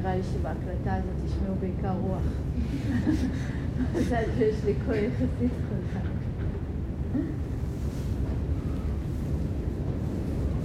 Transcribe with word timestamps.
נראה 0.00 0.16
לי 0.16 0.22
שבהקלטה 0.22 0.94
הזאת 0.94 1.14
תשמעו 1.26 1.54
בעיקר 1.60 1.92
רוח. 2.00 2.22
מזל 3.94 4.22
שיש 4.38 4.64
לי 4.64 4.74
קול 4.86 4.94
יחסית 4.94 5.52
חזק. 5.68 6.06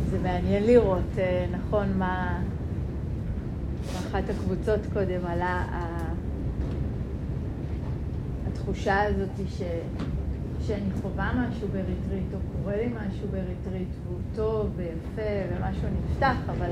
זה 0.09 0.19
מעניין 0.23 0.63
לראות, 0.63 1.17
אה, 1.17 1.45
נכון, 1.51 1.97
מה... 1.97 2.41
באחת 3.93 4.29
הקבוצות 4.29 4.79
קודם 4.93 5.25
עלה 5.25 5.65
התחושה 8.47 9.03
הזאת 9.03 9.47
ש... 9.47 9.61
שאני 10.67 10.91
חווה 11.01 11.31
משהו 11.33 11.67
בריטריט, 11.67 12.33
או 12.33 12.39
קורה 12.51 12.77
לי 12.77 12.87
משהו 12.87 13.27
בריטריט, 13.27 13.89
והוא 14.05 14.19
טוב 14.35 14.69
ויפה, 14.75 15.31
ומשהו 15.49 15.87
נפתח, 15.99 16.35
אבל, 16.49 16.71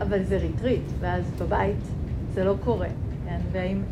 אבל 0.00 0.22
זה 0.22 0.36
ריטריט, 0.36 0.82
ואז 1.00 1.30
בבית 1.40 1.76
זה 2.34 2.44
לא 2.44 2.54
קורה, 2.64 2.88
כן? 3.24 3.40
והאם 3.52 3.82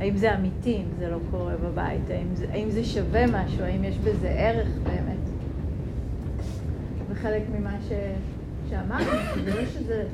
האם 0.00 0.16
זה 0.16 0.34
אמיתי 0.34 0.76
אם 0.76 0.88
זה 0.98 1.10
לא 1.10 1.18
קורה 1.30 1.56
בבית? 1.56 2.10
האם 2.10 2.34
זה, 2.34 2.46
האם 2.50 2.70
זה 2.70 2.84
שווה 2.84 3.26
משהו? 3.26 3.64
האם 3.64 3.84
יש 3.84 3.98
בזה 3.98 4.28
ערך 4.28 4.68
באמת? 4.82 5.24
וחלק 7.10 7.42
ממה 7.58 7.76
ש, 7.88 7.92
שאמרנו, 8.70 9.10
זה 9.44 9.54
לא 9.54 9.66
שזה 9.66 10.04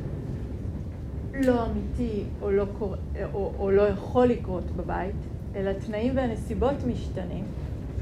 לא 1.34 1.66
אמיתי 1.66 2.24
או 2.42 2.50
לא, 2.50 2.64
קורה, 2.78 2.96
או, 3.32 3.52
או 3.58 3.70
לא 3.70 3.82
יכול 3.82 4.26
לקרות 4.26 4.70
בבית, 4.76 5.16
אלא 5.56 5.72
תנאים 5.72 6.16
והנסיבות 6.16 6.76
משתנים, 6.86 7.44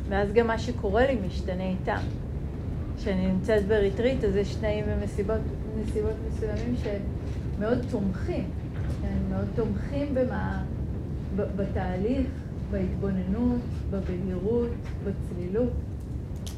ואז 0.08 0.32
גם 0.32 0.46
מה 0.46 0.58
שקורה 0.58 1.06
לי 1.06 1.18
משתנה 1.26 1.64
איתם. 1.64 2.00
כשאני 2.96 3.26
נמצאת 3.26 3.66
בריטריט, 3.66 4.24
אז 4.24 4.36
יש 4.36 4.54
תנאים 4.54 4.84
ונסיבות 4.88 5.40
מסוימים 6.30 6.74
שמאוד 7.58 7.78
תומכים, 7.90 8.50
כן? 9.02 9.18
מאוד 9.30 9.46
תומכים 9.54 10.14
במה, 10.14 10.62
בתהליך, 11.36 12.26
בהתבוננות, 12.70 13.60
בבהירות, 13.90 14.70
בצלילות. 15.04 15.72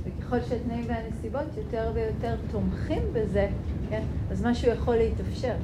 וככל 0.04 0.40
שהתנאים 0.40 0.84
והנסיבות 0.88 1.56
יותר 1.56 1.90
ויותר 1.94 2.36
תומכים 2.50 3.02
בזה, 3.12 3.48
כן? 3.88 4.02
אז 4.30 4.46
משהו 4.46 4.72
יכול 4.72 4.96
להתאפשר. 4.96 5.54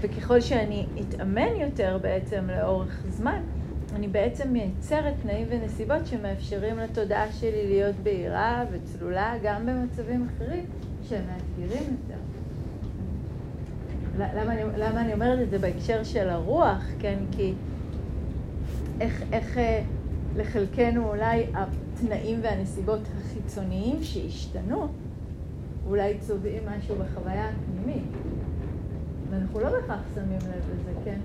וככל 0.00 0.40
שאני 0.40 0.86
אתאמן 1.00 1.56
יותר 1.60 1.98
בעצם 2.02 2.44
לאורך 2.50 3.02
זמן, 3.10 3.42
אני 3.94 4.08
בעצם 4.08 4.52
מייצרת 4.52 5.14
תנאים 5.22 5.46
ונסיבות 5.50 6.06
שמאפשרים 6.06 6.78
לתודעה 6.78 7.32
שלי 7.32 7.66
להיות 7.66 7.96
בהירה 8.02 8.64
וצלולה 8.72 9.34
גם 9.42 9.66
במצבים 9.66 10.28
אחרים 10.36 10.64
שהם 11.08 11.24
מאתגרים 11.26 11.82
יותר. 11.82 12.21
למה 14.18 14.52
אני, 14.52 14.62
למה 14.76 15.00
אני 15.00 15.14
אומרת 15.14 15.38
את 15.42 15.50
זה 15.50 15.58
בהקשר 15.58 16.04
של 16.04 16.28
הרוח, 16.28 16.84
כן? 16.98 17.18
כי 17.32 17.54
איך, 19.00 19.22
איך 19.32 19.58
אה, 19.58 19.82
לחלקנו 20.36 21.08
אולי 21.08 21.46
התנאים 21.54 22.38
והנסיבות 22.42 23.00
החיצוניים 23.18 24.02
שהשתנו, 24.02 24.88
אולי 25.86 26.18
צובעים 26.18 26.62
משהו 26.66 26.96
בחוויה 26.96 27.48
הפנימית. 27.48 28.04
ואנחנו 29.30 29.60
לא 29.60 29.70
בהכרח 29.70 30.00
שמים 30.14 30.38
לב 30.38 30.64
לזה, 30.74 30.92
כן? 31.04 31.18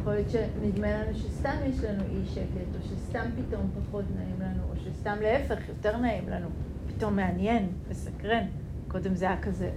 יכול 0.00 0.12
להיות 0.12 0.30
שנדמה 0.30 0.92
לנו 0.92 1.14
שסתם 1.14 1.56
יש 1.66 1.84
לנו 1.84 2.02
אי 2.04 2.26
שקט, 2.26 2.76
או 2.76 2.88
שסתם 2.88 3.24
פתאום 3.36 3.70
פחות 3.86 4.04
נעים 4.16 4.36
לנו, 4.40 4.62
או 4.70 4.76
שסתם 4.76 5.16
להפך, 5.22 5.68
יותר 5.68 5.96
נעים 5.96 6.28
לנו. 6.28 6.48
פתאום 6.86 7.16
מעניין, 7.16 7.68
מסקרן. 7.90 8.44
קודם 8.88 9.14
זה 9.14 9.24
היה 9.24 9.42
כזה 9.42 9.70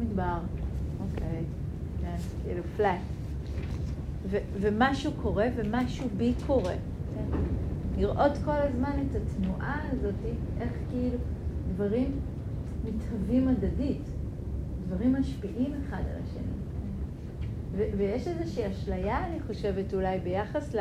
מדבר, 0.00 0.38
אוקיי, 1.14 1.44
כן, 2.00 2.16
כאילו 2.44 2.62
פלאט. 2.76 3.00
ומשהו 4.60 5.12
קורה 5.22 5.46
ומשהו 5.56 6.08
בי 6.16 6.34
קורה. 6.46 6.74
כן? 7.14 7.38
לראות 7.98 8.32
כל 8.44 8.50
הזמן 8.50 8.92
את 9.10 9.16
התנועה 9.16 9.80
הזאת, 9.92 10.14
איך 10.60 10.72
כאילו 10.90 11.18
דברים 11.74 12.20
מתהווים 12.84 13.48
הדדית, 13.48 14.08
דברים 14.86 15.12
משפיעים 15.12 15.72
אחד 15.80 15.98
על 15.98 16.22
השני. 16.24 16.62
ויש 17.96 18.28
איזושהי 18.28 18.70
אשליה, 18.70 19.26
אני 19.26 19.40
חושבת, 19.40 19.94
אולי 19.94 20.18
ביחס 20.18 20.74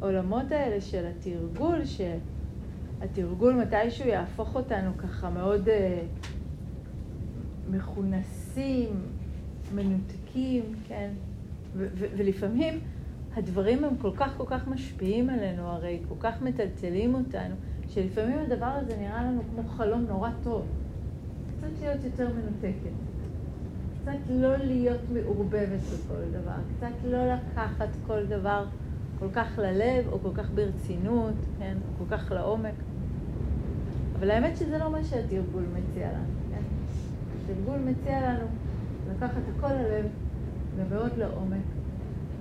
לעולמות 0.00 0.52
האלה 0.52 0.80
של 0.80 1.06
התרגול, 1.06 1.80
שהתרגול 1.84 3.54
מתישהו 3.54 4.08
יהפוך 4.08 4.54
אותנו 4.54 4.90
ככה 4.98 5.30
מאוד 5.30 5.68
אה, 5.68 6.02
מכונסים, 7.70 9.02
מנותקים, 9.74 10.62
כן? 10.88 11.10
ולפעמים 12.16 12.80
הדברים 13.36 13.84
הם 13.84 13.96
כל 13.96 14.10
כך 14.16 14.34
כל 14.36 14.44
כך 14.46 14.68
משפיעים 14.68 15.30
עלינו 15.30 15.62
הרי, 15.62 16.00
כל 16.08 16.14
כך 16.20 16.42
מטלטלים 16.42 17.14
אותנו, 17.14 17.54
שלפעמים 17.88 18.38
הדבר 18.38 18.66
הזה 18.66 18.96
נראה 18.96 19.22
לנו 19.22 19.42
כמו 19.50 19.68
חלום 19.68 20.04
נורא 20.08 20.30
טוב. 20.42 20.66
קצת 21.56 21.68
להיות 21.80 22.04
יותר 22.04 22.28
מנותקת. 22.28 22.90
קצת 24.02 24.30
לא 24.30 24.56
להיות 24.56 25.00
מעורבבת 25.12 25.80
בכל 25.80 26.22
דבר, 26.32 26.56
קצת 26.76 27.04
לא 27.04 27.34
לקחת 27.34 27.88
כל 28.06 28.26
דבר 28.26 28.64
כל 29.18 29.28
כך 29.32 29.58
ללב, 29.58 30.08
או 30.12 30.18
כל 30.22 30.30
כך 30.34 30.50
ברצינות, 30.54 31.34
כן? 31.58 31.76
או 31.88 32.04
כל 32.06 32.16
כך 32.16 32.32
לעומק. 32.32 32.74
אבל 34.18 34.30
האמת 34.30 34.56
שזה 34.56 34.78
לא 34.78 34.90
מה 34.90 35.04
שהתרגול 35.04 35.62
מציע 35.72 36.08
לנו, 36.08 36.32
כן? 36.50 36.62
התרגול 37.44 37.78
מציע 37.78 38.32
לנו 38.32 38.46
לקחת 39.10 39.42
הכל 39.56 39.72
ללב 39.72 40.06
ומאוד 40.76 41.10
לעומק, 41.18 41.64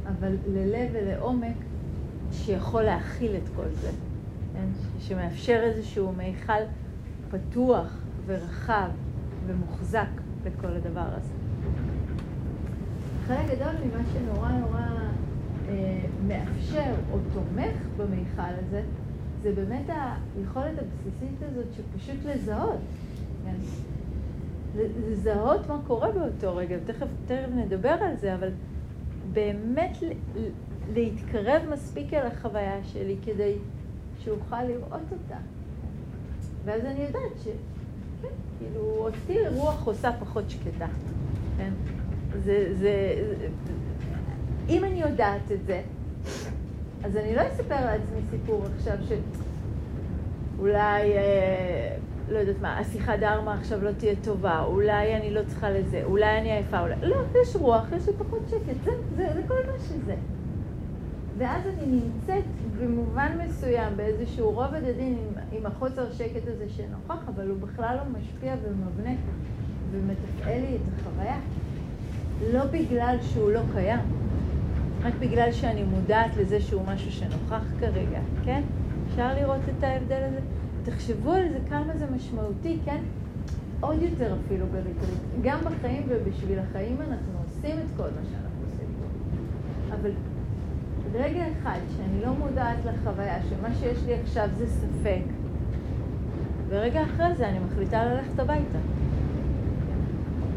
אבל 0.07 0.35
ללב 0.47 0.89
ולעומק 0.93 1.55
שיכול 2.31 2.83
להכיל 2.83 3.35
את 3.35 3.49
כל 3.55 3.69
זה, 3.81 3.91
כן? 4.53 4.67
שמאפשר 4.99 5.59
איזשהו 5.63 6.11
מיכל 6.11 6.63
פתוח 7.31 8.01
ורחב 8.25 8.89
ומוחזק 9.45 10.07
לכל 10.45 10.67
הדבר 10.67 11.07
הזה. 11.11 11.33
חלק 13.27 13.45
גדול 13.55 13.73
ממה 13.85 14.03
שנורא 14.13 14.51
נורא 14.51 14.81
אה, 15.67 16.01
מאפשר 16.27 16.93
או 17.11 17.17
תומך 17.33 17.75
במיכל 17.97 18.53
הזה, 18.65 18.81
זה 19.41 19.51
באמת 19.55 19.85
היכולת 20.35 20.73
הבסיסית 20.79 21.41
הזאת 21.41 21.65
שפשוט 21.73 22.25
לזהות. 22.25 22.79
כן? 23.45 23.55
לזהות 25.09 25.67
מה 25.67 25.79
קורה 25.87 26.11
באותו 26.11 26.55
רגע, 26.55 26.77
תכף, 26.85 27.07
תכף 27.25 27.49
נדבר 27.55 27.89
על 27.89 28.15
זה, 28.17 28.35
אבל 28.35 28.49
באמת 29.33 29.97
להתקרב 30.93 31.61
מספיק 31.71 32.13
אל 32.13 32.27
החוויה 32.27 32.83
שלי 32.83 33.15
כדי 33.25 33.53
שאוכל 34.19 34.63
לראות 34.63 35.11
אותה. 35.11 35.37
ואז 36.65 36.85
אני 36.85 37.01
יודעת 37.01 37.21
ש... 37.43 37.47
כן, 38.21 38.27
כאילו, 38.59 38.81
אותי 38.81 39.37
רוח 39.55 39.85
עושה 39.87 40.11
פחות 40.19 40.49
שקטה, 40.49 40.87
כן? 41.57 41.73
זה, 42.43 42.75
זה, 42.75 43.13
אם 44.69 44.83
אני 44.83 45.01
יודעת 45.01 45.51
את 45.51 45.65
זה, 45.65 45.81
אז 47.03 47.17
אני 47.17 47.35
לא 47.35 47.41
אספר 47.47 47.85
לעצמי 47.85 48.19
סיפור 48.29 48.65
עכשיו 48.77 48.97
שאולי, 50.57 51.17
אה, 51.17 51.97
לא 52.29 52.37
יודעת 52.39 52.61
מה, 52.61 52.79
השיחה 52.79 53.17
דרמה 53.17 53.53
עכשיו 53.53 53.83
לא 53.83 53.91
תהיה 53.91 54.13
טובה, 54.23 54.63
אולי 54.63 55.15
אני 55.15 55.31
לא 55.31 55.41
צריכה 55.47 55.69
לזה, 55.69 56.01
אולי 56.05 56.39
אני 56.39 56.51
עייפה, 56.51 56.79
אולי... 56.79 56.95
לא, 57.01 57.15
יש 57.43 57.55
רוח, 57.55 57.85
יש 57.97 58.07
לי 58.07 58.13
פחות 58.17 58.39
שקט, 58.49 58.83
זה, 58.83 58.91
זה, 59.15 59.27
זה 59.33 59.41
כל 59.47 59.71
מה 59.71 59.79
שזה. 59.79 60.15
ואז 61.37 61.61
אני 61.67 61.85
נמצאת 61.85 62.43
במובן 62.79 63.37
מסוים 63.45 63.97
באיזשהו 63.97 64.51
רובד 64.51 64.83
עדין 64.89 65.17
עם, 65.17 65.57
עם 65.57 65.65
החוסר 65.65 66.11
שקט 66.11 66.47
הזה 66.47 66.65
שנוכח, 66.69 67.29
אבל 67.35 67.49
הוא 67.49 67.57
בכלל 67.59 67.97
לא 67.97 68.19
משפיע 68.19 68.53
ומבנה 68.63 69.15
ומתפעל 69.91 70.59
לי 70.61 70.75
את 70.75 70.99
החוויה. 70.99 71.37
לא 72.53 72.65
בגלל 72.65 73.17
שהוא 73.21 73.51
לא 73.51 73.61
קיים, 73.73 73.99
רק 75.03 75.13
בגלל 75.19 75.51
שאני 75.51 75.83
מודעת 75.83 76.37
לזה 76.37 76.59
שהוא 76.59 76.81
משהו 76.87 77.11
שנוכח 77.11 77.63
כרגע, 77.79 78.19
כן? 78.45 78.61
אפשר 79.07 79.33
לראות 79.33 79.61
את 79.77 79.83
ההבדל 79.83 80.21
הזה? 80.27 80.39
תחשבו 80.85 81.31
על 81.31 81.49
זה 81.49 81.59
כמה 81.69 81.97
זה 81.97 82.05
משמעותי, 82.15 82.77
כן? 82.85 83.01
עוד 83.79 84.01
יותר 84.01 84.35
אפילו 84.45 84.65
בריטריט. 84.71 85.19
גם 85.41 85.59
בחיים 85.59 86.03
ובשביל 86.09 86.59
החיים 86.59 86.97
אנחנו 87.01 87.33
עושים 87.45 87.75
את 87.77 87.97
כל 87.97 88.03
מה 88.03 88.21
שאנחנו 88.31 88.63
עושים 88.65 88.87
פה. 88.99 89.95
אבל 89.95 90.11
רגע 91.13 91.43
אחד 91.51 91.79
שאני 91.97 92.21
לא 92.25 92.33
מודעת 92.33 92.77
לחוויה, 92.85 93.37
שמה 93.49 93.75
שיש 93.79 93.97
לי 94.05 94.13
עכשיו 94.13 94.49
זה 94.57 94.67
ספק, 94.67 95.23
ורגע 96.69 97.03
אחרי 97.03 97.35
זה 97.35 97.49
אני 97.49 97.59
מחליטה 97.59 98.05
ללכת 98.05 98.39
הביתה. 98.39 98.79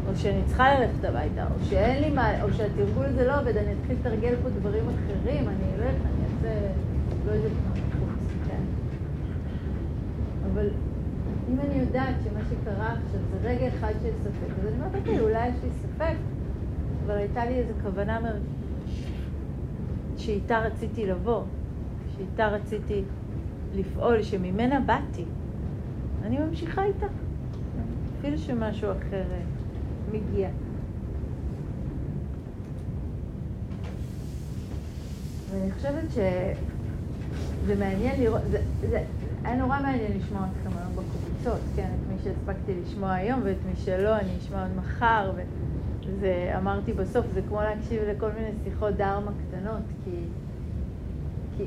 או 0.09 0.15
שאני 0.15 0.41
צריכה 0.47 0.79
ללכת 0.79 1.05
הביתה, 1.05 1.43
או 1.43 1.65
שאין 1.69 2.03
לי 2.03 2.09
מה, 2.09 2.43
או 2.43 2.53
שהתרגול 2.53 3.05
הזה 3.05 3.27
לא 3.27 3.39
עובד, 3.39 3.57
אני 3.57 3.73
אתחיל 3.81 3.95
לתרגל 3.99 4.35
פה 4.43 4.49
דברים 4.49 4.83
אחרים, 4.83 5.49
אני 5.49 5.73
אלך, 5.75 5.95
אני 5.95 6.23
אעשה, 6.25 6.67
לא 7.25 7.31
יודעת 7.31 7.51
מה? 7.51 7.88
אבל 10.53 10.67
אם 11.51 11.59
אני 11.59 11.75
יודעת 11.79 12.15
שמה 12.23 12.39
שקרה 12.49 12.87
עכשיו 12.87 13.19
זה 13.31 13.49
רגע 13.49 13.67
אחד 13.67 13.93
של 14.01 14.11
ספק, 14.23 14.53
אז 14.59 14.67
אני 14.67 14.75
אומרת, 14.75 14.95
אוקיי, 14.95 15.19
אולי 15.19 15.47
יש 15.47 15.55
לי 15.63 15.69
ספק, 15.81 16.15
אבל 17.05 17.15
הייתה 17.17 17.45
לי 17.45 17.53
איזו 17.53 17.73
כוונה 17.83 18.19
מר... 18.19 18.35
שאיתה 20.17 20.59
רציתי 20.59 21.05
לבוא, 21.05 21.43
שאיתה 22.17 22.47
רציתי 22.47 23.03
לפעול, 23.75 24.23
שממנה 24.23 24.79
באתי. 24.79 25.25
אני 26.23 26.39
ממשיכה 26.39 26.83
איתה, 26.83 27.05
אפילו 28.19 28.37
שמשהו 28.37 28.91
אחר 28.91 29.23
אה, 29.31 29.41
מגיע. 30.11 30.49
ואני 35.51 35.71
חושבת 35.71 36.11
שזה 36.11 37.75
מעניין 37.79 38.21
לראות, 38.21 38.41
זה, 38.51 38.61
זה 38.89 39.03
היה 39.43 39.55
נורא 39.55 39.79
מעניין 39.81 40.17
לשמוע 40.17 40.47
אתכם 40.51 40.77
היום 40.77 40.95
בקבוצות, 40.95 41.61
כן, 41.75 41.89
את 41.93 42.09
מי 42.09 42.19
שהספקתי 42.23 42.81
לשמוע 42.81 43.13
היום 43.13 43.41
ואת 43.43 43.57
מי 43.65 43.75
שלא, 43.75 44.19
אני 44.19 44.37
אשמע 44.37 44.61
עוד 44.61 44.75
מחר, 44.75 45.31
וזה, 46.05 46.53
אמרתי 46.57 46.93
בסוף, 46.93 47.25
זה 47.33 47.41
כמו 47.41 47.61
להקשיב 47.61 48.01
לכל 48.03 48.31
מיני 48.31 48.51
שיחות 48.63 48.93
דרמה 48.95 49.31
קטנות, 49.31 49.81
כי, 50.03 50.11
כי, 51.57 51.63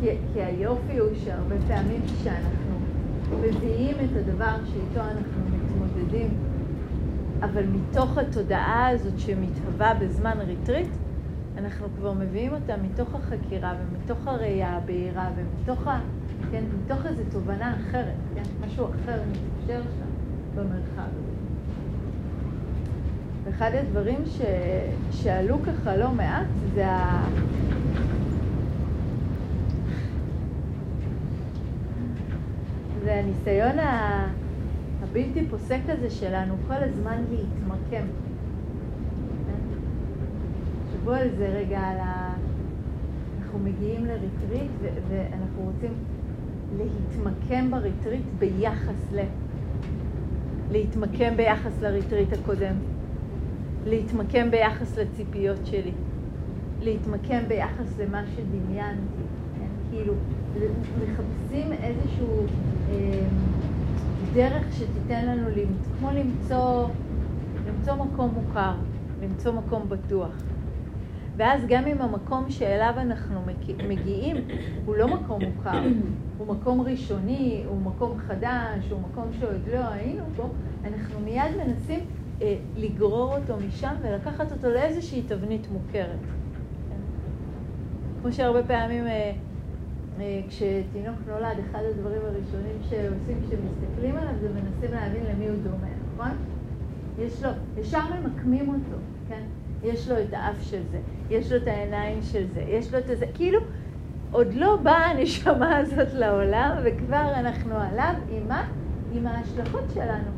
כי, 0.00 0.10
כי 0.32 0.42
היופי 0.42 0.98
הוא 0.98 1.14
שהרבה 1.14 1.56
פעמים 1.66 2.02
כשאנחנו 2.06 2.78
מביאים 3.40 3.96
את 4.04 4.16
הדבר 4.16 4.56
שאיתו 4.64 5.00
אנחנו 5.00 5.42
מתמודדים, 5.48 6.28
אבל 7.42 7.66
מתוך 7.66 8.18
התודעה 8.18 8.88
הזאת 8.88 9.18
שמתהווה 9.18 9.94
בזמן 9.94 10.38
ריטריט, 10.40 10.88
אנחנו 11.56 11.86
כבר 11.96 12.12
מביאים 12.12 12.52
אותה 12.52 12.76
מתוך 12.76 13.14
החקירה 13.14 13.74
ומתוך 13.80 14.28
הראייה 14.28 14.76
הבהירה 14.76 15.30
ומתוך 15.36 15.86
ה... 15.86 16.00
כן, 16.50 16.64
מתוך 16.84 17.06
איזו 17.06 17.22
תובנה 17.32 17.76
אחרת, 17.76 18.14
כן, 18.34 18.66
משהו 18.66 18.86
אחר 18.86 19.20
מתאפשר 19.30 19.82
שם 19.82 20.06
במרחב. 20.54 21.08
ואחד 23.44 23.70
הדברים 23.74 24.18
ש... 24.26 24.40
שעלו 25.10 25.56
ככה 25.62 25.96
לא 25.96 26.10
מעט 26.10 26.46
זה 26.74 26.86
ה... 26.86 27.26
זה 33.04 33.14
הניסיון 33.14 33.78
ה... 33.78 34.26
הבלתי 35.02 35.46
פוסק 35.50 35.80
הזה 35.88 36.10
שלנו 36.10 36.54
כל 36.68 36.74
הזמן 36.74 37.24
להתמקם. 37.30 38.06
תחשבו 40.86 41.12
על 41.12 41.28
זה 41.38 41.46
רגע, 41.46 41.80
על 41.80 41.98
ה... 41.98 42.34
אנחנו 43.42 43.58
מגיעים 43.58 44.04
לריטריט 44.04 44.70
ואנחנו 45.08 45.62
רוצים 45.62 45.92
להתמקם 46.76 47.70
בריטריט 47.70 48.24
ביחס 48.38 49.12
ל... 49.12 49.20
להתמקם 50.70 51.36
ביחס 51.36 51.82
לריטריט 51.82 52.32
הקודם, 52.32 52.74
להתמקם 53.86 54.50
ביחס 54.50 54.98
לציפיות 54.98 55.66
שלי, 55.66 55.92
להתמקם 56.80 57.48
ביחס 57.48 57.98
למה 57.98 58.22
שדמיינתי, 58.36 59.22
כן? 59.58 59.66
כאילו, 59.90 60.14
מחפשים 61.02 61.72
איזשהו 61.72 62.46
אה, 62.90 63.26
דרך 64.34 64.66
שתיתן 64.72 65.26
לנו, 65.26 65.48
כמו 65.98 66.10
למצוא, 66.10 66.88
למצוא 67.68 67.94
מקום 67.94 68.30
מוכר, 68.34 68.72
למצוא 69.22 69.52
מקום 69.52 69.88
בטוח. 69.88 70.53
ואז 71.36 71.62
גם 71.68 71.86
אם 71.86 72.02
המקום 72.02 72.50
שאליו 72.50 72.94
אנחנו 72.96 73.40
מגיעים 73.88 74.36
הוא 74.84 74.96
לא 74.96 75.08
מקום 75.08 75.44
מוכר, 75.44 75.82
הוא 76.38 76.56
מקום 76.56 76.80
ראשוני, 76.80 77.64
הוא 77.68 77.80
מקום 77.80 78.18
חדש, 78.18 78.90
הוא 78.90 79.00
מקום 79.00 79.24
שעוד 79.40 79.68
לא 79.72 79.80
היינו 79.90 80.22
בו, 80.36 80.48
אנחנו 80.84 81.20
מיד 81.20 81.56
מנסים 81.66 82.00
אה, 82.42 82.56
לגרור 82.76 83.36
אותו 83.36 83.54
משם 83.68 83.94
ולקחת 84.02 84.52
אותו 84.52 84.68
לאיזושהי 84.70 85.22
תבנית 85.22 85.68
מוכרת. 85.72 86.18
כמו 88.22 88.32
שהרבה 88.32 88.62
פעמים 88.62 89.06
אה, 89.06 89.32
אה, 90.20 90.40
כשתינוק 90.48 91.18
נולד, 91.28 91.56
אחד 91.70 91.80
הדברים 91.90 92.20
הראשונים 92.24 92.76
שעושים 92.82 93.38
כשמסתכלים 93.46 94.16
עליו 94.16 94.32
זה 94.40 94.48
מנסים 94.48 94.92
להבין 94.92 95.24
למי 95.24 95.48
הוא 95.48 95.56
דומה, 95.62 95.86
נכון? 96.14 96.30
יש 97.18 97.42
לו, 97.42 97.50
ישר 97.80 98.00
ממקמים 98.20 98.68
אותו? 98.68 99.13
יש 99.84 100.08
לו 100.08 100.20
את 100.20 100.32
האף 100.32 100.62
של 100.62 100.82
זה, 100.90 100.98
יש 101.30 101.52
לו 101.52 101.56
את 101.56 101.66
העיניים 101.66 102.22
של 102.22 102.46
זה, 102.54 102.60
יש 102.60 102.94
לו 102.94 102.98
את 102.98 103.06
זה, 103.06 103.26
כאילו 103.34 103.60
עוד 104.32 104.54
לא 104.54 104.76
באה 104.82 105.10
הנשמה 105.10 105.76
הזאת 105.76 106.14
לעולם 106.14 106.76
וכבר 106.84 107.32
אנחנו 107.36 107.74
עליו 107.74 108.14
עם 108.30 108.48
מה? 108.48 108.68
עם 109.12 109.26
ההשלכות 109.26 109.84
שלנו, 109.94 110.30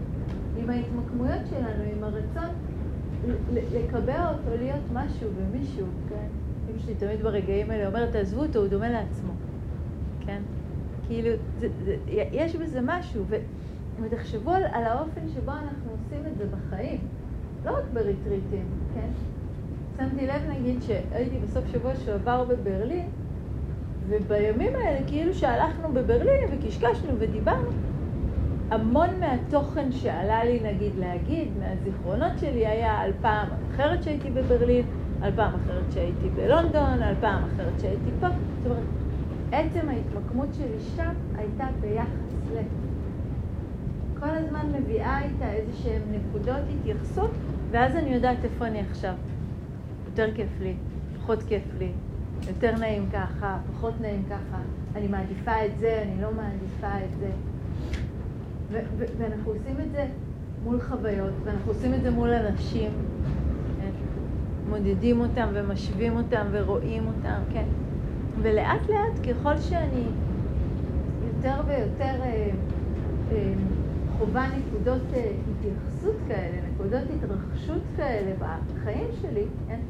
עם 0.57 0.71
ההתמקמויות 0.71 1.41
שלנו, 1.51 1.83
עם 1.97 2.05
הרצון 2.05 2.49
לקבע 3.73 4.29
אותו 4.29 4.57
להיות 4.59 4.83
משהו 4.93 5.29
ומישהו, 5.37 5.87
כן? 6.09 6.27
אמא 6.71 6.79
שלי 6.79 6.95
תמיד 6.95 7.23
ברגעים 7.23 7.71
האלה 7.71 7.87
אומרת, 7.87 8.13
תעזבו 8.13 8.43
אותו, 8.43 8.59
הוא 8.59 8.69
דומה 8.69 8.89
לעצמו, 8.89 9.33
כן? 10.27 10.43
כאילו, 11.07 11.31
זה, 11.59 11.69
זה, 11.85 11.97
יש 12.33 12.57
בזה 12.57 12.81
משהו, 12.83 13.25
ותחשבו 14.03 14.51
על, 14.51 14.63
על 14.73 14.85
האופן 14.85 15.29
שבו 15.35 15.53
אנחנו 15.53 15.91
עושים 15.91 16.27
את 16.33 16.39
זה 16.39 16.45
בחיים, 16.47 16.99
לא 17.65 17.71
רק 17.71 17.85
בריטריטים, 17.93 18.67
כן? 18.95 19.09
שמתי 19.97 20.27
לב 20.27 20.43
נגיד 20.51 20.83
שהייתי 20.83 21.39
בסוף 21.39 21.67
שבוע 21.73 21.97
שעבר 21.97 22.45
בברלין, 22.45 23.09
ובימים 24.09 24.73
האלה 24.77 25.07
כאילו 25.07 25.35
שהלכנו 25.35 25.95
בברלין 25.95 26.49
וקשקשנו 26.53 27.19
ודיברנו, 27.19 27.71
המון 28.71 29.09
מהתוכן 29.21 29.93
שעלה 29.93 30.45
לי 30.45 30.61
נגיד 30.61 30.93
להגיד, 30.99 31.49
מהזיכרונות 31.59 32.39
שלי 32.39 32.67
היה 32.67 32.99
על 32.99 33.13
פעם 33.21 33.49
אחרת 33.73 34.03
שהייתי 34.03 34.31
בברלין, 34.31 34.87
על 35.21 35.33
פעם 35.37 35.55
אחרת 35.55 35.93
שהייתי 35.93 36.31
בלונדון, 36.31 37.03
על 37.03 37.15
פעם 37.21 37.45
אחרת 37.45 37.81
שהייתי 37.81 38.11
פה. 38.21 38.27
זאת 38.29 38.67
אומרת, 38.67 38.85
עצם 39.53 39.89
ההתמקמות 39.89 40.55
שלי 40.55 40.81
שם 40.81 41.13
הייתה 41.35 41.67
ביחס 41.81 42.51
ל... 42.51 42.59
כל 44.19 44.29
הזמן 44.31 44.73
מביאה 44.73 45.25
איתה 45.25 45.53
איזה 45.53 45.73
שהן 45.73 46.03
נקודות 46.11 46.63
התייחסות, 46.69 47.31
ואז 47.71 47.97
אני 47.97 48.15
יודעת 48.15 48.45
איפה 48.45 48.67
אני 48.67 48.81
עכשיו. 48.81 49.15
יותר 50.19 50.35
כיף 50.35 50.49
לי, 50.61 50.75
פחות 51.17 51.43
כיף 51.43 51.63
לי, 51.79 51.93
יותר 52.49 52.77
נעים 52.77 53.09
ככה, 53.13 53.59
פחות 53.73 54.01
נעים 54.01 54.23
ככה, 54.31 54.59
אני 54.97 55.09
מעדיפה 55.09 55.65
את 55.65 55.79
זה, 55.79 56.03
אני 56.03 56.23
לא 56.23 56.29
מעדיפה 56.33 57.05
את 57.05 57.19
זה. 57.19 57.31
ואנחנו 59.19 59.51
עושים 59.53 59.81
את 59.81 59.93
זה 59.93 60.07
מול 60.65 60.81
חוויות, 60.81 61.33
ואנחנו 61.45 61.73
עושים 61.73 61.95
את 61.95 62.03
זה 62.03 62.11
מול 62.11 62.33
אנשים, 62.33 62.91
כן? 63.81 63.91
מודדים 64.71 65.21
אותם 65.21 65.49
ומשווים 65.53 66.17
אותם 66.17 66.47
ורואים 66.51 67.07
אותם, 67.07 67.41
כן? 67.53 67.67
ולאט 68.43 68.89
לאט 68.89 69.27
ככל 69.29 69.59
שאני 69.59 70.05
יותר 71.27 71.61
ויותר 71.67 72.23
אה, 72.23 72.51
אה, 73.33 73.53
חווה 74.19 74.47
נקודות 74.59 75.03
אה, 75.15 75.31
התייחסות 75.51 76.17
כאלה, 76.29 76.57
נקודות 76.75 77.03
התרחשות 77.17 77.83
כאלה 77.97 78.33
בחיים 78.39 79.09
שלי, 79.23 79.45
כן? 79.69 79.81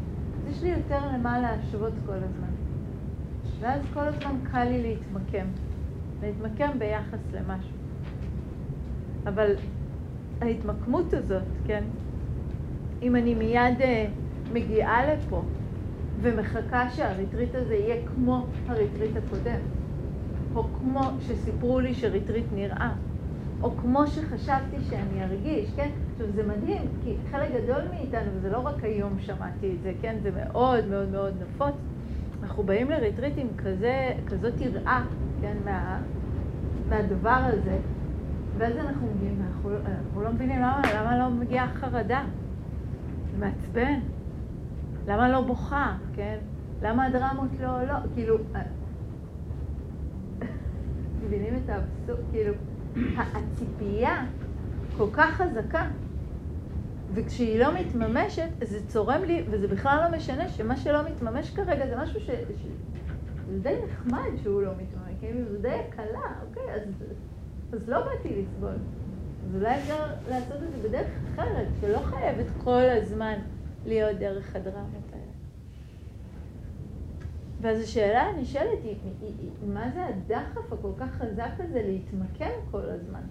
יש 0.51 0.63
לי 0.63 0.69
יותר 0.69 0.99
למה 1.15 1.41
להשוות 1.41 1.93
כל 2.07 2.13
הזמן. 2.13 2.49
ואז 3.61 3.81
כל 3.95 4.01
הזמן 4.01 4.37
קל 4.53 4.65
לי 4.65 4.83
להתמקם, 4.83 5.47
להתמקם 6.23 6.79
ביחס 6.79 7.19
למשהו. 7.33 7.77
אבל 9.27 9.55
ההתמקמות 10.41 11.13
הזאת, 11.13 11.43
כן, 11.67 11.85
אם 13.03 13.17
אני 13.17 13.35
מיד 13.35 13.81
אה, 13.81 13.85
מגיעה 14.53 15.15
לפה 15.15 15.43
ומחכה 16.21 16.91
שהריטריט 16.91 17.55
הזה 17.55 17.75
יהיה 17.75 18.07
כמו 18.07 18.47
הריטריט 18.67 19.17
הקודם, 19.17 19.61
או 20.55 20.65
כמו 20.79 21.01
שסיפרו 21.21 21.81
לי 21.81 21.95
שריטריט 21.95 22.47
נראה, 22.55 22.93
או 23.63 23.77
כמו 23.77 24.07
שחשבתי 24.07 24.77
שאני 24.91 25.25
ארגיש, 25.25 25.71
כן? 25.77 25.91
עכשיו 26.17 26.33
זה 26.35 26.43
מדהים, 26.43 26.83
כי 27.05 27.17
חלק 27.31 27.49
גדול 27.51 27.83
מאיתנו, 27.91 28.31
וזה 28.37 28.51
לא 28.51 28.59
רק 28.59 28.85
היום 28.85 29.19
שמעתי 29.21 29.73
את 29.77 29.83
זה, 29.83 29.93
כן? 30.01 30.17
זה 30.23 30.31
מאוד 30.31 30.87
מאוד 30.87 31.09
מאוד 31.09 31.35
נפוץ. 31.43 31.75
אנחנו 32.43 32.63
באים 32.63 32.91
לריטריט 32.91 33.35
עם 33.37 33.49
כזה, 33.59 34.13
כזאת 34.27 34.61
יראה, 34.61 35.03
כן? 35.41 35.57
מה, 35.65 36.01
מהדבר 36.89 37.41
הזה, 37.45 37.79
ואז 38.59 38.77
אנחנו 38.77 39.07
מגיעים, 39.15 39.43
אנחנו, 39.47 39.71
לא 40.23 40.33
מבינים 40.33 40.59
למה, 40.59 40.83
למה 40.95 41.19
לא 41.19 41.31
מגיעה 41.31 41.69
חרדה. 41.69 42.25
זה 43.33 43.39
מעצבן. 43.39 44.01
למה 45.07 45.29
לא 45.29 45.41
בוכה, 45.41 45.97
כן? 46.15 46.37
למה 46.83 47.05
הדרמות 47.05 47.51
לא, 47.61 47.83
לא, 47.83 47.95
כאילו... 48.15 48.37
אה, 48.55 48.61
מבינים 51.27 51.55
את 51.65 51.71
האבסורד? 51.71 52.31
כאילו, 52.31 52.55
הציפייה 53.35 54.25
כל 54.97 55.07
כך 55.13 55.31
חזקה, 55.31 55.87
וכשהיא 57.17 57.61
לא 57.61 57.81
מתממשת, 57.81 58.49
זה 58.63 58.87
צורם 58.89 59.25
לי, 59.25 59.45
וזה 59.51 59.69
בכלל 59.69 60.09
לא 60.11 60.17
משנה 60.17 60.49
שמה 60.49 60.77
שלא 60.77 61.09
מתממש 61.11 61.51
כרגע 61.51 61.87
זה 61.87 61.97
משהו 61.97 62.21
ש... 62.21 62.31
ש... 62.31 62.67
זה 63.47 63.59
די 63.63 63.75
נחמד 63.85 64.29
שהוא 64.43 64.63
לא 64.63 64.73
מתממש, 64.73 65.15
כאילו 65.21 65.51
זה 65.51 65.59
די 65.59 65.69
הקלה, 65.69 66.41
אוקיי, 66.49 66.75
אז, 66.75 66.83
אז 67.73 67.89
לא 67.89 67.99
באתי 68.05 68.43
לסבול. 68.43 68.75
אז 69.45 69.55
אולי 69.55 69.79
אפשר 69.79 70.07
לעשות 70.29 70.63
את 70.63 70.73
זה 70.73 70.89
בדרך 70.89 71.09
אחרת, 71.35 71.69
שלא 71.81 71.99
חייבת 71.99 72.47
כל 72.65 72.83
הזמן 72.83 73.39
להיות 73.87 74.19
דרך 74.19 74.57
הדרמות 74.57 75.13
האלה. 75.13 75.25
ואז 77.61 77.79
השאלה 77.79 78.23
הנשאלת 78.23 78.83
היא, 78.83 78.97
היא, 79.03 79.35
היא, 79.39 79.51
מה 79.69 79.91
זה 79.95 80.07
הדחף 80.07 80.73
הכל 80.73 80.93
כך 81.01 81.11
חזק 81.11 81.51
הזה 81.59 81.83
להתמקם 81.83 82.51
כל 82.71 82.91
הזמן? 82.91 83.23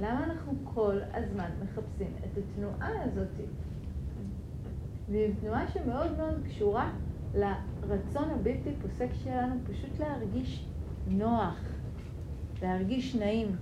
למה 0.00 0.24
אנחנו 0.24 0.52
כל 0.64 0.98
הזמן 1.14 1.50
מחפשים 1.62 2.12
את 2.24 2.38
התנועה 2.38 3.02
הזאת? 3.02 3.28
והיא 5.10 5.34
תנועה 5.40 5.68
שמאוד 5.68 6.16
מאוד 6.16 6.34
קשורה 6.44 6.92
לרצון 7.34 8.30
הבלתי 8.30 8.70
פוסק 8.82 9.08
שלנו 9.12 9.54
פשוט 9.70 9.98
להרגיש 10.00 10.66
נוח, 11.08 11.60
להרגיש 12.62 13.16
נעים. 13.16 13.56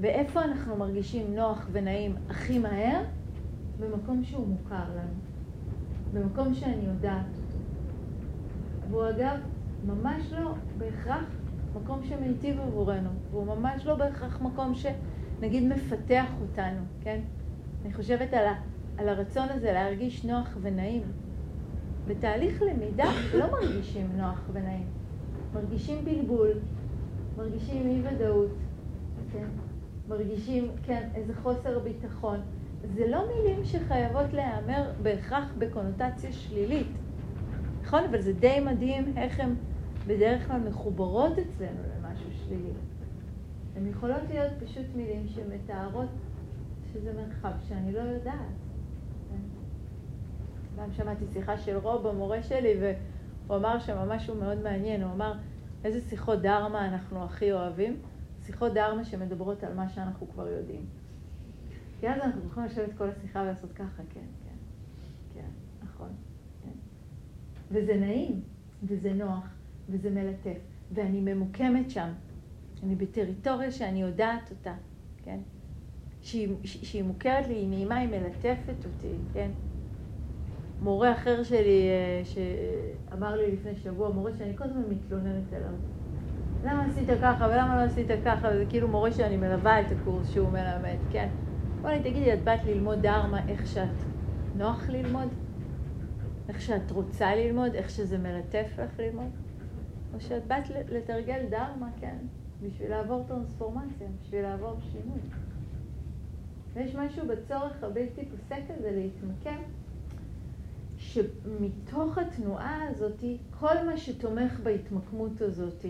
ואיפה 0.00 0.44
אנחנו 0.44 0.76
מרגישים 0.76 1.34
נוח 1.34 1.68
ונעים 1.72 2.16
הכי 2.28 2.58
מהר? 2.58 3.02
במקום 3.80 4.24
שהוא 4.24 4.48
מוכר 4.48 4.84
לנו, 4.96 5.14
במקום 6.12 6.54
שאני 6.54 6.84
יודעת 6.84 7.26
אותו. 7.26 7.58
והוא 8.90 9.10
אגב 9.10 9.38
ממש 9.86 10.32
לא 10.32 10.54
בהכרח 10.78 11.41
מקום 11.74 12.00
שמיטיב 12.04 12.60
עבורנו, 12.60 13.10
והוא 13.30 13.46
ממש 13.46 13.86
לא 13.86 13.94
בהכרח 13.94 14.40
מקום 14.40 14.72
שנגיד 14.74 15.62
מפתח 15.62 16.26
אותנו, 16.42 16.80
כן? 17.00 17.20
אני 17.84 17.94
חושבת 17.94 18.34
על, 18.34 18.46
ה, 18.46 18.54
על 18.98 19.08
הרצון 19.08 19.48
הזה 19.48 19.72
להרגיש 19.72 20.24
נוח 20.24 20.56
ונעים. 20.60 21.02
בתהליך 22.06 22.62
למידה 22.62 23.10
לא 23.38 23.50
מרגישים 23.52 24.08
נוח 24.16 24.40
ונעים, 24.52 24.86
מרגישים 25.54 26.04
בלבול, 26.04 26.50
מרגישים 27.36 27.86
אי 27.86 28.02
ודאות, 28.02 28.50
כן? 29.32 29.46
מרגישים, 30.08 30.70
כן, 30.82 31.08
איזה 31.14 31.34
חוסר 31.34 31.78
ביטחון. 31.78 32.40
זה 32.94 33.08
לא 33.08 33.24
מילים 33.28 33.64
שחייבות 33.64 34.32
להיאמר 34.32 34.90
בהכרח 35.02 35.52
בקונוטציה 35.58 36.32
שלילית, 36.32 36.92
נכון? 37.82 38.04
אבל 38.10 38.20
זה 38.20 38.32
די 38.32 38.60
מדהים 38.60 39.12
איך 39.16 39.40
הן 39.40 39.54
בדרך 40.06 40.48
כלל 40.48 40.60
מחוברות 40.60 41.32
אצלנו 41.38 41.80
למשהו 41.96 42.30
שלילי. 42.32 42.72
הן 43.76 43.86
יכולות 43.86 44.22
להיות 44.28 44.52
פשוט 44.64 44.86
מילים 44.96 45.28
שמתארות 45.28 46.08
שזה 46.92 47.12
מרחב 47.12 47.52
שאני 47.68 47.92
לא 47.92 48.00
יודעת. 48.00 48.36
פעם 50.76 50.92
שמעתי 50.92 51.24
שיחה 51.32 51.58
של 51.58 51.76
רוב, 51.76 52.06
המורה 52.06 52.42
שלי, 52.42 52.74
והוא 52.80 53.56
אמר 53.56 53.78
שם 53.78 54.08
משהו 54.08 54.34
מאוד 54.34 54.58
מעניין. 54.58 55.02
הוא 55.02 55.12
אמר, 55.12 55.32
איזה 55.84 56.00
שיחות 56.00 56.42
דרמה 56.42 56.88
אנחנו 56.88 57.24
הכי 57.24 57.52
אוהבים? 57.52 57.96
שיחות 58.46 58.72
דרמה 58.72 59.04
שמדברות 59.04 59.64
על 59.64 59.74
מה 59.74 59.88
שאנחנו 59.88 60.26
כבר 60.28 60.48
יודעים. 60.48 60.84
כי 62.00 62.08
אז 62.08 62.20
אנחנו 62.20 62.40
יכולים 62.46 62.68
לשבת 62.68 62.98
כל 62.98 63.08
השיחה 63.08 63.40
ולעשות 63.40 63.72
ככה, 63.72 64.02
כן, 64.10 64.20
כן, 64.44 64.54
כן, 65.34 65.48
נכון, 65.84 66.08
כן. 66.64 66.70
וזה 67.70 67.96
נעים, 67.96 68.40
וזה 68.82 69.12
נוח, 69.12 69.44
וזה 69.88 70.10
מלטף, 70.10 70.58
ואני 70.92 71.20
ממוקמת 71.20 71.90
שם. 71.90 72.08
אני 72.82 72.94
בטריטוריה 72.94 73.70
שאני 73.70 74.02
יודעת 74.02 74.50
אותה, 74.50 74.74
כן? 75.24 75.38
שהיא, 76.22 76.48
שהיא 76.64 77.02
מוכרת 77.02 77.46
לי, 77.46 77.54
היא 77.54 77.68
נעימה, 77.68 77.96
היא 77.96 78.08
מלטפת 78.08 78.84
אותי, 78.84 79.14
כן? 79.34 79.50
מורה 80.82 81.12
אחר 81.12 81.42
שלי, 81.42 81.88
אה, 81.88 82.22
שאמר 82.24 83.36
לי 83.36 83.52
לפני 83.52 83.76
שבוע, 83.76 84.08
מורה 84.08 84.30
שאני 84.38 84.56
כל 84.56 84.64
הזמן 84.64 84.82
מתלוננת 84.88 85.52
עליו. 85.52 85.74
למה 86.64 86.84
עשית 86.84 87.08
ככה 87.22 87.46
ולמה 87.46 87.76
לא 87.76 87.82
עשית 87.90 88.06
ככה? 88.24 88.48
וזה 88.54 88.64
כאילו 88.68 88.88
מורה 88.88 89.12
שאני 89.12 89.36
מלווה 89.36 89.80
את 89.80 89.86
הקורס 89.92 90.30
שהוא 90.30 90.48
מלמד, 90.48 90.96
כן? 91.12 91.28
בוא 91.80 91.90
לי, 91.90 92.00
תגידי, 92.00 92.32
את 92.32 92.44
באת 92.44 92.64
ללמוד 92.66 93.02
דרמה 93.02 93.48
איך 93.48 93.66
שאת 93.66 93.88
נוח 94.56 94.88
ללמוד? 94.88 95.28
איך 96.48 96.60
שאת 96.60 96.90
רוצה 96.90 97.34
ללמוד? 97.34 97.74
איך 97.74 97.90
שזה 97.90 98.18
מלטף 98.18 98.66
לך 98.78 98.98
ללמוד? 98.98 99.30
או 100.14 100.20
שאת 100.20 100.46
באת 100.46 100.70
לתרגל 100.88 101.46
דרמה, 101.50 101.90
כן? 102.00 102.16
בשביל 102.62 102.90
לעבור 102.90 103.24
טרנספורמציה, 103.28 104.06
בשביל 104.22 104.42
לעבור 104.42 104.76
שינוי. 104.92 105.20
ויש 106.74 106.94
משהו 106.94 107.26
בצורך 107.26 107.84
הבלתי 107.84 108.24
פוסק 108.24 108.62
הזה 108.68 108.90
להתמקם, 108.90 109.62
שמתוך 110.96 112.18
התנועה 112.18 112.88
הזאת, 112.88 113.24
כל 113.60 113.84
מה 113.86 113.96
שתומך 113.96 114.60
בהתמקמות 114.62 115.40
הזאת, 115.40 115.84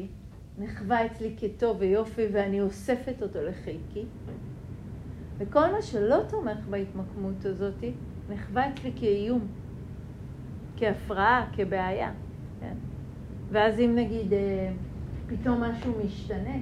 נחווה 0.58 1.06
אצלי 1.06 1.36
כטוב 1.38 1.76
ויופי 1.80 2.26
ואני 2.32 2.60
אוספת 2.60 3.22
אותו 3.22 3.42
לחיקי, 3.42 4.04
וכל 5.38 5.72
מה 5.72 5.82
שלא 5.82 6.16
תומך 6.28 6.66
בהתמקמות 6.70 7.44
הזאת, 7.44 7.84
נחווה 8.30 8.70
אצלי 8.70 8.92
כאיום, 8.96 9.46
כהפרעה, 10.76 11.50
כבעיה. 11.56 12.12
כן? 12.60 12.76
ואז 13.52 13.80
אם 13.80 13.92
נגיד 13.96 14.32
אה, 14.32 14.68
פתאום 15.26 15.62
משהו 15.62 15.92
משתנה, 16.04 16.54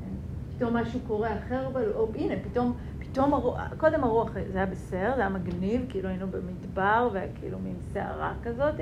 כן? 0.00 0.14
פתאום 0.56 0.76
משהו 0.76 1.00
קורה 1.06 1.38
אחר, 1.38 1.68
או 1.94 2.08
הנה, 2.14 2.34
פתאום, 2.50 2.72
פתאום 2.98 3.34
הרוח, 3.34 3.60
קודם 3.76 4.04
הרוח, 4.04 4.30
זה 4.52 4.58
היה 4.58 4.66
בסדר, 4.66 5.12
זה 5.16 5.20
היה 5.20 5.28
מגניב, 5.28 5.86
כאילו 5.88 6.08
היינו 6.08 6.26
במדבר, 6.26 7.08
והיה 7.12 7.26
כאילו 7.34 7.58
מין 7.58 7.74
סערה 7.92 8.34
כזאת, 8.42 8.74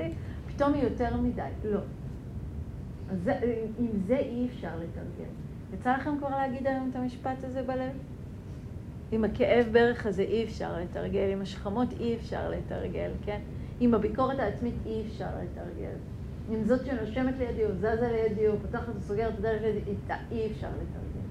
פתאום 0.47 0.73
היא 0.73 0.83
יותר 0.83 1.17
מדי. 1.17 1.41
לא. 1.63 1.79
אז 3.11 3.23
זה, 3.23 3.33
עם 3.79 3.87
זה 4.07 4.17
אי 4.17 4.47
אפשר 4.47 4.71
לתרגם. 4.75 5.31
יצא 5.73 5.95
לכם 5.95 6.17
כבר 6.17 6.29
להגיד 6.29 6.67
היום 6.67 6.89
את 6.91 6.95
המשפט 6.95 7.43
הזה 7.43 7.63
בלב? 7.63 7.91
עם 9.11 9.23
הכאב 9.23 9.67
ברך 9.71 10.05
הזה 10.05 10.21
אי 10.21 10.43
אפשר 10.43 10.79
לתרגל, 10.79 11.29
עם 11.31 11.41
השכמות 11.41 11.87
אי 11.99 12.15
אפשר 12.15 12.49
לתרגל, 12.49 13.11
כן? 13.25 13.39
עם 13.79 13.93
הביקורת 13.93 14.39
העצמית 14.39 14.75
אי 14.85 15.01
אפשר 15.07 15.29
לתרגל. 15.43 15.95
עם 16.49 16.63
זאת 16.63 16.85
שנושמת 16.85 17.33
לידי 17.37 17.65
או 17.65 17.75
זזה 17.75 18.09
לידי 18.11 18.47
או 18.47 18.53
פותחת 18.61 18.93
וסוגרת 18.97 19.33
את 19.33 19.39
הדרך 19.39 19.61
לידי, 19.61 19.91
איתה 19.91 20.15
אי 20.31 20.51
אפשר 20.51 20.67
לתרגל. 20.67 21.21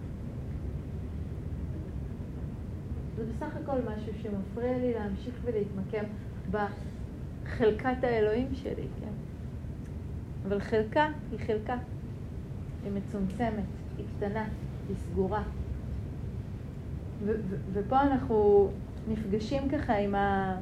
זה 3.16 3.24
בסך 3.32 3.56
הכל 3.56 3.78
משהו 3.80 4.12
שמפריע 4.22 4.78
לי 4.78 4.94
להמשיך 4.94 5.34
ולהתמקם 5.44 6.04
בחלקת 6.50 8.04
האלוהים 8.04 8.54
שלי, 8.54 8.86
כן? 9.00 9.12
אבל 10.46 10.60
חלקה 10.60 11.08
היא 11.30 11.38
חלקה. 11.46 11.76
היא 12.84 12.92
מצומצמת, 12.92 13.64
היא 13.98 14.06
קטנה, 14.16 14.44
היא 14.88 14.96
סגורה. 14.96 15.42
ופה 17.72 18.02
אנחנו 18.02 18.70
נפגשים 19.08 19.68
ככה 19.68 19.96
עם, 19.96 20.14
ה... 20.14 20.56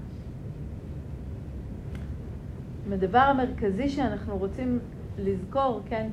הדבר 2.93 3.19
המרכזי 3.19 3.89
שאנחנו 3.89 4.39
רוצים 4.39 4.79
לזכור, 5.19 5.81
כן? 5.89 6.09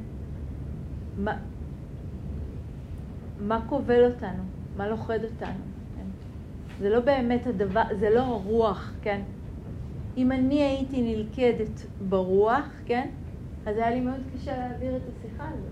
מה 3.40 3.62
כובל 3.70 4.12
אותנו? 4.12 4.44
מה 4.78 4.88
לוכד 4.88 5.24
אותנו? 5.24 5.64
כן? 5.96 6.06
זה 6.80 6.90
לא 6.90 7.00
באמת 7.00 7.48
הדבר, 7.48 7.84
זה 8.00 8.10
לא 8.10 8.20
הרוח, 8.20 8.94
כן? 9.02 9.22
אם 10.18 10.32
אני 10.32 10.64
הייתי 10.64 11.16
נלכדת 11.16 11.86
ברוח, 12.10 12.66
כן? 12.86 13.10
אז 13.66 13.78
היה 13.78 13.90
לי 13.90 14.02
מאוד 14.02 14.22
קשה 14.34 14.58
להעביר 14.58 14.96
את 14.96 15.02
השיחה 15.08 15.50
הזאת. 15.50 15.72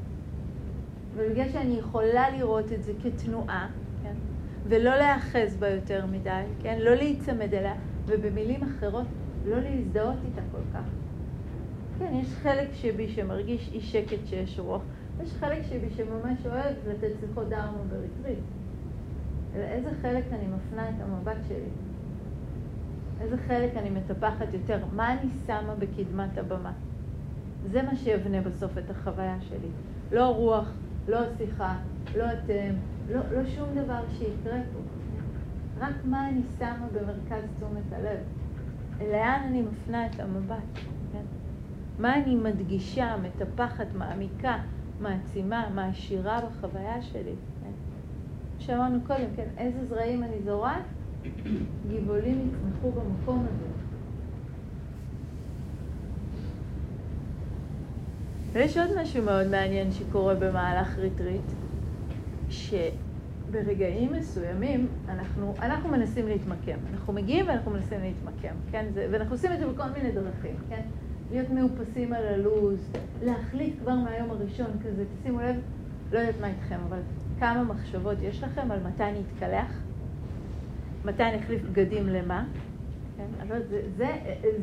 ובגלל 1.16 1.50
שאני 1.50 1.74
יכולה 1.80 2.30
לראות 2.30 2.72
את 2.72 2.84
זה 2.84 2.94
כתנועה, 3.04 3.68
כן? 4.04 4.14
ולא 4.68 4.96
להיאחז 4.96 5.58
בה 5.60 5.70
יותר 5.70 6.06
מדי, 6.06 6.44
כן? 6.62 6.78
לא 6.80 6.96
להיצמד 6.96 7.54
אליה, 7.54 7.74
ובמילים 8.06 8.64
אחרות, 8.64 9.08
לא 9.46 9.58
להזדהות 9.60 10.18
איתה 10.26 10.42
כל 10.52 10.62
כך. 10.74 10.86
כן, 12.00 12.14
יש 12.14 12.36
חלק 12.36 12.70
שבי 12.74 13.08
שמרגיש 13.08 13.70
אי 13.74 13.82
שקט 13.82 14.26
שיש 14.26 14.60
רוח, 14.60 14.82
יש 15.24 15.34
חלק 15.34 15.64
שבי 15.70 15.90
שממש 15.90 16.46
אוהב 16.46 16.76
לתת 16.88 17.12
שיחות 17.20 17.50
דרמה 17.50 17.78
בריטריט. 17.90 18.44
איזה 19.56 19.90
חלק 20.02 20.24
אני 20.32 20.48
מפנה 20.48 20.90
את 20.90 20.96
המבט 21.02 21.38
שלי? 21.48 21.70
איזה 23.22 23.38
חלק 23.38 23.72
אני 23.78 23.90
מטפחת 23.90 24.54
יותר? 24.54 24.86
מה 24.96 25.14
אני 25.14 25.30
שמה 25.48 25.76
בקדמת 25.80 26.38
הבמה? 26.38 26.72
זה 27.72 27.82
מה 27.82 27.96
שיבנה 27.96 28.42
בסוף 28.42 28.78
את 28.78 28.90
החוויה 28.90 29.38
שלי. 29.42 29.68
לא 30.12 30.36
רוח, 30.36 30.72
לא 31.08 31.20
שיחה, 31.38 31.76
לא 32.18 32.26
אתם, 32.34 32.74
לא, 33.10 33.20
לא 33.32 33.46
שום 33.46 33.70
דבר 33.76 34.02
שיקרה 34.18 34.60
פה. 34.74 34.80
רק 35.80 35.96
מה 36.06 36.30
אני 36.30 36.42
שמה 36.60 36.88
במרכז 36.94 37.44
תשומת 37.58 37.94
הלב. 37.94 38.18
לאן 39.00 39.42
אני 39.48 39.62
מפנה 39.62 40.06
את 40.06 40.20
המבט. 40.20 40.58
כן? 41.12 41.24
מה 42.00 42.16
אני 42.16 42.36
מדגישה, 42.36 43.16
מטפחת, 43.18 43.88
מעמיקה, 43.96 44.58
מעצימה, 45.00 45.70
מעשירה 45.76 46.40
בחוויה 46.42 47.02
שלי. 47.02 47.36
כן? 47.64 47.72
שאמרנו 48.60 49.00
קודם, 49.08 49.28
כן, 49.36 49.48
איזה 49.58 49.86
זרעים 49.86 50.24
אני 50.24 50.42
זורעת? 50.46 50.84
גבעולים 51.92 52.50
יצמחו 52.50 52.92
במקום 52.92 53.46
הזה. 53.50 53.66
ויש 58.54 58.78
עוד 58.78 58.90
משהו 59.02 59.24
מאוד 59.24 59.48
מעניין 59.48 59.92
שקורה 59.92 60.36
במהלך 60.36 60.98
ריטריט, 60.98 61.52
ברגעים 63.54 64.14
מסוימים 64.14 64.88
אנחנו, 65.10 65.54
אנחנו 65.62 65.90
מנסים 65.90 66.28
להתמקם. 66.28 66.78
אנחנו 66.94 67.14
מגיעים 67.14 67.48
ואנחנו 67.48 67.72
מנסים 67.72 68.00
להתמקם, 68.02 68.56
כן? 68.72 68.86
זה, 68.94 69.08
ואנחנו 69.12 69.34
עושים 69.34 69.52
את 69.52 69.60
זה 69.60 69.68
בכל 69.68 69.90
מיני 69.98 70.12
דרכים, 70.12 70.56
כן? 70.70 70.82
להיות 71.32 71.50
מאופסים 71.50 72.14
על 72.14 72.28
הלו"ז, 72.28 72.92
להחליט 73.24 73.74
כבר 73.80 73.96
מהיום 73.96 74.32
הראשון 74.32 74.68
כזה, 74.86 75.04
תשימו 75.20 75.42
לב, 75.42 75.56
לא 76.12 76.20
יודעת 76.20 76.36
מה 76.42 76.48
איתכם, 76.48 76.78
אבל 76.90 77.00
כמה 77.40 77.64
מחשבות 77.64 78.18
יש 78.22 78.44
לכם 78.44 78.72
על 78.72 78.80
מתי 78.80 79.04
אני 79.04 79.22
אתקלח, 79.28 79.82
מתי 81.06 81.24
אני 81.24 81.40
אחליף 81.40 81.62
בגדים 81.62 82.10
למה, 82.10 82.46
כן? 83.18 83.44
אבל 83.48 83.62
זה, 83.70 83.82
זה, 83.98 84.08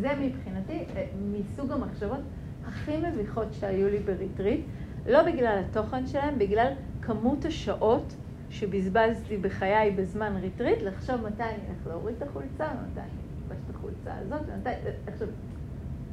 זה 0.01 0.09
מבחינתי 0.21 0.85
אה, 0.97 1.07
מסוג 1.33 1.73
המחשבות 1.73 2.21
הכי 2.67 2.97
מביכות 2.97 3.47
שהיו 3.53 3.89
לי 3.89 3.99
בריטריט, 3.99 4.61
לא 5.07 5.23
בגלל 5.23 5.63
התוכן 5.67 6.07
שלהם, 6.07 6.39
בגלל 6.39 6.73
כמות 7.03 7.45
השעות 7.45 8.15
שבזבזתי 8.51 9.37
בחיי 9.37 9.91
בזמן 9.91 10.37
ריטריט, 10.41 10.83
לחשוב 10.83 11.17
מתי 11.27 11.43
אני 11.43 11.53
הולך 11.69 11.87
להוריד 11.87 12.17
את 12.17 12.23
החולצה, 12.23 12.65
ומתי 12.65 13.01
אני 13.01 13.09
אלבש 13.51 13.63
את 13.71 13.75
החולצה 13.75 14.15
הזאת, 14.19 14.41
ומתי... 14.47 14.71
עכשיו, 15.07 15.29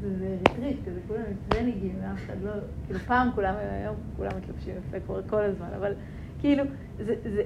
זה 0.01 0.37
ריטריט, 0.47 0.77
כזה 0.85 0.99
כולם 1.07 1.21
עם 1.27 1.35
טרניגים, 1.49 1.95
אף 2.13 2.25
אחד 2.25 2.35
לא... 2.43 2.51
כאילו 2.85 2.99
פעם 2.99 3.29
כולם, 3.35 3.53
היום 3.59 3.95
כולם 4.17 4.31
מתלבשים 4.37 4.75
יפה 4.77 4.99
כבר 4.99 5.21
כל 5.29 5.41
הזמן, 5.41 5.67
אבל 5.77 5.93
כאילו, 6.39 6.63
זה, 6.97 7.15
זה, 7.23 7.43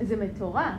זה 0.00 0.24
מטורף. 0.24 0.74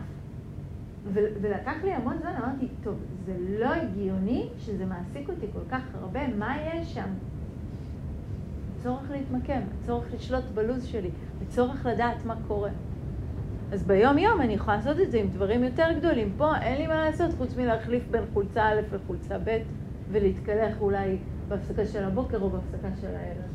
ולקח 1.14 1.76
לי 1.84 1.94
המון 1.94 2.18
זמן, 2.18 2.34
אמרתי, 2.44 2.68
טוב, 2.84 2.96
זה 3.26 3.36
לא 3.60 3.74
הגיוני 3.74 4.50
שזה 4.60 4.86
מעסיק 4.86 5.30
אותי 5.30 5.46
כל 5.54 5.70
כך 5.70 5.82
הרבה, 5.94 6.28
מה 6.28 6.58
יש 6.62 6.94
שם? 6.94 7.08
צורך 8.84 9.12
להתמקם, 9.12 9.62
צורך 9.86 10.06
לשלוט 10.14 10.44
בלו"ז 10.54 10.86
שלי, 10.86 11.10
וצורך 11.40 11.86
לדעת 11.86 12.26
מה 12.26 12.36
קורה. 12.48 12.70
אז 13.74 13.84
ביום-יום 13.84 14.42
אני 14.42 14.54
יכולה 14.54 14.78
לעשות 14.78 15.00
את 15.00 15.12
זה 15.12 15.18
עם 15.18 15.28
דברים 15.28 15.64
יותר 15.64 15.88
גדולים. 15.98 16.34
פה 16.38 16.58
אין 16.58 16.78
לי 16.78 16.88
מה 16.88 16.96
לעשות 16.96 17.32
חוץ 17.38 17.56
מלהחליף 17.58 18.04
בין 18.12 18.24
חולצה 18.34 18.70
א' 18.70 18.82
לחולצה 18.96 19.38
ב' 19.44 19.58
ולהתקלח 20.12 20.82
אולי 20.82 21.18
בהפסקה 21.48 21.86
של 21.86 22.04
הבוקר 22.04 22.42
או 22.42 22.50
בהפסקה 22.50 22.88
של 23.02 23.16
הערב. 23.16 23.52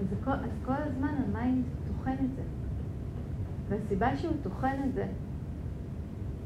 אז 0.00 0.06
כל, 0.24 0.30
אז 0.30 0.50
כל 0.64 0.72
הזמן 0.86 1.14
ה 1.26 1.34
mind 1.34 1.64
טוחן 1.88 2.14
את 2.24 2.36
זה. 2.36 2.42
והסיבה 3.68 4.16
שהוא 4.16 4.34
טוחן 4.42 4.76
את 4.88 4.94
זה, 4.94 5.06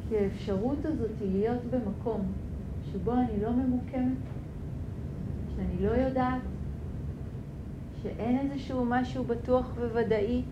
כי 0.08 0.16
האפשרות 0.16 0.84
הזאת 0.84 1.10
היא 1.20 1.32
להיות 1.32 1.64
במקום 1.70 2.32
שבו 2.92 3.12
אני 3.12 3.42
לא 3.42 3.52
ממוקמת, 3.52 4.18
שאני 5.56 5.86
לא 5.86 5.90
יודעת, 5.90 6.42
שאין 8.02 8.38
איזשהו 8.38 8.84
משהו 8.84 9.24
בטוח 9.24 9.66
וודאי, 9.92 10.42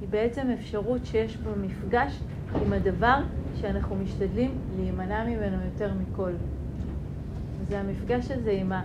היא 0.00 0.08
בעצם 0.08 0.46
אפשרות 0.50 1.06
שיש 1.06 1.36
בה 1.36 1.50
מפגש 1.56 2.20
עם 2.66 2.72
הדבר 2.72 3.20
שאנחנו 3.54 3.96
משתדלים 3.96 4.58
להימנע 4.76 5.24
ממנו 5.24 5.64
יותר 5.64 5.90
מכל. 5.94 6.32
זה 7.68 7.80
המפגש 7.80 8.30
הזה 8.30 8.50
עם 8.50 8.72
ה... 8.72 8.82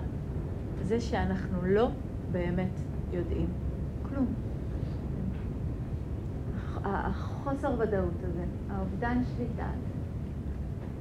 זה 0.83 1.01
שאנחנו 1.01 1.65
לא 1.65 1.87
באמת 2.31 2.79
יודעים 3.13 3.47
כלום. 4.09 4.25
החוסר 6.83 7.73
ודאות 7.79 8.23
הזה, 8.23 8.43
האובדן 8.69 9.21
שליטה 9.23 9.63
הזה. 9.63 9.91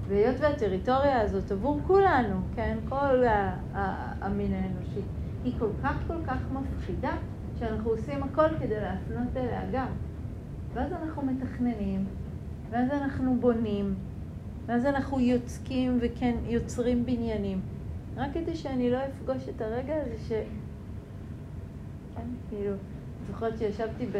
והיות 0.09 0.37
והטריטוריה 0.41 1.21
הזאת 1.21 1.53
עבור 1.53 1.81
כולנו, 1.87 2.41
כן, 2.55 2.79
כל 2.89 3.25
המין 4.21 4.53
האנושי, 4.53 5.01
היא 5.45 5.53
כל 5.59 5.69
כך 5.83 5.95
כל 6.07 6.25
כך 6.27 6.39
מפחידה, 6.53 7.13
שאנחנו 7.61 7.91
עושים 7.91 8.23
הכל 8.23 8.49
כדי 8.61 8.81
להפנות 8.81 9.37
אליה 9.37 9.63
גם. 9.73 9.87
ואז 10.75 10.93
אנחנו 10.93 11.23
מתכננים, 11.23 12.05
ואז 12.71 12.91
אנחנו 12.91 13.37
בונים, 13.41 13.95
ואז 14.67 14.87
אנחנו 14.87 15.21
יוצקים 15.21 15.99
וכן 16.01 16.37
יוצרים 16.45 17.07
בניינים. 17.07 17.61
רק 18.17 18.31
כדי 18.35 18.57
שאני 18.57 18.91
לא 18.91 18.99
אפגוש 19.07 19.49
את 19.49 19.61
הרגע 19.61 19.95
הזה 19.97 20.17
ש... 20.29 20.33
כן, 22.17 22.23
כאילו, 22.49 22.75
זוכרת 23.27 23.59
שישבתי 23.59 24.07
ב... 24.07 24.19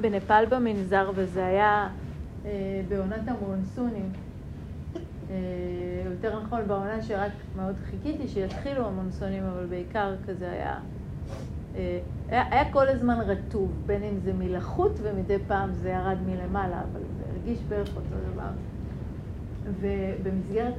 בנפאל 0.00 0.46
במנזר 0.46 1.10
וזה 1.14 1.46
היה 1.46 1.88
אה, 2.44 2.82
בעונת 2.88 3.28
המונסונים. 3.28 4.12
אה, 5.30 5.36
יותר 6.04 6.42
נכון 6.42 6.60
בעונה 6.66 7.02
שרק 7.02 7.32
מאוד 7.56 7.74
חיכיתי 7.90 8.28
שיתחילו 8.28 8.86
המונסונים, 8.86 9.44
אבל 9.44 9.66
בעיקר 9.66 10.14
כזה 10.26 10.50
היה 10.50 10.78
היה, 11.74 12.44
היה 12.50 12.72
כל 12.72 12.88
הזמן 12.88 13.18
רטוב, 13.20 13.72
בין 13.86 14.02
אם 14.02 14.18
זה 14.18 14.32
מלחות 14.32 14.98
ומדי 15.02 15.36
פעם 15.46 15.72
זה 15.72 15.88
ירד 15.88 16.16
מלמעלה, 16.26 16.80
אבל 16.80 17.00
זה 17.16 17.24
הרגיש 17.30 17.58
בערך 17.68 17.96
אותו 17.96 18.14
דבר. 18.32 18.50
ובמסגרת 19.80 20.74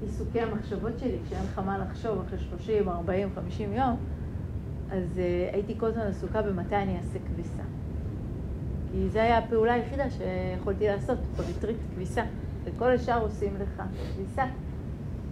עיסוקי 0.00 0.40
המחשבות 0.40 0.98
שלי, 0.98 1.16
כשאין 1.26 1.42
לך 1.44 1.58
מה 1.58 1.78
לחשוב 1.78 2.22
אחרי 2.26 2.38
30, 2.38 2.88
40, 2.88 3.28
50 3.34 3.72
יום, 3.72 3.96
אז 4.90 5.16
uh, 5.16 5.54
הייתי 5.54 5.78
כל 5.78 5.86
הזמן 5.86 6.02
עסוקה 6.02 6.42
במתי 6.42 6.76
אני 6.76 6.96
אעשה 6.96 7.18
כביסה. 7.26 7.62
כי 8.92 9.08
זו 9.08 9.18
הייתה 9.18 9.38
הפעולה 9.38 9.72
היחידה 9.72 10.04
שיכולתי 10.10 10.86
לעשות, 10.86 11.18
בריטריט 11.36 11.76
כביסה. 11.94 12.22
וכל 12.64 12.90
השאר 12.90 13.22
עושים 13.22 13.56
לך 13.56 13.82
כביסה. 14.14 14.44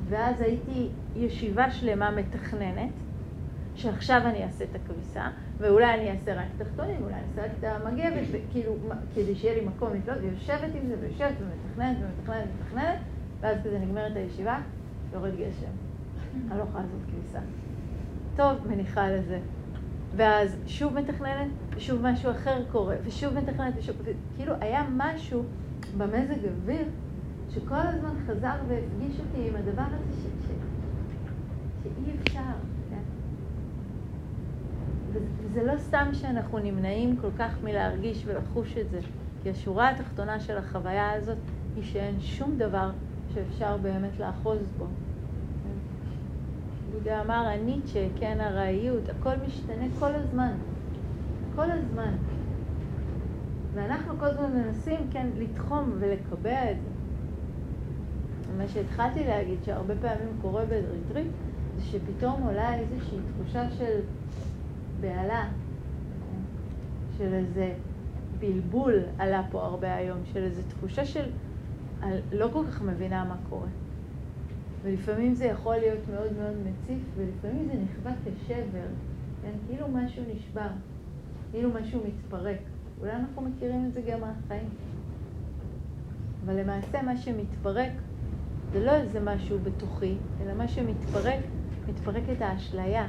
ואז 0.09 0.41
הייתי 0.41 0.89
ישיבה 1.17 1.71
שלמה 1.71 2.11
מתכננת, 2.11 2.91
שעכשיו 3.75 4.21
אני 4.25 4.45
אעשה 4.45 4.65
את 4.65 4.75
הכביסה, 4.75 5.29
ואולי 5.59 5.95
אני 5.95 6.11
אעשה 6.11 6.35
רק 6.35 6.47
תחתונים, 6.59 7.03
אולי 7.03 7.15
אני 7.15 7.23
אעשה 7.31 7.45
רק 7.45 7.51
את 7.59 7.65
המגבת, 7.65 8.29
וכאילו, 8.33 8.77
כדי 9.15 9.35
שיהיה 9.35 9.55
לי 9.55 9.67
מקום 9.67 9.95
לתלות, 9.95 10.19
ויושבת 10.21 10.71
עם 10.75 10.87
זה, 10.89 10.95
ויושבת 11.01 11.35
ומתכננת 11.41 11.97
ומתכננת 12.01 12.49
ומתכננת, 12.59 12.99
ואז 13.41 13.57
כזה 13.65 13.79
נגמרת 13.79 14.17
הישיבה, 14.17 14.59
יורד 15.13 15.33
גשם. 15.33 15.73
אני 16.51 16.59
לא 16.59 16.63
יכולה 16.63 16.85
לעשות 16.85 17.01
כביסה. 17.11 17.39
טוב, 18.37 18.69
מניחה 18.69 19.11
לזה. 19.11 19.41
ואז 20.17 20.57
שוב 20.67 20.95
מתכננת, 20.95 21.51
ושוב 21.77 22.03
משהו 22.03 22.31
אחר 22.31 22.63
קורה, 22.73 22.97
ושוב 23.05 23.35
מתכננת, 23.35 23.75
ושוב, 23.79 23.97
כאילו 24.37 24.55
היה 24.61 24.87
משהו 24.97 25.43
במזג 25.97 26.45
אוויר 26.45 26.87
שכל 27.55 27.75
הזמן 27.75 28.11
חזר 28.27 28.55
והפגיש 28.69 29.21
אותי 29.21 29.49
עם 29.49 29.57
הדבר 29.57 29.83
הזה 29.83 30.13
ש... 30.13 30.47
ש... 30.47 30.51
שאי 31.83 32.13
אפשר. 32.23 32.72
וזה 35.13 35.63
לא 35.63 35.79
סתם 35.79 36.09
שאנחנו 36.13 36.59
נמנעים 36.59 37.17
כל 37.17 37.31
כך 37.39 37.63
מלהרגיש 37.65 38.25
ולחוש 38.27 38.77
את 38.77 38.91
זה, 38.91 39.01
כי 39.43 39.51
השורה 39.51 39.91
התחתונה 39.91 40.41
של 40.41 40.59
החוויה 40.59 41.13
הזאת 41.13 41.39
היא 41.77 41.85
שאין 41.85 42.21
שום 42.21 42.59
דבר 42.59 42.91
שאפשר 43.35 43.77
באמת 43.77 44.21
לאחוז 44.21 44.59
בו. 44.79 44.87
יהודה 46.93 47.21
אמר, 47.21 47.35
הניטשה, 47.35 48.07
כן, 48.19 48.39
הראיות, 48.41 49.09
הכל 49.09 49.35
משתנה 49.47 49.85
כל 49.99 50.15
הזמן. 50.15 50.53
כל 51.55 51.71
הזמן. 51.71 52.15
ואנחנו 53.75 54.19
כל 54.19 54.27
הזמן 54.27 54.53
מנסים, 54.53 55.01
כן, 55.11 55.27
לתחום 55.39 55.93
ולקבע 55.99 56.71
את 56.71 56.77
זה. 56.83 56.89
מה 58.59 58.69
שהתחלתי 58.69 59.25
להגיד, 59.27 59.59
שהרבה 59.65 59.95
פעמים 60.01 60.37
קורה 60.43 60.65
בריטריט, 60.65 61.33
זה 61.77 61.83
שפתאום 61.85 62.43
עולה 62.43 62.75
איזושהי 62.75 63.19
תחושה 63.27 63.71
של 63.71 64.01
בהלה, 65.03 65.49
של 67.19 67.35
איזה 67.35 67.75
בלבול 68.39 68.95
עלה 69.19 69.43
פה 69.51 69.63
הרבה 69.63 69.95
היום, 69.95 70.19
של 70.25 70.43
איזו 70.43 70.63
תחושה 70.69 71.05
של 71.05 71.31
לא 72.33 72.49
כל 72.53 72.65
כך 72.67 72.83
מבינה 72.83 73.25
מה 73.25 73.37
קורה. 73.49 73.69
ולפעמים 74.83 75.35
זה 75.35 75.45
יכול 75.45 75.77
להיות 75.77 76.01
מאוד 76.15 76.33
מאוד 76.39 76.57
מציף, 76.57 77.03
ולפעמים 77.17 77.69
זה 77.69 77.75
נכבה 77.85 78.11
כשבר, 78.25 78.87
כן? 79.43 79.51
כאילו 79.67 79.89
משהו 79.89 80.23
נשבר, 80.35 80.69
כאילו 81.51 81.71
משהו 81.81 82.01
מתפרק. 82.07 82.59
אולי 83.01 83.13
אנחנו 83.13 83.43
מכירים 83.43 83.87
את 83.87 83.93
זה 83.93 84.01
גם 84.01 84.21
מהחיים. 84.21 84.69
אבל 86.45 86.61
למעשה 86.61 87.03
מה 87.03 87.17
שמתפרק 87.17 87.93
זה 88.73 88.85
לא 88.85 88.93
איזה 88.93 89.21
משהו 89.21 89.59
בתוכי, 89.59 90.15
אלא 90.41 90.55
מה 90.55 90.69
שמתפרק, 90.69 91.41
מתפרקת 91.89 92.41
האשליה, 92.41 93.07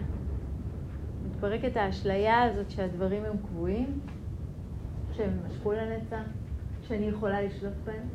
מתפרקת 1.43 1.77
האשליה 1.77 2.43
הזאת 2.43 2.71
שהדברים 2.71 3.25
הם 3.25 3.37
קבועים, 3.37 3.99
שהם 5.13 5.29
יימשכו 5.29 5.71
לנצח, 5.71 6.23
שאני 6.87 7.05
יכולה 7.05 7.41
לשלוט 7.41 7.73
בהם, 7.85 8.07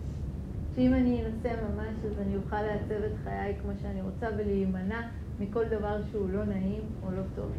שאם 0.74 0.94
אני 0.94 1.24
אנסה 1.24 1.48
ממש 1.62 1.94
אז 2.06 2.18
אני 2.18 2.36
אוכל 2.36 2.62
לעצב 2.62 3.02
את 3.04 3.12
חיי 3.24 3.54
כמו 3.62 3.72
שאני 3.82 4.02
רוצה 4.02 4.28
ולהימנע 4.38 5.08
מכל 5.40 5.64
דבר 5.64 6.00
שהוא 6.10 6.28
לא 6.30 6.44
נעים 6.44 6.82
או 7.02 7.10
לא 7.10 7.22
טוב. 7.34 7.52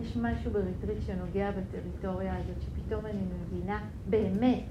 יש 0.00 0.16
משהו 0.16 0.50
בריטריט 0.50 1.02
שנוגע 1.06 1.50
בטריטוריה 1.50 2.36
הזאת, 2.36 2.62
שפתאום 2.62 3.06
אני 3.06 3.22
מבינה 3.22 3.84
באמת, 4.08 4.64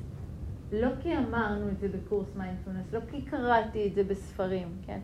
לא 0.72 0.90
כי 1.02 1.18
אמרנו 1.18 1.70
את 1.70 1.80
זה 1.80 1.88
בקורס 1.88 2.36
מיינדפולנס, 2.36 2.94
לא 2.94 3.00
כי 3.12 3.22
קראתי 3.22 3.88
את 3.88 3.96
זה 3.96 4.04
בספרים, 4.04 4.68
כן? 4.86 5.00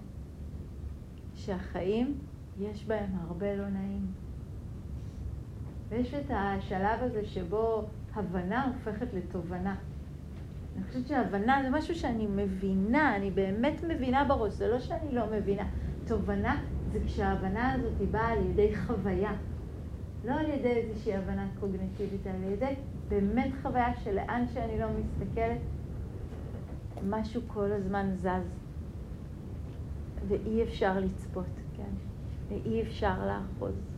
שהחיים 1.36 2.18
יש 2.60 2.86
בהם 2.86 3.12
הרבה 3.28 3.56
לא 3.56 3.70
נעים. 3.70 4.25
ויש 5.90 6.14
את 6.14 6.26
השלב 6.30 7.00
הזה 7.02 7.26
שבו 7.26 7.84
הבנה 8.16 8.66
הופכת 8.66 9.14
לתובנה. 9.14 9.76
אני 10.76 10.84
חושבת 10.84 11.08
שהבנה 11.08 11.64
זה 11.64 11.70
משהו 11.70 11.96
שאני 11.96 12.28
מבינה, 12.28 13.16
אני 13.16 13.32
באמת 13.32 13.84
מבינה 13.88 14.24
בראש, 14.24 14.54
זה 14.54 14.68
לא 14.68 14.80
שאני 14.80 15.16
לא 15.16 15.24
מבינה. 15.32 15.64
תובנה 16.06 16.62
זה 16.92 17.00
כשההבנה 17.06 17.74
הזאת 17.74 17.94
היא 18.00 18.08
באה 18.12 18.32
על 18.32 18.46
ידי 18.46 18.76
חוויה. 18.76 19.32
לא 20.26 20.34
על 20.34 20.50
ידי 20.50 20.72
איזושהי 20.72 21.14
הבנה 21.14 21.48
קוגנטיבית, 21.60 22.28
על 22.28 22.52
ידי 22.52 22.76
באמת 23.08 23.52
חוויה 23.62 23.96
שלאן 24.04 24.46
שאני 24.54 24.80
לא 24.80 24.88
מסתכלת, 25.00 25.58
משהו 27.10 27.42
כל 27.48 27.72
הזמן 27.72 28.12
זז. 28.16 28.50
ואי 30.28 30.64
אפשר 30.64 31.00
לצפות, 31.00 31.46
כן? 31.78 31.92
ואי 32.50 32.82
אפשר 32.82 33.28
לאחוז. 33.28 33.95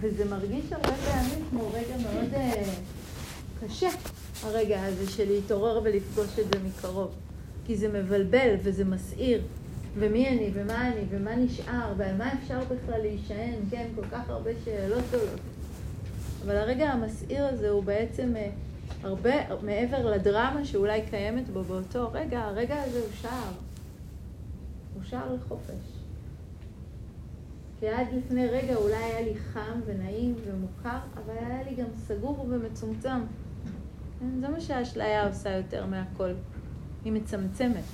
וזה 0.00 0.24
מרגיש 0.24 0.72
הרבה 0.72 0.92
פעמים 0.92 1.44
כמו 1.50 1.70
רגע 1.72 1.96
מאוד 2.02 2.34
uh, 2.34 3.66
קשה, 3.66 3.88
הרגע 4.42 4.82
הזה 4.84 5.10
של 5.10 5.28
להתעורר 5.28 5.80
ולפגוש 5.84 6.38
את 6.38 6.44
זה 6.52 6.58
מקרוב. 6.68 7.10
כי 7.66 7.76
זה 7.76 7.88
מבלבל 7.88 8.54
וזה 8.62 8.84
מסעיר. 8.84 9.42
ומי 9.98 10.28
אני, 10.28 10.50
ומה 10.54 10.88
אני, 10.88 11.00
ומה 11.10 11.36
נשאר, 11.36 11.92
ועל 11.96 12.16
מה 12.16 12.32
אפשר 12.32 12.60
בכלל 12.60 13.00
להישען, 13.00 13.54
כן, 13.70 13.86
כל 13.94 14.04
כך 14.10 14.30
הרבה 14.30 14.50
שאלות 14.64 15.04
גדולות. 15.08 15.40
אבל 16.44 16.56
הרגע 16.56 16.90
המסעיר 16.90 17.46
הזה 17.46 17.68
הוא 17.68 17.82
בעצם 17.82 18.34
uh, 18.34 19.06
הרבה 19.06 19.34
מעבר 19.62 20.10
לדרמה 20.10 20.64
שאולי 20.64 21.02
קיימת 21.10 21.48
בו 21.48 21.62
באותו 21.62 22.10
רגע, 22.12 22.40
הרגע 22.40 22.82
הזה 22.82 22.98
הוא 22.98 23.08
שער. 23.22 23.52
הוא 24.94 25.02
שער 25.04 25.34
לחופש. 25.34 25.97
כי 27.80 27.88
עד 27.88 28.06
לפני 28.16 28.46
רגע 28.46 28.74
אולי 28.74 28.94
היה 28.94 29.20
לי 29.20 29.34
חם 29.34 29.80
ונעים 29.86 30.34
ומוכר, 30.46 30.98
אבל 31.14 31.34
היה 31.38 31.62
לי 31.62 31.74
גם 31.74 31.86
סגור 32.06 32.46
ומצומצם. 32.50 33.20
זה 34.40 34.48
מה 34.48 34.60
שהאשליה 34.60 35.28
עושה 35.28 35.50
יותר 35.50 35.86
מהכל. 35.86 36.32
היא 37.04 37.12
מצמצמת. 37.12 37.84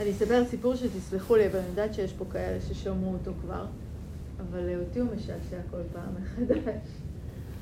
אני 0.00 0.10
אספר 0.10 0.44
סיפור 0.50 0.74
שתסלחו 0.74 1.36
לי, 1.36 1.46
אבל 1.46 1.58
אני 1.58 1.68
יודעת 1.68 1.94
שיש 1.94 2.12
פה 2.12 2.24
כאלה 2.32 2.60
ששמעו 2.60 3.12
אותו 3.12 3.32
כבר, 3.42 3.66
אבל 4.40 4.80
אותי 4.80 5.00
הוא 5.00 5.08
משעשע 5.16 5.60
כל 5.70 5.80
פעם 5.92 6.14
מחדש. 6.22 6.74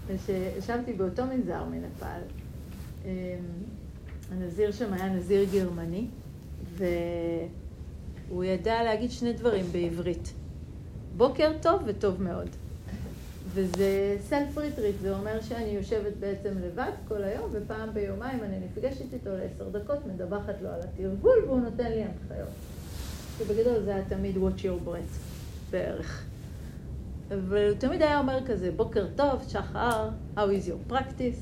כשישבתי 0.09 0.92
באותו 0.92 1.27
מנזר 1.27 1.64
מנפאל, 1.64 2.20
אמ, 3.05 3.11
הנזיר 4.33 4.73
שם 4.73 4.92
היה 4.92 5.09
נזיר 5.09 5.46
גרמני, 5.53 6.07
והוא 8.31 8.45
ידע 8.45 8.83
להגיד 8.83 9.11
שני 9.11 9.33
דברים 9.33 9.66
בעברית. 9.73 10.33
בוקר 11.16 11.53
טוב 11.62 11.83
וטוב 11.87 12.23
מאוד. 12.23 12.49
וזה 13.55 14.16
self 14.21 14.59
retreat, 14.59 14.97
זה 15.01 15.16
אומר 15.16 15.40
שאני 15.40 15.69
יושבת 15.69 16.12
בעצם 16.21 16.55
לבד 16.59 16.90
כל 17.09 17.25
היום, 17.25 17.51
ופעם 17.53 17.95
ביומיים 17.95 18.45
אני 18.45 18.61
נפגשת 18.61 19.12
איתו 19.12 19.31
לעשר 19.31 19.69
דקות, 19.69 20.07
מדווחת 20.07 20.55
לו 20.62 20.69
על 20.69 20.81
התרגול, 20.81 21.45
והוא 21.47 21.61
נותן 21.61 21.93
לי 21.93 22.03
הנחיות. 22.03 22.49
שבגדול 23.38 23.83
זה 23.83 23.95
היה 23.95 24.05
תמיד 24.05 24.37
watch 24.37 24.61
your 24.61 24.88
breath 24.88 25.19
בערך. 25.71 26.25
והוא 27.29 27.79
תמיד 27.79 28.03
היה 28.03 28.19
אומר 28.19 28.47
כזה, 28.47 28.71
בוקר 28.77 29.07
טוב, 29.16 29.45
שחר, 29.49 30.09
how 30.37 30.38
is 30.38 30.69
your 30.69 30.93
practice? 30.93 31.40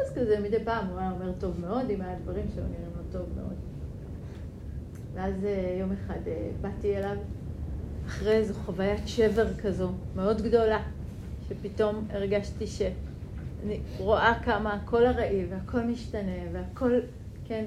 אז 0.00 0.12
כזה 0.14 0.40
מדי 0.40 0.64
פעם 0.64 0.86
הוא 0.86 0.98
היה 0.98 1.10
אומר 1.10 1.32
טוב 1.40 1.60
מאוד, 1.60 1.90
אם 1.90 2.02
היה 2.02 2.18
דברים 2.22 2.44
שלו 2.54 2.64
נראים 2.64 2.92
לו 2.96 3.02
טוב 3.12 3.28
מאוד. 3.36 3.67
ואז 5.18 5.44
אה, 5.44 5.76
יום 5.80 5.92
אחד 5.92 6.28
אה, 6.28 6.50
באתי 6.60 6.96
אליו, 6.96 7.16
אחרי 8.06 8.32
איזו 8.32 8.54
חוויית 8.54 9.08
שבר 9.08 9.54
כזו, 9.54 9.90
מאוד 10.16 10.42
גדולה, 10.42 10.82
שפתאום 11.48 12.06
הרגשתי 12.10 12.66
שאני 12.66 13.80
רואה 13.98 14.34
כמה 14.44 14.74
הכל 14.74 15.06
ארעי 15.06 15.46
והכל 15.50 15.80
משתנה 15.80 16.36
והכל, 16.52 17.00
כן, 17.44 17.64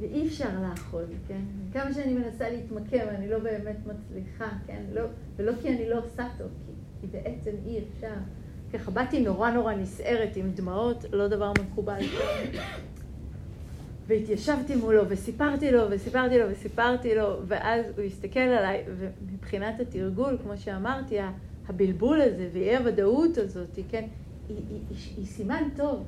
ואי 0.00 0.26
אפשר 0.26 0.48
לאכול, 0.68 1.04
כן? 1.28 1.40
כמה 1.72 1.94
שאני 1.94 2.12
מנסה 2.12 2.50
להתמקם, 2.50 3.06
אני 3.08 3.28
לא 3.28 3.38
באמת 3.38 3.76
מצליחה, 3.86 4.48
כן? 4.66 4.82
לא, 4.92 5.02
ולא 5.36 5.52
כי 5.62 5.68
אני 5.68 5.88
לא 5.88 5.98
עושה 5.98 6.28
טוב, 6.38 6.48
כי, 6.66 6.72
כי 7.00 7.06
בעצם 7.06 7.50
אי 7.66 7.78
אפשר. 7.78 8.14
ככה 8.72 8.90
באתי 8.90 9.20
נורא 9.20 9.50
נורא 9.50 9.74
נסערת 9.74 10.36
עם 10.36 10.50
דמעות, 10.54 11.04
לא 11.12 11.28
דבר 11.28 11.52
מקובל. 11.62 12.00
והתיישבתי 14.06 14.74
מולו 14.76 15.08
וסיפרתי 15.08 15.70
לו 15.70 15.82
וסיפרתי 15.90 16.38
לו 16.38 16.44
וסיפרתי 16.50 17.14
לו, 17.14 17.36
ואז 17.46 17.86
הוא 17.96 18.04
הסתכל 18.04 18.40
עליי, 18.40 18.84
ומבחינת 18.98 19.80
התרגול, 19.80 20.38
כמו 20.42 20.56
שאמרתי, 20.56 21.16
הבלבול 21.68 22.20
הזה 22.20 22.48
ואי 22.52 22.76
הוודאות 22.76 23.38
הזאת, 23.38 23.78
כן, 23.90 24.04
היא, 24.48 24.56
היא, 24.56 24.80
היא, 24.90 24.96
היא 25.16 25.26
סימן 25.26 25.62
טוב. 25.76 26.04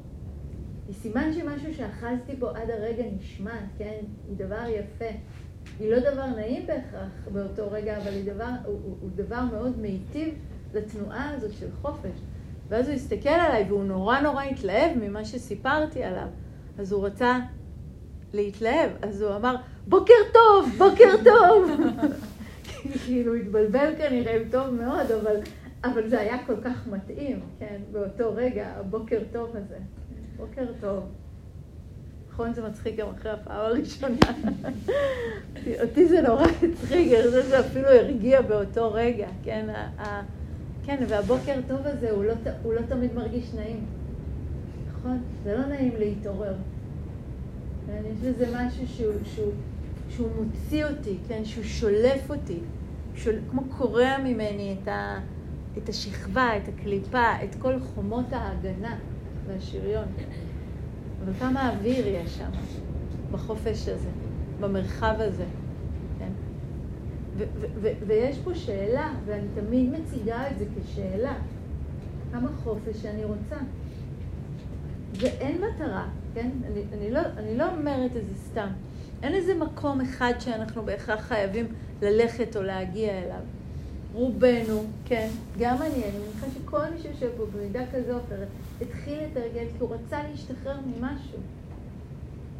היא 0.86 0.94
סימן 0.94 1.32
שמשהו 1.32 1.74
שאחזתי 1.74 2.36
בו 2.38 2.48
עד 2.48 2.70
הרגע 2.70 3.04
נשמע, 3.18 3.58
כן? 3.78 4.00
היא 4.28 4.36
דבר 4.36 4.64
יפה. 4.68 5.16
היא 5.80 5.90
לא 5.90 5.98
דבר 5.98 6.26
נעים 6.26 6.66
בהכרח 6.66 7.28
באותו 7.32 7.70
רגע, 7.70 7.96
אבל 7.96 8.12
היא 8.12 8.32
דבר, 8.32 8.50
הוא, 8.64 8.80
הוא, 8.84 8.96
הוא 9.00 9.10
דבר 9.14 9.42
מאוד 9.52 9.78
מיטיב 9.78 10.34
לתנועה 10.74 11.30
הזאת 11.30 11.52
של 11.52 11.66
חופש. 11.82 12.20
ואז 12.68 12.88
הוא 12.88 12.94
הסתכל 12.94 13.28
עליי 13.28 13.64
והוא 13.68 13.84
נורא 13.84 14.20
נורא 14.20 14.42
התלהב 14.42 14.90
ממה 15.00 15.24
שסיפרתי 15.24 16.02
עליו. 16.02 16.28
אז 16.78 16.92
הוא 16.92 17.06
רצה 17.06 17.38
להתלהב, 18.34 18.90
אז 19.02 19.22
הוא 19.22 19.36
אמר, 19.36 19.56
בוקר 19.86 20.14
טוב, 20.32 20.70
בוקר 20.78 21.10
טוב. 21.24 21.70
כאילו, 23.04 23.34
התבלבל 23.34 23.92
כנראה 23.98 24.42
טוב 24.50 24.70
מאוד, 24.70 25.10
אבל, 25.12 25.36
אבל 25.84 26.08
זה 26.08 26.20
היה 26.20 26.36
כל 26.46 26.56
כך 26.64 26.86
מתאים, 26.86 27.40
כן, 27.58 27.80
באותו 27.92 28.34
רגע, 28.34 28.66
הבוקר 28.76 29.20
טוב 29.32 29.56
הזה. 29.56 29.78
בוקר 30.36 30.66
טוב. 30.80 31.04
נכון, 32.30 32.54
זה 32.54 32.62
מצחיק 32.62 32.96
גם 32.96 33.06
אחרי 33.16 33.30
הפעם 33.32 33.60
הראשונה. 33.60 34.16
אותי 35.82 36.06
זה 36.06 36.20
נורא 36.20 36.42
הצחיק, 36.42 37.12
אני 37.12 37.22
חושבת 37.26 37.44
שזה 37.44 37.60
אפילו 37.60 37.88
הרגיע 37.88 38.42
באותו 38.42 38.92
רגע, 38.92 39.28
כן? 39.42 39.66
כן, 40.84 41.04
והבוקר 41.08 41.60
טוב 41.68 41.80
הזה, 41.84 42.10
הוא 42.10 42.24
לא, 42.24 42.32
הוא 42.62 42.74
לא 42.74 42.80
תמיד 42.88 43.14
מרגיש 43.14 43.54
נעים. 43.54 43.84
נכון? 44.88 45.22
זה 45.44 45.56
לא 45.58 45.66
נעים 45.66 45.92
להתעורר. 45.98 46.54
כן? 47.86 48.02
יש 48.12 48.18
בזה 48.18 48.46
משהו 48.54 48.88
שהוא, 48.88 49.12
שהוא, 49.24 49.52
שהוא 50.08 50.28
מוציא 50.38 50.84
אותי, 50.84 51.16
כן? 51.28 51.44
שהוא 51.44 51.64
שולף 51.64 52.30
אותי. 52.30 52.58
שול, 53.14 53.34
כמו 53.50 53.62
קורע 53.78 54.18
ממני 54.18 54.76
את, 54.82 54.88
ה, 54.88 55.20
את 55.78 55.88
השכבה, 55.88 56.56
את 56.56 56.68
הקליפה, 56.68 57.44
את 57.44 57.54
כל 57.54 57.80
חומות 57.80 58.32
ההגנה 58.32 58.98
והשריון. 59.46 60.04
אבל 61.24 61.32
כמה 61.38 61.70
אוויר 61.70 62.06
יש 62.06 62.36
שם, 62.38 62.50
בחופש 63.32 63.88
הזה, 63.88 64.08
במרחב 64.60 65.14
הזה. 65.18 65.44
כן? 66.18 66.30
ויש 68.06 68.38
פה 68.38 68.54
שאלה, 68.54 69.12
ואני 69.26 69.46
תמיד 69.54 69.90
מציגה 69.90 70.50
את 70.50 70.58
זה 70.58 70.64
כשאלה, 70.76 71.34
כמה 72.32 72.48
חופש 72.64 73.06
אני 73.06 73.24
רוצה. 73.24 73.56
ואין 75.20 75.60
מטרה, 75.60 76.08
כן? 76.34 76.50
אני, 76.66 76.82
אני, 76.92 77.10
לא, 77.10 77.20
אני 77.36 77.56
לא 77.56 77.64
אומרת 77.70 78.16
את 78.16 78.26
זה 78.26 78.34
סתם. 78.50 78.68
אין 79.22 79.34
איזה 79.34 79.54
מקום 79.54 80.00
אחד 80.00 80.32
שאנחנו 80.38 80.82
בהכרח 80.82 81.20
חייבים 81.20 81.66
ללכת 82.02 82.56
או 82.56 82.62
להגיע 82.62 83.12
אליו. 83.18 83.40
רובנו, 84.12 84.84
כן, 85.04 85.28
גם 85.58 85.76
אני, 85.82 86.04
אני 86.04 86.18
מניחה 86.18 86.46
שכל 86.54 86.90
מי 86.94 87.02
שיושב 87.02 87.28
פה 87.36 87.46
במידה 87.46 87.80
כזו 87.92 88.12
או 88.12 88.18
אחרת, 88.26 88.48
התחיל 88.80 89.18
לתרגל 89.22 89.64
כי 89.78 89.78
הוא 89.78 89.94
רצה 89.94 90.22
להשתחרר 90.30 90.76
ממשהו. 90.86 91.38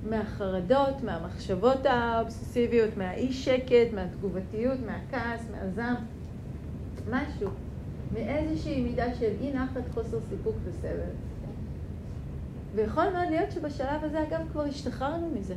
מהחרדות, 0.09 1.03
מהמחשבות 1.05 1.87
האובססיביות, 1.87 2.97
מהאי 2.97 3.33
שקט, 3.33 3.93
מהתגובתיות, 3.95 4.79
מהכעס, 4.87 5.41
מהזעם, 5.51 5.97
משהו. 7.11 7.51
מאיזושהי 8.15 8.83
מידה 8.83 9.15
של 9.15 9.31
אי 9.41 9.53
נחת, 9.53 9.83
חוסר 9.95 10.19
סיפוק 10.31 10.55
וסבל. 10.65 11.26
ויכול 12.75 13.05
מאוד 13.05 13.29
להיות 13.31 13.53
שבשלב 13.53 14.05
הזה, 14.05 14.23
אגב, 14.23 14.41
כבר 14.53 14.63
השתחררנו 14.63 15.31
מזה. 15.39 15.55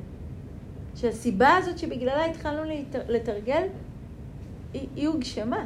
שהסיבה 0.95 1.56
הזאת 1.56 1.78
שבגללה 1.78 2.26
התחלנו 2.26 2.72
לתרגל, 3.08 3.63
היא, 4.74 4.88
היא 4.95 5.08
הוגשמה. 5.08 5.65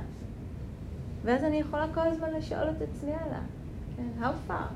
ואז 1.24 1.44
אני 1.44 1.58
יכולה 1.58 1.86
כל 1.94 2.08
הזמן 2.08 2.34
לשאול 2.34 2.70
את 2.70 2.82
עצמי 2.82 3.12
עליה, 3.12 3.42
כן, 3.98 4.08
how 4.22 4.50
far? 4.50 4.74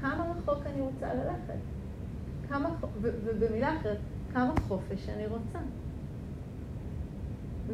כמה 0.00 0.32
רחוק 0.38 0.66
אני 0.66 0.80
רוצה 0.80 1.14
ללכת? 1.14 1.58
כמה, 2.48 2.70
ובמילה 3.00 3.76
אחרת, 3.76 3.98
כמה 4.32 4.52
חופש 4.68 5.08
אני 5.08 5.26
רוצה? 5.26 5.58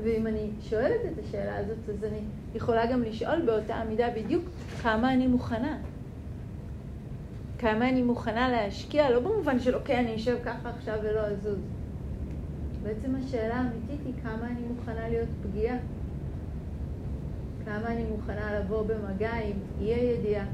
ואם 0.02 0.26
אני 0.26 0.50
שואלת 0.60 1.00
את 1.12 1.24
השאלה 1.24 1.56
הזאת, 1.56 1.78
אז 1.88 2.04
אני 2.04 2.20
יכולה 2.54 2.86
גם 2.86 3.02
לשאול 3.02 3.42
באותה 3.46 3.74
המידה 3.74 4.10
בדיוק 4.10 4.44
כמה 4.82 5.14
אני 5.14 5.26
מוכנה. 5.26 5.78
כמה 7.60 7.88
אני 7.88 8.02
מוכנה 8.02 8.48
להשקיע, 8.48 9.10
לא 9.10 9.20
במובן 9.20 9.60
של 9.60 9.74
אוקיי, 9.74 10.00
אני 10.00 10.16
אשב 10.16 10.36
ככה 10.44 10.70
עכשיו 10.70 10.98
ולא 11.02 11.20
אזוז. 11.20 11.58
בעצם 12.82 13.14
השאלה 13.14 13.54
האמיתית 13.54 14.00
היא 14.06 14.14
כמה 14.22 14.46
אני 14.46 14.60
מוכנה 14.76 15.08
להיות 15.08 15.28
פגיעה. 15.42 15.76
כמה 17.64 17.86
אני 17.86 18.04
מוכנה 18.04 18.58
לבוא 18.58 18.86
במגע 18.86 19.32
עם 19.32 19.56
אי 19.80 19.94
הידיעה, 19.94 20.44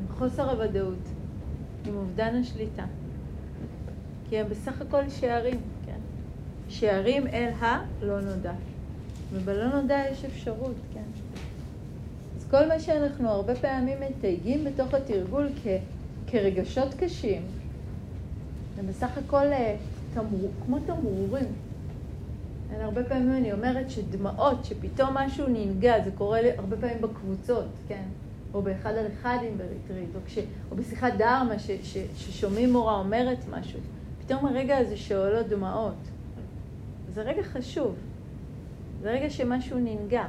עם 0.00 0.08
חוסר 0.08 0.50
הוודאות, 0.50 1.08
עם 1.86 1.96
אובדן 1.96 2.36
השליטה. 2.36 2.84
כי 4.28 4.38
הם 4.38 4.48
בסך 4.48 4.80
הכל 4.80 5.08
שערים, 5.08 5.60
כן? 5.86 6.00
שערים 6.68 7.26
אל 7.26 7.50
הלא 7.58 8.20
נודע. 8.20 8.52
ובלא 9.32 9.80
נודע 9.80 10.00
יש 10.10 10.24
אפשרות, 10.24 10.76
כן? 10.94 11.21
כל 12.52 12.68
מה 12.68 12.80
שאנחנו 12.80 13.28
הרבה 13.28 13.54
פעמים 13.54 13.98
מתייגים 14.00 14.64
בתוך 14.64 14.94
התרגול 14.94 15.48
כ, 15.62 15.66
כרגשות 16.26 16.94
קשים, 16.94 17.42
זה 18.76 18.82
בסך 18.82 19.18
הכל 19.18 19.52
אה, 19.52 19.76
תמר, 20.14 20.48
כמו 20.64 20.78
תמרורים. 20.86 21.44
הרבה 22.80 23.04
פעמים 23.04 23.32
אני 23.36 23.52
אומרת 23.52 23.90
שדמעות, 23.90 24.64
שפתאום 24.64 25.14
משהו 25.14 25.46
ננגע, 25.48 26.04
זה 26.04 26.10
קורה 26.10 26.42
לי 26.42 26.50
הרבה 26.58 26.76
פעמים 26.76 27.00
בקבוצות, 27.00 27.64
כן? 27.88 28.04
או 28.54 28.62
באחד 28.62 28.94
על 28.94 29.06
אחדים 29.06 29.58
בריטריט, 29.58 30.14
או, 30.14 30.20
כש, 30.26 30.38
או 30.70 30.76
בשיחת 30.76 31.12
דרמה 31.18 31.58
ש, 31.58 31.70
ש, 31.70 31.96
ששומעים 32.16 32.72
מורה 32.72 32.98
אומרת 32.98 33.38
משהו. 33.50 33.80
פתאום 34.24 34.46
הרגע 34.46 34.78
הזה 34.78 34.96
שעולות 34.96 35.48
דמעות. 35.48 35.94
זה 37.14 37.22
רגע 37.22 37.42
חשוב. 37.42 37.94
זה 39.02 39.10
רגע 39.10 39.30
שמשהו 39.30 39.78
ננגע. 39.78 40.24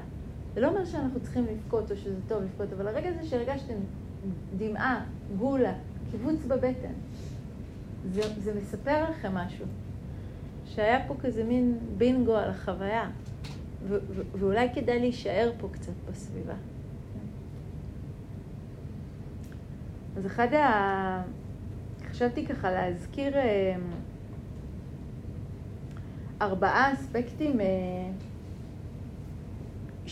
זה 0.53 0.61
לא 0.61 0.67
אומר 0.67 0.85
שאנחנו 0.85 1.19
צריכים 1.19 1.45
לבכות 1.45 1.91
או 1.91 1.97
שזה 1.97 2.19
טוב 2.27 2.43
לבכות, 2.43 2.73
אבל 2.73 2.87
הרגע 2.87 3.09
הזה 3.09 3.29
שהרגשתם 3.29 3.73
דמעה, 4.57 5.05
גולה, 5.37 5.73
קיבוץ 6.11 6.45
בבטן, 6.47 6.93
זה, 8.11 8.21
זה 8.37 8.53
מספר 8.61 9.09
לכם 9.09 9.33
משהו. 9.33 9.65
שהיה 10.65 11.07
פה 11.07 11.15
כזה 11.21 11.43
מין 11.43 11.77
בינגו 11.97 12.35
על 12.35 12.49
החוויה, 12.49 13.09
ו- 13.87 13.97
ו- 14.09 14.21
ואולי 14.39 14.69
כדאי 14.75 14.99
להישאר 14.99 15.51
פה 15.59 15.67
קצת 15.71 15.93
בסביבה. 16.09 16.53
אז 20.17 20.25
אחד 20.25 20.53
ה... 20.53 21.23
חשבתי 22.09 22.45
ככה 22.45 22.71
להזכיר 22.71 23.37
אה, 23.37 23.75
ארבעה 26.41 26.93
אספקטים 26.93 27.61
אה, 27.61 27.65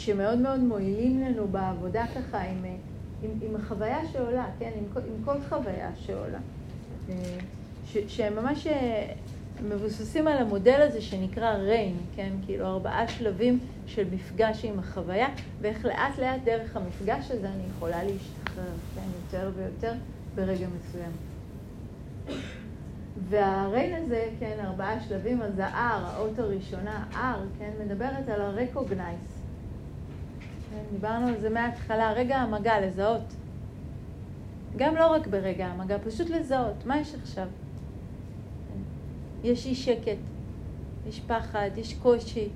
שמאוד 0.05 0.37
מאוד 0.37 0.59
מועילים 0.59 1.21
לנו 1.21 1.47
בעבודה 1.47 2.05
ככה 2.07 2.41
עם, 2.41 2.65
אה, 2.65 2.75
עם, 3.23 3.29
עם 3.41 3.55
החוויה 3.55 4.07
שעולה, 4.13 4.45
כן? 4.59 4.71
עם 4.75 4.83
עם 4.95 5.23
כל 5.25 5.41
חוויה 5.49 5.89
שעולה. 5.95 6.39
ש, 7.85 7.97
שהם 8.07 8.35
ממש 8.35 8.67
מבוססים 9.69 10.27
על 10.27 10.37
המודל 10.37 10.81
הזה 10.81 11.01
שנקרא 11.01 11.53
ריין, 11.53 11.97
כן? 12.15 12.29
כאילו 12.45 12.65
ארבעה 12.65 13.07
שלבים 13.07 13.59
של 13.87 14.03
מפגש 14.11 14.65
עם 14.65 14.79
החוויה, 14.79 15.27
ואיך 15.61 15.85
לאט 15.85 16.19
לאט 16.19 16.41
דרך 16.43 16.77
המפגש 16.77 17.31
הזה 17.31 17.47
אני 17.47 17.63
יכולה 17.75 18.03
להשתחרר, 18.03 18.73
כן? 18.95 19.07
יותר 19.23 19.51
ויותר 19.55 19.93
ברגע 20.35 20.67
מסוים. 20.79 21.11
והריין 23.29 24.03
הזה, 24.03 24.29
כן, 24.39 24.57
ארבעה 24.63 24.99
שלבים, 25.07 25.41
אז 25.41 25.59
ה-R, 25.59 26.05
האות 26.05 26.39
הראשונה, 26.39 27.05
R, 27.13 27.59
כן, 27.59 27.71
מדברת 27.85 28.29
על 28.29 28.41
ה-recognize. 28.41 29.40
כן, 30.71 30.83
דיברנו 30.91 31.27
על 31.27 31.39
זה 31.39 31.49
מההתחלה, 31.49 32.13
רגע 32.13 32.37
המגע, 32.37 32.81
לזהות. 32.87 33.33
גם 34.77 34.95
לא 34.95 35.07
רק 35.07 35.27
ברגע 35.27 35.67
המגע, 35.67 35.97
פשוט 36.05 36.29
לזהות, 36.29 36.85
מה 36.85 36.99
יש 36.99 37.15
עכשיו? 37.15 37.47
יש 39.43 39.65
אי 39.65 39.75
שקט, 39.75 40.17
יש 41.07 41.19
פחד, 41.19 41.69
יש 41.77 41.93
קושי, 41.93 42.49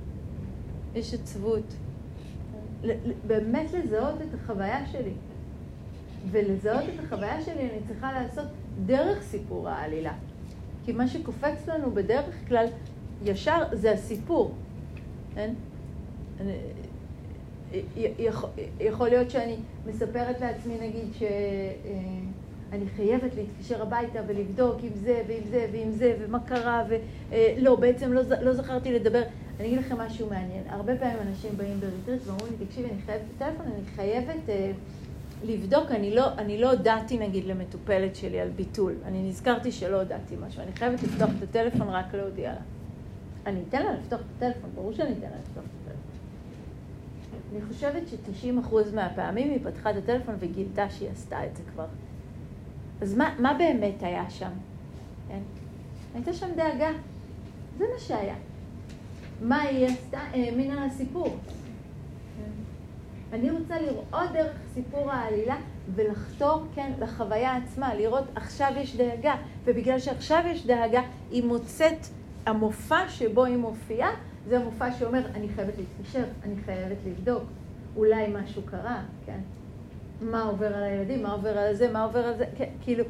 יש 0.96 1.14
עצבות. 1.14 1.74
באמת 3.28 3.74
לזהות 3.74 4.22
את 4.22 4.34
החוויה 4.34 4.86
שלי. 4.88 5.14
ולזהות 6.32 6.84
את 6.84 7.04
החוויה 7.04 7.42
שלי 7.42 7.70
אני 7.70 7.80
צריכה 7.88 8.14
לעשות 8.14 8.46
דרך 8.86 9.22
סיפור 9.22 9.70
העלילה. 9.70 10.14
כי 10.86 10.92
מה 10.92 11.08
שקופץ 11.08 11.68
לנו 11.68 11.92
בדרך 11.92 12.48
כלל 12.48 12.66
ישר 13.24 13.64
זה 13.72 13.92
הסיפור. 13.92 14.54
כן? 15.36 15.54
יכול 18.80 19.10
להיות 19.10 19.30
שאני 19.30 19.56
מספרת 19.88 20.42
לעצמי, 20.42 20.74
נגיד, 20.82 21.14
ש... 21.14 21.24
אה, 21.24 21.30
חייבת 22.96 23.36
להתקשר 23.36 23.82
הביתה 23.82 24.20
ולבדוק 24.28 24.76
עם 24.84 24.92
זה 24.96 25.22
ועם 25.28 25.44
זה 25.50 25.68
ועם 25.72 25.92
זה 25.92 26.16
ומה 26.20 26.40
קרה 26.40 26.84
ולא, 26.88 27.72
אה, 27.72 27.76
בעצם 27.76 28.14
לא, 28.14 28.22
לא 28.42 28.54
זכרתי 28.54 28.94
לדבר. 28.94 29.22
אני 29.60 29.68
אגיד 29.68 29.80
לכם 29.80 29.98
משהו 29.98 30.30
מעניין. 30.30 30.64
הרבה 30.70 30.96
פעמים 30.96 31.18
אנשים 31.28 31.58
באים 31.58 31.80
בריטריט 31.80 32.28
ואומרים 32.28 32.54
לי, 32.60 32.66
תקשיבי, 32.66 32.90
אני 32.90 33.02
חייבת 33.06 33.22
את 33.38 33.42
הטלפון, 33.42 33.66
אני 33.66 33.86
חייבת 33.96 34.50
אה, 34.50 34.72
לבדוק, 35.44 35.92
אני 35.92 36.16
לא, 36.16 36.34
אני 36.38 36.58
לא 36.58 36.72
הודעתי 36.72 37.18
נגיד 37.18 37.46
למטופלת 37.46 38.16
שלי 38.16 38.40
על 38.40 38.50
ביטול. 38.50 38.94
אני 39.06 39.30
נזכרתי 39.30 39.72
שלא 39.72 40.02
הודעתי 40.02 40.36
משהו, 40.48 40.62
אני 40.64 40.72
חייבת 40.72 41.04
לפתוח 41.04 41.30
את 41.38 41.44
הטלפון 41.44 41.90
רק 41.90 42.14
להודיע 42.14 42.52
לה. 42.52 42.62
אני 43.46 43.60
אתן 43.70 43.84
לה 43.84 43.94
לפתוח 43.94 44.20
את 44.20 44.26
הטלפון, 44.44 44.70
ברור 44.76 44.94
שאני 44.94 45.12
אתן 45.12 45.30
לה 45.30 45.38
לפתוח 45.42 45.64
את 45.64 45.70
הטלפון. 45.82 45.85
אני 47.52 47.62
חושבת 47.62 48.08
ש-90% 48.08 48.76
מהפעמים 48.94 49.50
היא 49.52 49.60
פתחה 49.64 49.92
את 49.92 49.96
הטלפון 49.96 50.36
וגילתה 50.40 50.90
שהיא 50.90 51.10
עשתה 51.10 51.46
את 51.46 51.56
זה 51.56 51.64
כבר. 51.74 51.86
אז 53.02 53.18
מה, 53.18 53.36
מה 53.40 53.54
באמת 53.54 54.04
היה 54.04 54.30
שם? 54.30 54.52
כן? 55.28 55.40
הייתה 56.14 56.34
שם 56.34 56.48
דאגה. 56.56 56.92
זה 57.78 57.86
מה 57.94 58.00
שהיה. 58.00 58.36
מה 59.42 59.62
היא 59.62 59.86
עשתה? 59.86 60.20
האמינה 60.20 60.86
לסיפור. 60.86 61.38
אני 63.34 63.52
רוצה 63.52 63.82
לראות 63.82 64.32
דרך 64.34 64.52
סיפור 64.74 65.12
העלילה 65.12 65.56
ולחתור, 65.96 66.64
כן, 66.76 66.92
לחוויה 67.00 67.56
עצמה, 67.56 67.96
לראות 67.96 68.24
עכשיו 68.36 68.72
יש 68.78 68.96
דאגה, 68.96 69.36
ובגלל 69.64 70.00
שעכשיו 70.00 70.44
יש 70.48 70.66
דאגה, 70.66 71.02
היא 71.32 71.44
מוצאת, 71.44 72.08
המופע 72.46 73.10
שבו 73.10 73.46
היא 73.46 73.58
מופיעה, 73.58 74.10
זה 74.50 74.58
המופע 74.58 74.92
שאומר, 74.92 75.26
אני 75.36 75.50
חייבת 75.50 75.74
להתקשר, 75.78 76.24
אני 76.44 76.56
חייבת 76.66 76.98
לבדוק, 77.06 77.44
אולי 77.96 78.26
משהו 78.34 78.62
קרה, 78.66 79.02
כן? 79.26 79.40
מה 80.22 80.44
עובר 80.44 80.76
על 80.76 80.84
הילדים, 80.84 81.24
מה 81.24 81.32
עובר 81.32 81.58
על 81.58 81.76
זה, 81.76 81.92
מה 81.92 82.04
עובר 82.04 82.20
על 82.20 82.38
זה, 82.38 82.46
כן, 82.58 82.70
כאילו, 82.82 83.04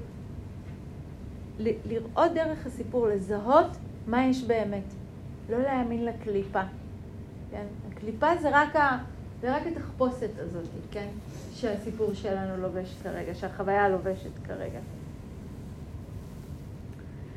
לראות 1.60 2.34
דרך 2.34 2.66
הסיפור, 2.66 3.08
לזהות 3.08 3.78
מה 4.08 4.26
יש 4.26 4.44
באמת, 4.44 4.84
לא 5.50 5.62
להאמין 5.62 6.06
לקליפה, 6.06 6.62
כן? 7.52 7.66
הקליפה 7.92 8.28
זה 8.42 8.50
רק, 8.52 8.76
ה, 8.76 8.98
זה 9.42 9.56
רק 9.56 9.68
התחפושת 9.68 10.40
הזאת, 10.40 10.66
כן? 10.92 11.08
שהסיפור 11.54 12.14
שלנו 12.14 12.62
לובש 12.62 12.96
כרגע, 13.04 13.36
שהחוויה 13.36 13.90
לובשת 13.90 14.32
כרגע. 14.48 14.80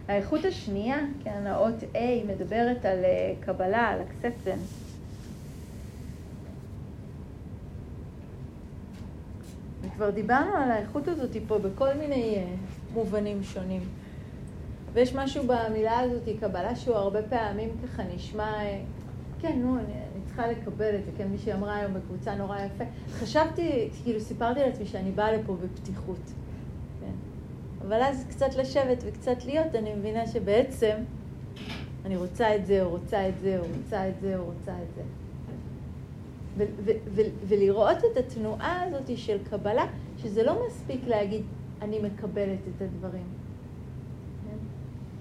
האיכות 0.08 0.44
השנייה, 0.44 0.98
כן, 1.24 1.46
האות 1.46 1.82
A 1.94 2.26
מדברת 2.28 2.84
על 2.84 3.04
אה, 3.04 3.34
קבלה, 3.40 3.88
על 3.88 4.00
acceptance. 4.00 4.88
וכבר 9.82 10.10
דיברנו 10.10 10.56
על 10.56 10.70
האיכות 10.70 11.08
הזאת 11.08 11.36
פה 11.46 11.58
בכל 11.58 11.94
מיני 11.94 12.36
uh, 12.36 12.94
מובנים 12.94 13.42
שונים. 13.42 13.82
ויש 14.92 15.14
משהו 15.14 15.44
במילה 15.46 15.98
הזאת, 16.00 16.22
קבלה, 16.40 16.76
שהוא 16.76 16.96
הרבה 16.96 17.22
פעמים 17.22 17.68
ככה 17.84 18.02
נשמע, 18.14 18.52
uh, 18.52 19.40
כן, 19.40 19.58
נו, 19.62 19.74
אני, 19.76 19.84
אני 19.84 20.24
צריכה 20.26 20.46
לקבל 20.46 20.94
את 20.94 21.04
זה, 21.04 21.10
כן, 21.16 21.28
מישהי 21.28 21.52
אמרה 21.52 21.76
היום 21.76 21.94
בקבוצה 21.94 22.34
נורא 22.34 22.58
יפה. 22.58 22.84
חשבתי, 23.10 23.88
כאילו 24.02 24.20
סיפרתי 24.20 24.60
לעצמי 24.60 24.86
שאני 24.86 25.10
באה 25.10 25.32
לפה 25.32 25.56
בפתיחות. 25.62 26.20
אבל 27.88 28.03
אז 28.03 28.24
קצת 28.29 28.55
לשבת 28.55 29.05
וקצת 29.07 29.44
להיות, 29.44 29.74
אני 29.74 29.94
מבינה 29.94 30.27
שבעצם 30.27 30.96
אני 32.05 32.16
רוצה 32.16 32.57
את 32.57 32.66
זה, 32.66 32.83
או 32.83 32.90
רוצה 32.90 33.29
את 33.29 33.35
זה, 33.40 33.59
או 33.59 33.64
רוצה 33.77 34.09
את 34.09 34.20
זה, 34.20 34.38
או 34.38 34.44
רוצה 34.44 34.72
את 34.83 34.94
זה. 34.94 35.03
ולראות 37.48 37.98
את 38.12 38.16
התנועה 38.16 38.83
הזאת 38.83 39.18
של 39.18 39.38
קבלה, 39.51 39.87
שזה 40.18 40.42
לא 40.42 40.66
מספיק 40.66 41.01
להגיד, 41.07 41.42
אני 41.83 41.98
מקבלת 41.98 42.59
את 42.77 42.83
הדברים. 42.83 43.27
כן? 44.44 44.57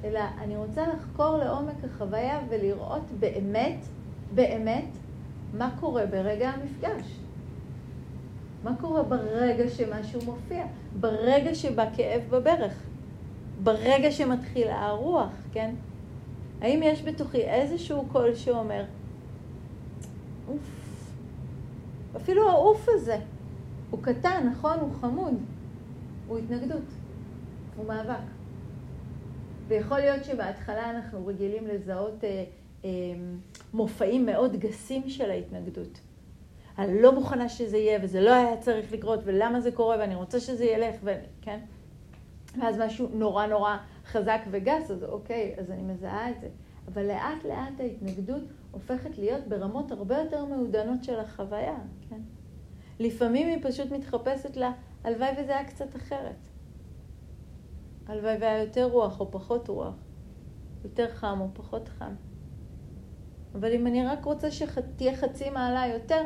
אלא 0.08 0.20
אני 0.38 0.58
רוצה 0.58 0.88
לחקור 0.88 1.38
לעומק 1.38 1.84
החוויה 1.84 2.40
ולראות 2.50 3.04
באמת, 3.20 3.86
באמת, 4.36 4.90
מה 5.54 5.72
קורה 5.80 6.06
ברגע 6.06 6.50
המפגש. 6.50 7.20
מה 8.68 8.76
קורה 8.82 9.04
ברגע 9.04 9.70
שמשהו 9.70 10.22
מופיע? 10.26 10.66
ברגע 11.00 11.56
שבא 11.56 11.86
כאב 11.96 12.22
בברך? 12.30 12.84
ברגע 13.64 14.12
שמתחילה 14.12 14.86
הרוח, 14.86 15.32
כן? 15.54 15.76
האם 16.62 16.84
יש 16.84 17.04
בתוכי 17.04 17.42
איזשהו 17.42 18.06
קול 18.12 18.36
שאומר, 18.36 18.84
אוף, 20.48 20.60
אפילו 22.18 22.50
העוף 22.50 22.88
הזה, 22.90 23.18
הוא 23.92 24.04
קטן, 24.04 24.50
נכון? 24.52 24.80
הוא 24.80 24.94
חמוד. 25.02 25.34
הוא 26.28 26.38
התנגדות. 26.38 26.84
הוא 27.78 27.86
מאבק. 27.86 28.24
ויכול 29.68 30.00
להיות 30.00 30.24
שבהתחלה 30.24 30.90
אנחנו 30.90 31.28
רגילים 31.28 31.68
לזהות 31.68 32.24
אה, 32.24 32.44
אה, 32.86 32.90
מופעים 33.74 34.26
מאוד 34.26 34.56
גסים 34.56 35.10
של 35.10 35.32
ההתנגדות. 35.32 36.00
אני 36.78 37.02
לא 37.02 37.16
מוכנה 37.16 37.50
שזה 37.50 37.78
יהיה, 37.78 38.00
וזה 38.04 38.22
לא 38.22 38.34
היה 38.34 38.58
צריך 38.58 38.92
לקרות, 38.92 39.20
ולמה 39.24 39.62
זה 39.62 39.72
קורה, 39.72 39.98
ואני 40.00 40.16
רוצה 40.16 40.40
שזה 40.40 40.66
ילך, 40.66 40.96
ו... 41.04 41.14
כן? 41.42 41.60
ואז 42.62 42.80
משהו 42.80 43.08
נורא 43.14 43.46
נורא 43.46 43.78
חזק 44.06 44.42
וגס, 44.52 44.92
אז 44.92 45.04
אוקיי, 45.04 45.56
אז 45.58 45.72
אני 45.72 45.82
מזהה 45.82 46.30
את 46.30 46.42
זה. 46.42 46.48
אבל 46.88 47.08
לאט 47.08 47.44
לאט 47.46 47.80
ההתנגדות 47.80 48.44
הופכת 48.72 49.18
להיות 49.18 49.48
ברמות 49.48 49.92
הרבה 49.92 50.18
יותר 50.18 50.46
מעודנות 50.46 51.04
של 51.04 51.20
החוויה, 51.20 51.78
כן? 52.10 52.22
לפעמים 53.00 53.48
היא 53.48 53.58
פשוט 53.62 53.92
מתחפשת 53.92 54.58
לה, 54.58 54.72
הלוואי 55.04 55.30
וזה 55.38 55.58
היה 55.58 55.66
קצת 55.66 55.96
אחרת. 55.96 56.48
הלוואי 58.08 58.38
והיה 58.40 58.64
יותר 58.64 58.86
רוח 58.86 59.20
או 59.20 59.32
פחות 59.32 59.68
רוח, 59.68 59.96
יותר 60.84 61.10
חם 61.10 61.42
או 61.42 61.48
פחות 61.54 61.90
חם. 61.90 62.14
אבל 63.56 63.74
אם 63.74 63.88
אני 63.88 64.06
רק 64.06 64.26
רוצה 64.26 64.52
שתהיה 64.52 65.16
חצי 65.16 65.50
מעלה 65.50 65.88
יותר, 65.88 66.24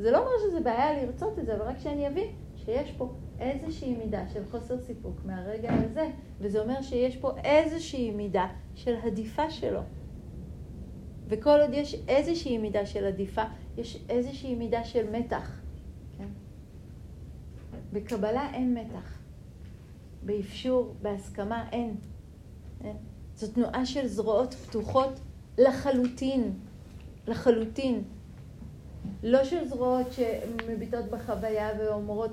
זה 0.00 0.10
לא 0.10 0.18
אומר 0.18 0.30
שזה 0.48 0.60
בעיה 0.60 1.02
לרצות 1.02 1.38
את 1.38 1.46
זה, 1.46 1.56
אבל 1.56 1.62
רק 1.62 1.78
שאני 1.78 2.08
אבין 2.08 2.28
שיש 2.56 2.92
פה 2.92 3.12
איזושהי 3.38 3.96
מידה 3.96 4.28
של 4.28 4.44
חוסר 4.50 4.78
סיפוק 4.78 5.16
מהרגע 5.24 5.72
הזה, 5.72 6.10
וזה 6.40 6.60
אומר 6.60 6.82
שיש 6.82 7.16
פה 7.16 7.30
איזושהי 7.44 8.10
מידה 8.10 8.46
של 8.74 8.96
הדיפה 9.02 9.50
שלו. 9.50 9.80
וכל 11.28 11.60
עוד 11.60 11.70
יש 11.72 11.96
איזושהי 12.08 12.58
מידה 12.58 12.86
של 12.86 13.04
עדיפה, 13.04 13.42
יש 13.76 14.04
איזושהי 14.08 14.54
מידה 14.54 14.84
של 14.84 15.10
מתח. 15.10 15.60
כן? 16.18 16.28
בקבלה 17.92 18.50
אין 18.54 18.74
מתח. 18.74 19.18
באפשור, 20.22 20.94
בהסכמה, 21.02 21.68
אין. 21.72 21.96
אין. 22.84 22.96
זו 23.34 23.52
תנועה 23.52 23.86
של 23.86 24.06
זרועות 24.06 24.54
פתוחות 24.54 25.20
לחלוטין. 25.58 26.52
לחלוטין. 27.26 28.02
לא 29.22 29.44
של 29.44 29.68
זרועות 29.68 30.06
שמביטות 30.12 31.04
בחוויה 31.04 31.68
ואומרות, 31.78 32.32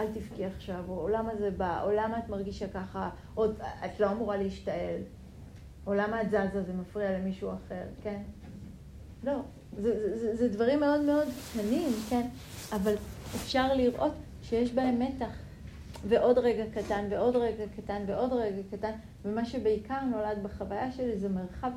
אל 0.00 0.06
תבכי 0.12 0.44
עכשיו, 0.44 0.84
או 0.88 1.08
למה 1.08 1.36
זה 1.36 1.50
בא, 1.50 1.82
או 1.82 1.90
למה 1.90 2.18
את 2.18 2.28
מרגישה 2.28 2.68
ככה, 2.68 3.10
או 3.36 3.44
את 3.84 4.00
לא 4.00 4.10
אמורה 4.10 4.36
להשתעל, 4.36 5.00
או 5.86 5.94
למה 5.94 6.22
את 6.22 6.30
זזה, 6.30 6.62
זה 6.62 6.72
מפריע 6.72 7.18
למישהו 7.18 7.50
אחר, 7.50 7.82
כן? 8.02 8.22
לא, 9.24 9.40
זה, 9.78 10.18
זה, 10.18 10.36
זה 10.36 10.48
דברים 10.48 10.80
מאוד 10.80 11.00
מאוד 11.00 11.28
קטנים, 11.52 11.92
כן? 12.10 12.28
אבל 12.72 12.94
אפשר 13.34 13.74
לראות 13.74 14.12
שיש 14.42 14.72
בהם 14.72 14.98
מתח. 14.98 15.46
ועוד 16.08 16.38
רגע 16.38 16.64
קטן, 16.74 17.04
ועוד 17.10 17.36
רגע 17.36 17.64
קטן, 17.76 18.02
ועוד 18.06 18.32
רגע 18.32 18.62
קטן, 18.70 18.90
ומה 19.24 19.44
שבעיקר 19.44 20.00
נולד 20.00 20.42
בחוויה 20.42 20.92
שלי 20.92 21.18
זה 21.18 21.28
מרחב 21.28 21.70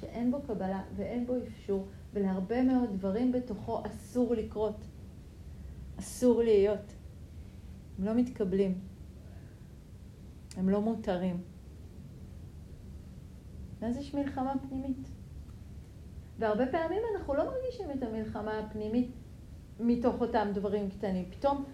שאין 0.00 0.30
בו 0.30 0.40
קבלה 0.46 0.80
ואין 0.96 1.26
בו 1.26 1.34
אפשור, 1.48 1.86
ולהרבה 2.12 2.62
מאוד 2.62 2.90
דברים 2.92 3.32
בתוכו 3.32 3.82
אסור 3.86 4.34
לקרות. 4.34 4.84
אסור 5.98 6.42
להיות. 6.42 6.94
הם 7.98 8.04
לא 8.04 8.14
מתקבלים. 8.14 8.80
הם 10.56 10.68
לא 10.68 10.80
מותרים. 10.80 11.42
ואז 13.80 13.96
יש 13.96 14.14
מלחמה 14.14 14.54
פנימית. 14.68 15.08
והרבה 16.38 16.66
פעמים 16.66 17.02
אנחנו 17.14 17.34
לא 17.34 17.44
מרגישים 17.44 17.90
את 17.90 18.02
המלחמה 18.02 18.58
הפנימית 18.58 19.10
מתוך 19.80 20.20
אותם 20.20 20.48
דברים 20.54 20.90
קטנים. 20.90 21.30
פתאום, 21.30 21.64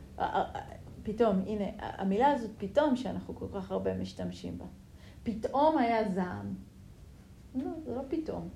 פתאום, 1.03 1.37
הנה, 1.46 1.64
המילה 1.79 2.33
הזאת 2.33 2.51
פתאום, 2.59 2.96
שאנחנו 2.96 3.35
כל 3.35 3.46
כך 3.55 3.70
הרבה 3.70 3.94
משתמשים 3.94 4.59
בה. 4.59 4.64
פתאום 5.22 5.79
היה 5.79 6.12
זעם. 6.12 6.55
לא, 7.55 7.70
זה 7.85 7.94
לא 7.94 8.03
פתאום. 8.09 8.48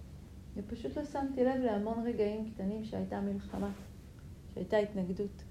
אני 0.57 0.63
פשוט 0.63 0.97
לא 0.97 1.05
שמתי 1.05 1.45
לב 1.45 1.61
להמון 1.61 2.07
רגעים 2.07 2.51
קטנים 2.51 2.85
שהייתה 2.85 3.21
מלחמה, 3.21 3.71
שהייתה 4.55 4.77
התנגדות. 4.77 5.43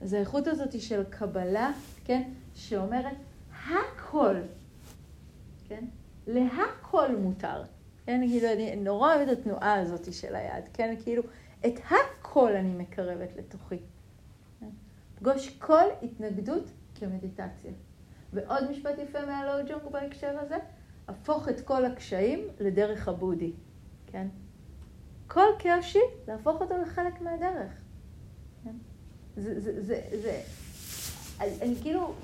אז 0.00 0.12
האיכות 0.12 0.46
הזאת 0.46 0.80
של 0.80 1.04
קבלה, 1.10 1.72
כן, 2.04 2.30
שאומרת 2.54 3.16
הכל, 3.66 4.36
כן, 5.68 5.84
להכל 6.26 7.16
מותר. 7.16 7.62
כן, 8.06 8.20
כאילו, 8.28 8.52
אני 8.52 8.76
נורא 8.76 9.14
אוהבת 9.14 9.32
את 9.32 9.38
התנועה 9.38 9.74
הזאת 9.74 10.12
של 10.12 10.34
היד, 10.34 10.64
כן, 10.72 10.94
כאילו, 11.02 11.22
את 11.66 11.74
הכל 11.84 12.52
אני 12.52 12.74
מקרבת 12.74 13.36
לתוכי. 13.36 13.78
כן? 14.60 14.68
פגוש 15.18 15.48
כל 15.58 15.84
התנגדות 16.02 16.64
כמדיטציה. 16.94 17.72
ועוד 18.32 18.70
משפט 18.70 18.98
יפה 18.98 19.26
מהלואו 19.26 19.66
ג'ונג 19.68 19.92
בהקשר 19.92 20.38
הזה, 20.38 20.56
הפוך 21.08 21.48
את 21.48 21.60
כל 21.60 21.84
הקשיים 21.84 22.48
לדרך 22.60 23.08
הבודי, 23.08 23.52
כן? 24.14 24.28
כל 25.26 25.46
קושי, 25.62 25.98
להפוך 26.28 26.60
אותו 26.60 26.78
לחלק 26.78 27.20
מהדרך. 27.20 27.72
כן? 28.64 28.74
זה, 29.36 29.60
זה, 29.60 29.82
זה, 29.82 30.00
זה, 30.22 30.42
אני, 31.40 31.76
כאילו, 31.82 32.14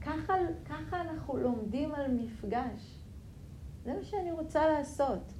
ככה, 0.00 0.34
ככה 0.64 1.00
אנחנו 1.00 1.36
לומדים 1.36 1.94
על 1.94 2.10
מפגש. 2.10 2.98
זה 3.84 3.92
מה 3.92 4.04
שאני 4.04 4.32
רוצה 4.32 4.66
לעשות. 4.68 5.32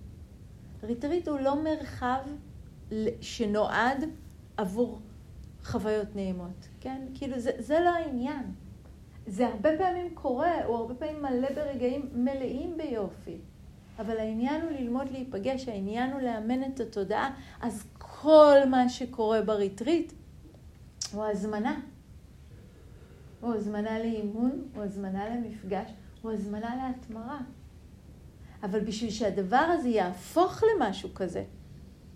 ריטריט 0.82 1.28
הוא 1.28 1.38
לא 1.38 1.62
מרחב 1.64 2.22
שנועד 3.20 4.04
עבור 4.56 5.00
חוויות 5.64 6.16
נעימות, 6.16 6.68
כן? 6.80 7.06
כאילו, 7.14 7.38
זה, 7.38 7.50
זה 7.58 7.80
לא 7.80 7.88
העניין. 7.88 8.54
זה 9.26 9.46
הרבה 9.46 9.70
פעמים 9.78 10.14
קורה, 10.14 10.64
הוא 10.64 10.76
הרבה 10.76 10.94
פעמים 10.94 11.22
מלא 11.22 11.48
ברגעים 11.54 12.10
מלאים 12.14 12.76
ביופי. 12.76 13.38
אבל 13.98 14.16
העניין 14.16 14.62
הוא 14.62 14.70
ללמוד 14.70 15.10
להיפגש, 15.10 15.68
העניין 15.68 16.12
הוא 16.12 16.20
לאמן 16.20 16.62
את 16.64 16.80
התודעה, 16.80 17.30
אז 17.60 17.84
כל 17.98 18.58
מה 18.70 18.88
שקורה 18.88 19.42
בריטריט 19.42 20.12
הוא 21.12 21.24
הזמנה. 21.24 21.80
הוא 23.40 23.54
הזמנה 23.54 23.98
לאימון, 23.98 24.68
הוא 24.74 24.82
הזמנה 24.82 25.28
למפגש, 25.28 25.90
הוא 26.22 26.32
הזמנה 26.32 26.76
להתמרה. 26.76 27.38
אבל 28.62 28.80
בשביל 28.80 29.10
שהדבר 29.10 29.56
הזה 29.56 29.88
יהפוך 29.88 30.62
למשהו 30.62 31.14
כזה, 31.14 31.44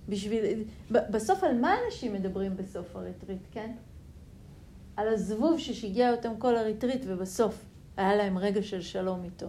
בשביל... 0.09 0.45
בסוף 0.91 1.45
על 1.45 1.61
מה 1.61 1.75
אנשים 1.87 2.13
מדברים 2.13 2.57
בסוף 2.57 2.97
הריטריט, 2.97 3.43
כן? 3.53 3.73
על 4.97 5.09
הזבוב 5.09 5.59
ששיגע 5.59 6.11
אותם 6.11 6.33
כל 6.39 6.57
הריטריט 6.57 7.03
ובסוף 7.07 7.65
היה 7.97 8.17
להם 8.17 8.39
רגע 8.39 8.63
של 8.63 8.81
שלום 8.81 9.25
איתו. 9.25 9.47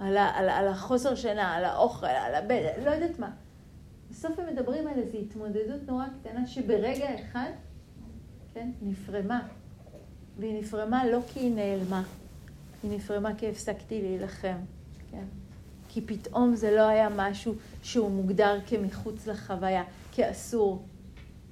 על, 0.00 0.16
ה, 0.16 0.30
על, 0.34 0.48
על 0.48 0.68
החוסר 0.68 1.14
שינה, 1.14 1.54
על 1.54 1.64
האוכל, 1.64 2.06
על 2.06 2.34
הבד, 2.34 2.62
לא 2.84 2.90
יודעת 2.90 3.18
מה. 3.18 3.30
בסוף 4.10 4.38
הם 4.38 4.46
מדברים 4.46 4.86
על 4.86 4.98
איזו 4.98 5.18
התמודדות 5.18 5.80
נורא 5.86 6.04
קטנה 6.20 6.46
שברגע 6.46 7.14
אחד, 7.14 7.50
כן, 8.54 8.70
נפרמה. 8.82 9.48
והיא 10.38 10.60
נפרמה 10.60 11.06
לא 11.06 11.18
כי 11.32 11.40
היא 11.40 11.54
נעלמה, 11.54 12.02
היא 12.82 12.90
נפרמה 12.90 13.34
כי 13.34 13.48
הפסקתי 13.48 14.02
להילחם, 14.02 14.56
כן? 15.10 15.24
כי 15.88 16.00
פתאום 16.00 16.54
זה 16.54 16.70
לא 16.70 16.88
היה 16.88 17.08
משהו 17.16 17.54
שהוא 17.82 18.10
מוגדר 18.10 18.58
כמחוץ 18.66 19.26
לחוויה, 19.26 19.84
כאסור, 20.12 20.82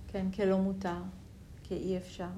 כן, 0.09 0.31
כלא 0.31 0.59
מותר, 0.59 1.03
כאי 1.69 1.97
אפשר. 1.97 2.29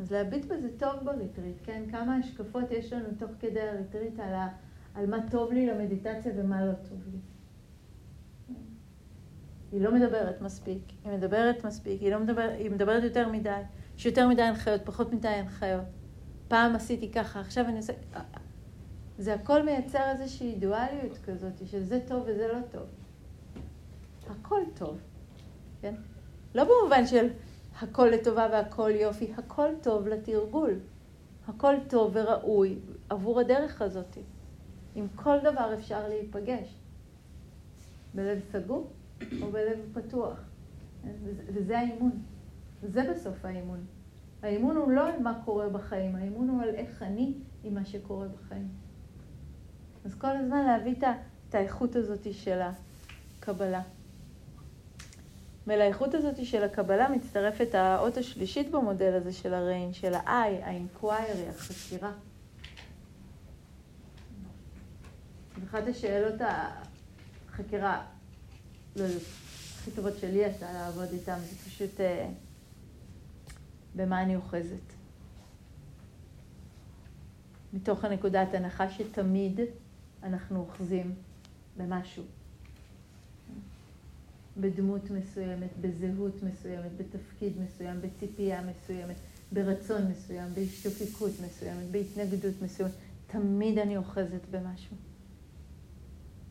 אז 0.00 0.12
להביט 0.12 0.44
בזה 0.44 0.68
טוב 0.78 0.94
בריטריט, 1.04 1.56
כן? 1.62 1.82
כמה 1.90 2.16
השקפות 2.16 2.70
יש 2.70 2.92
לנו 2.92 3.08
תוך 3.18 3.30
כדי 3.40 3.60
הריטריט 3.60 4.20
על, 4.20 4.34
ה, 4.34 4.48
על 4.94 5.06
מה 5.06 5.16
טוב 5.30 5.52
לי 5.52 5.66
למדיטציה 5.66 6.32
ומה 6.36 6.64
לא 6.64 6.72
טוב 6.72 6.98
לי. 7.12 7.18
היא 9.72 9.80
לא 9.80 9.94
מדברת 9.94 10.40
מספיק, 10.40 10.82
היא 11.04 11.12
מדברת 11.12 11.64
מספיק, 11.64 12.00
היא, 12.00 12.10
לא 12.10 12.18
מדבר, 12.18 12.50
היא 12.58 12.70
מדברת 12.70 13.02
יותר 13.02 13.28
מדי, 13.28 13.60
יש 13.96 14.06
יותר 14.06 14.28
מדי 14.28 14.42
הנחיות, 14.42 14.80
פחות 14.84 15.12
מדי 15.12 15.28
הנחיות. 15.28 15.84
פעם 16.48 16.74
עשיתי 16.74 17.12
ככה, 17.12 17.40
עכשיו 17.40 17.64
אני 17.64 17.76
עושה... 17.76 17.92
זה 19.18 19.34
הכל 19.34 19.62
מייצר 19.62 20.10
איזושהי 20.10 20.54
דואליות 20.54 21.18
כזאת, 21.26 21.52
של 21.66 21.84
זה 21.84 22.00
טוב 22.06 22.22
וזה 22.26 22.48
לא 22.52 22.58
טוב. 22.70 22.86
הכל 24.30 24.60
טוב, 24.74 24.98
כן? 25.80 25.94
לא 26.54 26.64
במובן 26.64 27.06
של 27.06 27.28
הכל 27.82 28.06
לטובה 28.06 28.48
והכל 28.52 28.90
יופי, 28.94 29.32
הכל 29.36 29.68
טוב 29.82 30.08
לתרגול. 30.08 30.78
הכל 31.48 31.74
טוב 31.88 32.10
וראוי 32.14 32.78
עבור 33.08 33.40
הדרך 33.40 33.82
הזאת. 33.82 34.18
עם 34.94 35.06
כל 35.16 35.36
דבר 35.42 35.74
אפשר 35.74 36.08
להיפגש. 36.08 36.74
בלב 38.14 38.40
סגור 38.52 38.90
או 39.42 39.50
בלב 39.50 39.78
פתוח. 39.92 40.40
וזה 41.46 41.78
האימון. 41.78 42.22
זה 42.82 43.10
בסוף 43.10 43.44
האימון. 43.44 43.84
האימון 44.42 44.76
הוא 44.76 44.90
לא 44.90 45.08
על 45.08 45.22
מה 45.22 45.42
קורה 45.44 45.68
בחיים, 45.68 46.16
האימון 46.16 46.48
הוא 46.48 46.62
על 46.62 46.68
איך 46.68 47.02
אני 47.02 47.34
עם 47.64 47.74
מה 47.74 47.84
שקורה 47.84 48.26
בחיים. 48.28 48.68
אז 50.04 50.14
כל 50.14 50.36
הזמן 50.36 50.66
להביא 50.66 50.94
את 51.48 51.54
האיכות 51.54 51.96
הזאת 51.96 52.34
של 52.34 52.60
הקבלה. 52.60 53.82
ולאיכות 55.66 56.14
הזאת 56.14 56.46
של 56.46 56.64
הקבלה 56.64 57.08
מצטרפת 57.08 57.74
האות 57.74 58.16
השלישית 58.16 58.70
במודל 58.70 59.14
הזה 59.14 59.32
של 59.32 59.54
הריין, 59.54 59.92
של 59.92 60.14
ה-I, 60.14 60.64
ה-inquiry, 60.64 61.48
החקירה. 61.48 62.12
אחת 65.68 65.82
השאלות 65.88 66.40
החקירה, 67.48 68.06
לא 68.96 69.02
יודעת, 69.02 69.22
הכי 69.78 69.90
טובות 69.90 70.12
שלי 70.20 70.38
יצא 70.38 70.72
לעבוד 70.72 71.08
איתם, 71.12 71.38
זה 71.38 71.56
פשוט 71.56 72.00
אה, 72.00 72.28
במה 73.94 74.22
אני 74.22 74.36
אוחזת. 74.36 74.92
מתוך 77.72 78.04
הנקודת 78.04 78.54
הנחה 78.54 78.90
שתמיד 78.90 79.60
אנחנו 80.22 80.58
אוחזים 80.60 81.14
במשהו. 81.76 82.24
בדמות 84.56 85.10
מסוימת, 85.10 85.70
בזהות 85.80 86.42
מסוימת, 86.42 86.96
בתפקיד 86.96 87.52
מסוים, 87.60 88.00
בציפייה 88.00 88.62
מסוימת, 88.62 89.16
ברצון 89.52 90.02
מסוים, 90.10 90.48
בהשתוקקות 90.54 91.32
מסוימת, 91.46 91.90
בהתנגדות 91.90 92.62
מסוימת. 92.62 92.92
תמיד 93.26 93.78
אני 93.78 93.96
אוחזת 93.96 94.46
במשהו. 94.50 94.96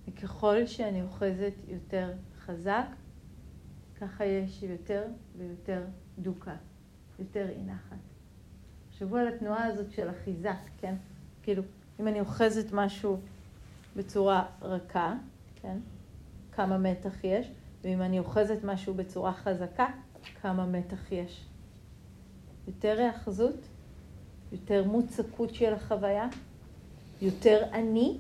וככל 0.08 0.66
שאני 0.66 1.02
אוחזת 1.02 1.54
יותר 1.68 2.12
חזק, 2.40 2.86
ככה 4.02 4.26
יש 4.26 4.64
יותר 4.64 5.04
ויותר 5.38 5.84
דוקה, 6.20 6.56
יותר 7.20 7.50
אי 7.50 7.64
נחת. 7.64 7.98
תחשבו 8.90 9.18
על 9.18 9.28
התנועה 9.28 9.66
הזאת 9.66 9.92
של 9.92 10.10
אחיזה, 10.10 10.52
כן? 10.78 10.96
כאילו, 11.44 11.64
אם 12.00 12.08
אני 12.08 12.20
אוחזת 12.20 12.66
משהו 12.74 13.20
בצורה 13.96 14.46
רכה, 14.62 15.16
כן? 15.62 15.78
כמה 16.52 16.78
מתח 16.78 17.24
יש, 17.24 17.52
ואם 17.84 18.02
אני 18.02 18.20
אוחזת 18.20 18.64
משהו 18.64 18.94
בצורה 18.94 19.34
חזקה, 19.34 19.88
כמה 20.42 20.66
מתח 20.66 21.12
יש. 21.12 21.46
יותר 22.68 22.96
היאחזות, 23.00 23.60
יותר 24.52 24.84
מוצקות 24.88 25.56
של 25.56 25.74
החוויה, 25.74 26.28
יותר 27.22 27.64
אני, 27.72 28.18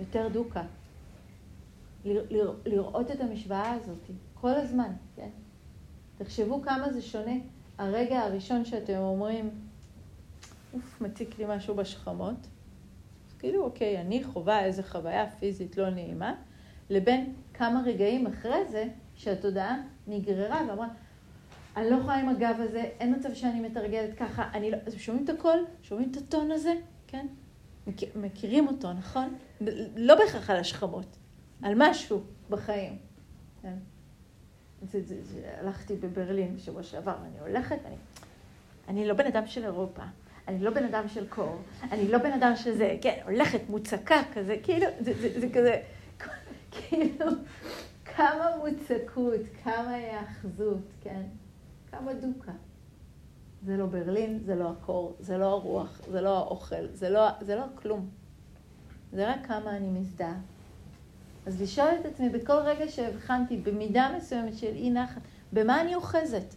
יותר 0.00 0.28
דוקה. 0.28 0.62
לראות 2.66 3.10
את 3.10 3.20
המשוואה 3.20 3.72
הזאת 3.72 3.98
כל 4.34 4.54
הזמן, 4.54 4.92
כן? 5.16 5.28
תחשבו 6.18 6.62
כמה 6.62 6.92
זה 6.92 7.02
שונה 7.02 7.34
הרגע 7.78 8.20
הראשון 8.20 8.64
שאתם 8.64 8.96
אומרים, 8.96 9.50
אוף, 10.74 11.00
מציק 11.00 11.38
לי 11.38 11.44
משהו 11.48 11.74
בשכמות. 11.74 12.46
אז 13.28 13.34
כאילו, 13.38 13.64
אוקיי, 13.64 14.00
אני 14.00 14.24
חווה 14.24 14.64
איזו 14.64 14.82
חוויה 14.82 15.30
פיזית 15.30 15.76
לא 15.76 15.90
נעימה, 15.90 16.34
לבין 16.90 17.34
כמה 17.58 17.82
רגעים 17.86 18.26
אחרי 18.26 18.64
זה, 18.70 18.84
שהתודעה 19.14 19.76
נגררה 20.06 20.62
ואמרה, 20.68 20.88
אני 21.76 21.90
לא 21.90 21.96
יכולה 21.96 22.14
עם 22.14 22.28
הגב 22.28 22.56
הזה, 22.58 22.80
אין 22.80 23.14
מצב 23.14 23.34
שאני 23.34 23.60
מתרגלת 23.60 24.14
ככה, 24.18 24.48
אני 24.54 24.70
לא... 24.70 24.78
שומעים 24.98 25.24
את 25.24 25.30
הקול? 25.30 25.64
שומעים 25.82 26.10
את 26.10 26.16
הטון 26.16 26.50
הזה? 26.50 26.72
כן? 27.06 27.26
מכיר, 27.86 28.08
מכירים 28.16 28.66
אותו, 28.66 28.92
נכון? 28.92 29.34
לא 29.96 30.14
בהכרח 30.14 30.50
על 30.50 30.56
השכמות, 30.56 31.16
על 31.62 31.72
משהו 31.76 32.20
בחיים. 32.50 32.98
כן? 33.62 33.74
זה, 34.82 35.02
זה, 35.02 35.22
זה, 35.22 35.54
הלכתי 35.60 35.94
בברלין 35.94 36.56
בשבוע 36.56 36.82
שעבר, 36.82 37.14
ואני 37.22 37.40
הולכת, 37.40 37.78
אני, 37.86 37.96
אני 38.88 39.08
לא 39.08 39.14
בן 39.14 39.26
אדם 39.26 39.46
של 39.46 39.64
אירופה, 39.64 40.02
אני 40.48 40.64
לא 40.64 40.70
בן 40.70 40.84
אדם 40.84 41.08
של 41.08 41.26
קור, 41.28 41.56
אני 41.82 42.08
לא 42.08 42.18
בן 42.18 42.32
אדם 42.32 42.56
של 42.56 42.76
זה, 42.76 42.96
כן, 43.00 43.18
הולכת 43.24 43.60
מוצקה 43.68 44.22
כזה, 44.32 44.56
כאילו, 44.62 44.86
זה, 45.00 45.12
זה, 45.20 45.40
זה 45.40 45.48
כזה, 45.48 45.82
כאילו, 46.70 47.26
כמה 48.04 48.50
מוצקות, 48.56 49.40
כמה 49.64 49.90
היאחזות, 49.90 50.82
כן, 51.02 51.22
כמה 51.90 52.12
דוקה. 52.14 52.52
זה 53.66 53.76
לא 53.76 53.86
ברלין, 53.86 54.38
זה 54.44 54.54
לא 54.54 54.70
הקור, 54.70 55.16
זה 55.20 55.38
לא 55.38 55.44
הרוח, 55.44 56.00
זה 56.10 56.20
לא 56.20 56.38
האוכל, 56.38 56.86
זה 56.92 57.10
לא, 57.10 57.28
זה 57.40 57.56
לא 57.56 57.64
כלום. 57.74 58.08
זה 59.12 59.30
רק 59.30 59.46
כמה 59.46 59.76
אני 59.76 59.88
מזדהה. 59.88 60.38
אז 61.46 61.62
לשאול 61.62 61.88
את 62.00 62.06
עצמי 62.06 62.28
בכל 62.28 62.52
רגע 62.52 62.88
שהבחנתי 62.88 63.56
במידה 63.56 64.10
מסוימת 64.16 64.58
של 64.58 64.74
אי 64.74 64.90
נחת, 64.90 65.22
במה 65.52 65.80
אני 65.80 65.94
אוחזת? 65.94 66.54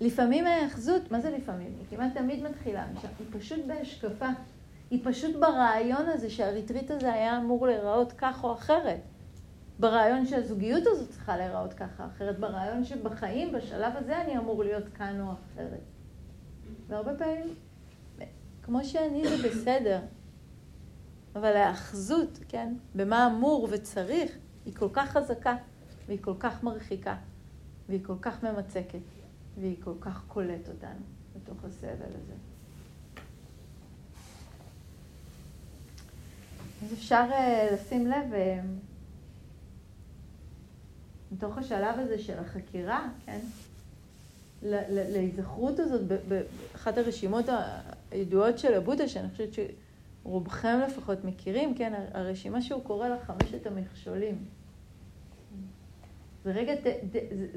לפעמים 0.00 0.46
ההאחזות, 0.46 1.12
מה 1.12 1.20
זה 1.20 1.30
לפעמים? 1.30 1.74
היא 1.78 1.96
כמעט 1.96 2.14
תמיד 2.14 2.42
מתחילה 2.42 2.86
משם, 2.94 3.08
היא 3.18 3.26
פשוט 3.40 3.60
בהשקפה. 3.66 4.28
היא 4.90 5.00
פשוט 5.04 5.36
ברעיון 5.36 6.06
הזה 6.06 6.30
שהריטריט 6.30 6.90
הזה 6.90 7.12
היה 7.12 7.38
אמור 7.38 7.66
להיראות 7.66 8.12
כך 8.18 8.44
או 8.44 8.52
אחרת. 8.52 9.00
ברעיון 9.78 10.26
שהזוגיות 10.26 10.82
הזאת 10.86 11.10
צריכה 11.10 11.36
להיראות 11.36 11.74
ככה 11.74 12.06
אחרת, 12.06 12.38
ברעיון 12.38 12.84
שבחיים, 12.84 13.52
בשלב 13.52 13.92
הזה 13.96 14.20
אני 14.20 14.38
אמור 14.38 14.64
להיות 14.64 14.84
כאן 14.94 15.20
או 15.20 15.32
אחרת. 15.32 15.80
והרבה 16.88 17.18
פעמים, 17.18 17.54
כמו 18.62 18.84
שאני 18.84 19.28
זה 19.28 19.48
בסדר, 19.48 20.00
אבל 21.34 21.56
ההאחזות, 21.56 22.38
כן, 22.48 22.74
במה 22.94 23.26
אמור 23.26 23.68
וצריך, 23.70 24.38
היא 24.64 24.74
כל 24.74 24.88
כך 24.92 25.10
חזקה, 25.10 25.56
והיא 26.06 26.18
כל 26.22 26.34
כך 26.38 26.62
מרחיקה, 26.62 27.16
והיא 27.88 28.04
כל 28.04 28.16
כך 28.22 28.44
ממצקת, 28.44 28.98
והיא 29.60 29.76
כל 29.82 29.94
כך 30.00 30.22
קולט 30.28 30.68
אותנו 30.68 31.00
בתוך 31.36 31.64
הסבל 31.64 32.08
הזה. 32.08 32.34
אז 36.84 36.92
אפשר 36.92 37.24
uh, 37.30 37.74
לשים 37.74 38.06
לב, 38.06 38.32
uh, 38.32 38.87
מתוך 41.32 41.58
השלב 41.58 41.98
הזה 41.98 42.18
של 42.18 42.38
החקירה, 42.38 43.08
כן, 43.26 43.38
להיזכרות 44.62 45.78
הזאת, 45.78 46.00
באחת 46.28 46.98
הרשימות 46.98 47.44
הידועות 48.10 48.58
של 48.58 48.74
הבודה, 48.74 49.08
שאני 49.08 49.30
חושבת 49.30 49.54
ש... 49.54 49.58
רובכם 50.28 50.80
לפחות 50.86 51.24
מכירים, 51.24 51.74
כן, 51.74 51.92
הרשימה 52.12 52.62
שהוא 52.62 52.82
קורא 52.82 53.08
לה 53.08 53.18
חמשת 53.18 53.66
המכשולים. 53.66 54.44
זה 56.44 56.52
רגע, 56.52 56.72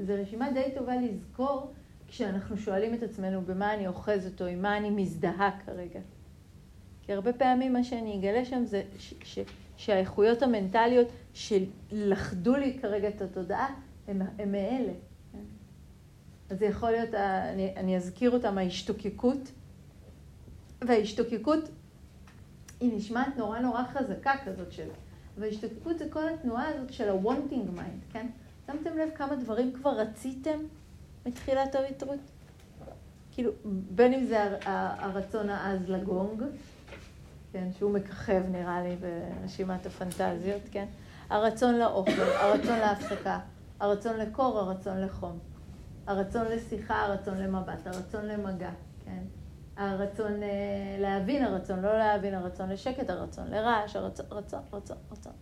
זה 0.04 0.14
רשימה 0.22 0.50
די 0.52 0.64
טובה 0.78 0.92
לזכור 0.96 1.72
כשאנחנו 2.08 2.58
שואלים 2.58 2.94
את 2.94 3.02
עצמנו 3.02 3.42
במה 3.42 3.74
אני 3.74 3.86
אוחז 3.86 4.26
אותו, 4.26 4.44
עם 4.44 4.62
מה 4.62 4.76
אני 4.76 4.90
מזדהה 4.90 5.50
כרגע. 5.66 6.00
כי 7.02 7.12
הרבה 7.12 7.32
פעמים 7.32 7.72
מה 7.72 7.84
שאני 7.84 8.18
אגלה 8.18 8.44
שם 8.44 8.64
זה 8.64 8.82
ש, 8.98 9.14
ש, 9.22 9.38
שהאיכויות 9.76 10.42
המנטליות 10.42 11.08
שלכדו 11.34 12.56
לי 12.56 12.78
כרגע 12.82 13.08
את 13.08 13.22
התודעה, 13.22 13.74
הם 14.08 14.52
מאלה. 14.52 14.92
כן? 15.32 15.38
אז 16.50 16.58
זה 16.58 16.66
יכול 16.66 16.90
להיות, 16.90 17.14
אני, 17.14 17.72
אני 17.76 17.96
אזכיר 17.96 18.30
אותם, 18.30 18.58
ההשתוקקות. 18.58 19.52
וההשתוקקות 20.80 21.68
היא 22.80 22.96
נשמעת 22.96 23.36
נורא 23.36 23.58
נורא 23.58 23.82
חזקה 23.92 24.32
כזאת 24.44 24.72
של... 24.72 24.88
והשתקפות 25.38 25.98
זה 25.98 26.06
כל 26.10 26.28
התנועה 26.28 26.68
הזאת 26.68 26.92
של 26.92 27.08
ה-wanting 27.08 27.78
mind, 27.78 28.12
כן? 28.12 28.26
שמתם 28.66 28.98
לב 28.98 29.08
כמה 29.14 29.36
דברים 29.36 29.72
כבר 29.72 29.90
רציתם 29.90 30.58
מתחילת 31.26 31.74
ההתרות? 31.74 32.18
כאילו, 33.32 33.52
בין 33.64 34.14
אם 34.14 34.24
זה 34.24 34.58
הרצון 34.64 35.50
העז 35.50 35.90
לגונג, 35.90 36.42
כן, 37.52 37.68
שהוא 37.78 37.90
מככב 37.90 38.42
נראה 38.50 38.82
לי 38.82 38.96
ברשימת 38.96 39.86
הפנטזיות, 39.86 40.62
כן? 40.70 40.86
הרצון 41.32 41.74
לאוכל, 41.74 42.22
הרצון 42.22 42.78
להפסקה, 42.78 43.38
הרצון 43.80 44.16
לקור, 44.16 44.58
הרצון 44.58 45.00
לחום, 45.00 45.38
הרצון 46.06 46.46
לשיחה, 46.46 47.02
הרצון 47.02 47.38
למבט, 47.38 47.86
הרצון 47.86 48.26
למגע, 48.26 48.70
כן? 49.04 49.22
הרצון 49.76 50.42
אה, 50.42 50.48
להבין, 50.98 51.44
הרצון 51.44 51.80
לא 51.80 51.98
להבין, 51.98 52.34
הרצון 52.34 52.68
לשקט, 52.68 53.10
הרצון 53.10 53.50
לרעש, 53.50 53.96
הרצון, 53.96 54.26
רצון, 54.30 54.60
רצון, 54.72 54.96
רצון, 55.12 55.32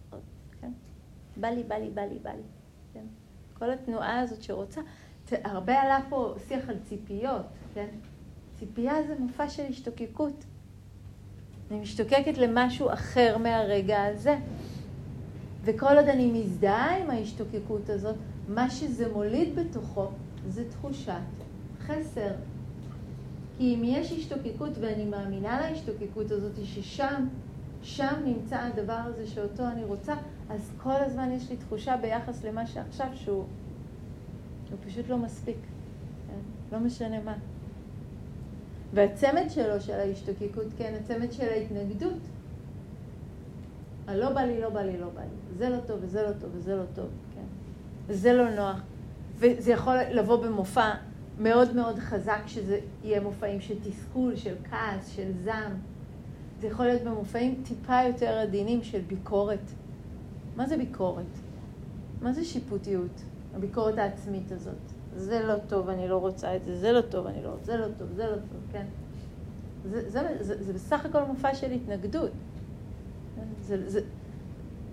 כן? 0.61 0.73
בא 1.37 1.49
לי, 1.49 1.63
בא 1.63 1.75
לי, 1.75 1.91
בא 1.91 2.03
לי, 2.03 2.19
בא 2.19 2.31
לי, 2.31 2.43
כן? 2.93 3.05
כל 3.59 3.71
התנועה 3.71 4.21
הזאת 4.21 4.43
שרוצה, 4.43 4.81
הרבה 5.33 5.81
עלה 5.83 5.99
פה 6.09 6.35
שיח 6.49 6.69
על 6.69 6.77
ציפיות, 6.89 7.47
כן? 7.75 7.89
ציפייה 8.55 9.03
זה 9.07 9.15
מופע 9.19 9.49
של 9.49 9.63
השתוקקות. 9.69 10.45
אני 11.71 11.81
משתוקקת 11.81 12.39
למשהו 12.39 12.93
אחר 12.93 13.39
מהרגע 13.39 14.05
הזה. 14.05 14.37
וכל 15.65 15.97
עוד 15.97 16.09
אני 16.09 16.33
מזדהה 16.33 16.99
עם 16.99 17.11
ההשתוקקות 17.11 17.91
הזאת, 17.91 18.17
מה 18.49 18.71
שזה 18.71 19.13
מוליד 19.13 19.57
בתוכו 19.57 20.09
זה 20.49 20.71
תחושת 20.71 21.13
חסר, 21.81 22.31
כי 23.59 23.75
אם 23.75 23.83
יש 23.85 24.13
השתוקקות, 24.13 24.79
ואני 24.81 25.05
מאמינה 25.05 25.61
להשתוקקות 25.61 26.31
הזאת, 26.31 26.53
ששם, 26.65 27.27
שם 27.83 28.15
נמצא 28.25 28.61
הדבר 28.61 29.01
הזה 29.07 29.27
שאותו 29.27 29.63
אני 29.63 29.85
רוצה, 29.85 30.15
אז 30.51 30.71
כל 30.83 30.97
הזמן 30.97 31.33
יש 31.33 31.51
לי 31.51 31.57
תחושה 31.57 31.97
ביחס 31.97 32.45
למה 32.45 32.67
שעכשיו 32.67 33.09
שהוא 33.15 33.45
הוא 34.71 34.79
פשוט 34.87 35.09
לא 35.09 35.19
מספיק, 35.19 35.57
כן? 36.29 36.77
לא 36.77 36.79
משנה 36.79 37.21
מה. 37.21 37.35
והצמד 38.95 39.45
שלו, 39.49 39.81
של 39.81 39.93
ההשתוקקות, 39.93 40.67
כן, 40.79 40.95
הצמד 41.01 41.33
של 41.33 41.49
ההתנגדות, 41.49 42.19
הלא 44.07 44.33
בא 44.33 44.41
לי, 44.41 44.61
לא 44.61 44.71
בא 44.71 44.83
לי, 44.83 44.99
לא 44.99 45.09
בא 45.15 45.21
לי. 45.21 45.59
זה 45.59 45.69
לא 45.69 45.77
טוב, 45.87 45.99
וזה 46.03 46.23
לא 46.23 46.33
טוב, 46.41 46.51
וזה 46.55 46.77
לא 46.77 46.83
טוב, 46.95 47.09
כן. 47.35 47.45
וזה 48.07 48.33
לא 48.33 48.51
נוח. 48.51 48.81
וזה 49.37 49.73
יכול 49.73 49.97
לבוא 50.11 50.45
במופע 50.45 50.91
מאוד 51.39 51.75
מאוד 51.77 51.99
חזק 51.99 52.41
שזה 52.47 52.81
יהיה 53.05 53.21
מופעים 53.21 53.61
של 53.61 53.75
תסכול, 53.83 54.37
של 54.37 54.55
כעס, 54.71 55.09
של 55.09 55.33
זעם. 55.45 55.73
זה 56.61 56.67
יכול 56.67 56.87
להיות 56.87 57.03
במופעים 57.03 57.63
טיפה 57.65 58.03
יותר 58.09 58.39
עדינים 58.39 58.83
של 58.83 59.01
ביקורת. 59.01 59.71
מה 60.57 60.67
זה 60.67 60.77
ביקורת? 60.77 61.39
מה 62.23 62.33
זה 62.33 62.45
שיפוטיות? 62.45 63.23
הביקורת 63.55 63.99
העצמית 63.99 64.53
הזאת. 64.53 64.75
זה 65.17 65.47
לא 65.47 65.55
טוב, 65.69 65.89
אני 65.89 66.09
לא 66.09 66.17
רוצה 66.17 66.57
את 66.57 66.65
זה, 66.65 66.77
זה 66.77 66.93
לא 66.93 67.01
טוב, 67.01 67.27
אני 67.27 67.43
לא 67.43 67.49
רוצה, 67.49 67.65
זה 67.65 67.77
לא 67.77 67.87
טוב, 67.99 68.09
זה 68.13 68.27
לא 68.27 68.37
טוב, 68.37 68.61
כן? 68.73 68.87
זה, 69.85 70.11
זה, 70.11 70.21
זה, 70.41 70.65
זה 70.65 70.73
בסך 70.73 71.07
הכל 71.07 71.25
מופע 71.25 71.55
של 71.55 71.71
התנגדות. 71.71 72.31
זה, 73.61 73.91
זה, 73.91 74.01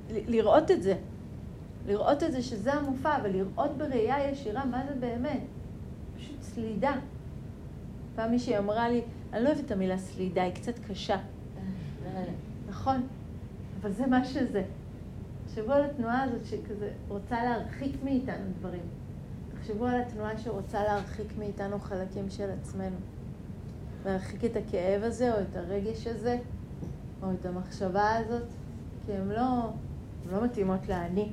לראות 0.10 0.72
את 0.72 0.84
זה, 0.84 0.96
לראות 1.88 2.24
את 2.24 2.32
זה 2.32 2.42
שזה 2.42 2.74
המופע, 2.74 3.18
ולראות 3.24 3.78
בראייה 3.78 4.32
ישירה 4.32 4.66
מה 4.66 4.84
זה 4.88 4.96
באמת. 5.00 5.42
פשוט 6.18 6.42
סלידה. 6.42 6.94
פעם 8.16 8.32
מישהי 8.32 8.58
אמרה 8.58 8.90
לי, 8.90 9.02
אני 9.34 9.44
לא 9.44 9.50
אוהבת 9.50 9.66
את 9.66 9.72
המילה 9.72 9.98
סלידה, 9.98 10.44
היא 10.44 10.54
קצת 10.54 10.80
קשה. 10.88 11.18
נכון, 12.70 13.08
אבל 13.82 13.92
זה 13.92 14.08
מה 14.08 14.26
שזה. 14.26 14.64
תחשבו 15.46 15.72
על 15.72 15.84
התנועה 15.84 16.24
הזאת 16.24 16.46
שכזה 16.46 16.92
רוצה 17.08 17.44
להרחיק 17.44 18.04
מאיתנו 18.04 18.46
דברים. 18.60 18.82
תחשבו 19.54 19.86
על 19.86 20.02
התנועה 20.02 20.38
שרוצה 20.38 20.84
להרחיק 20.84 21.28
מאיתנו 21.40 21.80
חלקים 21.80 22.30
של 22.30 22.50
עצמנו. 22.62 22.96
להרחיק 24.06 24.46
את 24.46 24.56
הכאב 24.56 25.04
הזה, 25.04 25.34
או 25.34 25.42
את 25.42 25.56
הרגש 25.56 26.08
הזה, 26.08 26.38
או 27.24 27.28
את 27.40 27.46
המחשבה 27.46 28.16
הזאת, 28.16 28.48
כי 29.06 29.14
הן 29.14 29.30
לא, 29.30 29.70
לא 30.32 30.44
מתאימות 30.44 30.88
לאני, 30.90 31.30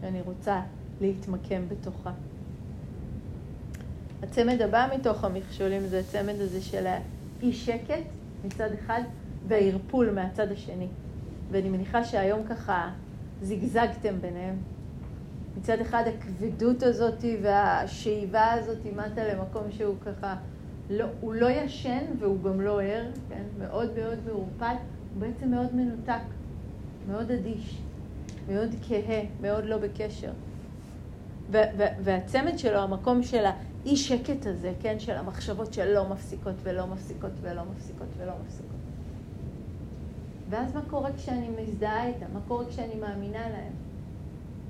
שאני 0.00 0.22
רוצה 0.22 0.60
להתמקם 1.00 1.68
בתוכה. 1.68 2.12
הצמד 4.22 4.62
הבא 4.62 4.88
מתוך 4.94 5.24
המכשולים 5.24 5.86
זה 5.86 6.00
הצמד 6.00 6.40
הזה 6.40 6.62
של 6.62 6.86
האי 6.86 7.52
שקט 7.52 8.04
מצד 8.44 8.72
אחד 8.72 9.00
והערפול 9.48 10.10
מהצד 10.10 10.52
השני. 10.52 10.88
ואני 11.50 11.68
מניחה 11.68 12.04
שהיום 12.04 12.44
ככה 12.44 12.90
זיגזגתם 13.42 14.20
ביניהם. 14.20 14.56
מצד 15.58 15.80
אחד 15.80 16.04
הכבדות 16.06 16.82
הזאת 16.82 17.24
והשאיבה 17.42 18.52
הזאת 18.52 18.78
מטה 18.96 19.24
למקום 19.34 19.62
שהוא 19.70 19.94
ככה, 20.00 20.36
לא, 20.90 21.04
הוא 21.20 21.34
לא 21.34 21.50
ישן 21.50 22.04
והוא 22.18 22.42
גם 22.42 22.60
לא 22.60 22.82
ער, 22.82 23.04
כן? 23.28 23.42
מאוד 23.58 23.90
מאוד 23.98 24.18
מעורפל, 24.26 24.74
הוא 25.14 25.20
בעצם 25.20 25.50
מאוד 25.50 25.74
מנותק, 25.74 26.22
מאוד 27.08 27.30
אדיש, 27.30 27.82
מאוד 28.48 28.70
כהה, 28.82 29.22
מאוד 29.40 29.64
לא 29.64 29.78
בקשר. 29.78 30.30
והצמד 32.00 32.58
שלו, 32.58 32.78
המקום 32.78 33.22
של 33.22 33.44
האי 33.44 33.96
שקט 33.96 34.46
הזה, 34.46 34.72
כן, 34.80 34.98
של 34.98 35.16
המחשבות 35.16 35.74
שלא 35.74 36.08
מפסיקות 36.08 36.54
ולא 36.62 36.86
מפסיקות 36.86 37.30
ולא 37.42 37.62
מפסיקות 37.64 38.08
ולא 38.16 38.32
מפסיקות. 38.44 38.76
ואז 40.50 40.74
מה 40.74 40.80
קורה 40.90 41.10
כשאני 41.16 41.48
מזדהה 41.48 42.06
איתם? 42.06 42.26
מה 42.32 42.40
קורה 42.48 42.64
כשאני 42.68 42.94
מאמינה 42.94 43.48
להם? 43.48 43.85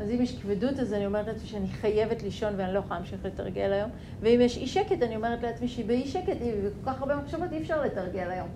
אז 0.01 0.11
אם 0.11 0.23
יש 0.23 0.39
כבדות, 0.43 0.79
אז 0.79 0.93
אני 0.93 1.07
אומרת 1.07 1.27
לעצמי 1.27 1.47
שאני 1.49 1.69
חייבת 1.69 2.23
לישון 2.23 2.53
ואני 2.57 2.75
לא 2.75 2.79
יכולה 2.79 3.01
להמשיך 3.01 3.25
לתרגל 3.25 3.73
היום. 3.73 3.91
ואם 4.21 4.41
יש 4.41 4.57
אי 4.57 4.67
שקט, 4.67 5.03
אני 5.03 5.17
אומרת 5.17 5.43
לעצמי 5.43 5.69
שהיא 5.69 5.87
באי 5.87 6.07
שקט, 6.07 6.37
וכל 6.41 6.91
כך 6.91 7.01
הרבה 7.01 7.17
מחשבות 7.17 7.53
אי 7.53 7.63
אפשר 7.63 7.83
לתרגל 7.83 8.31
היום. 8.31 8.49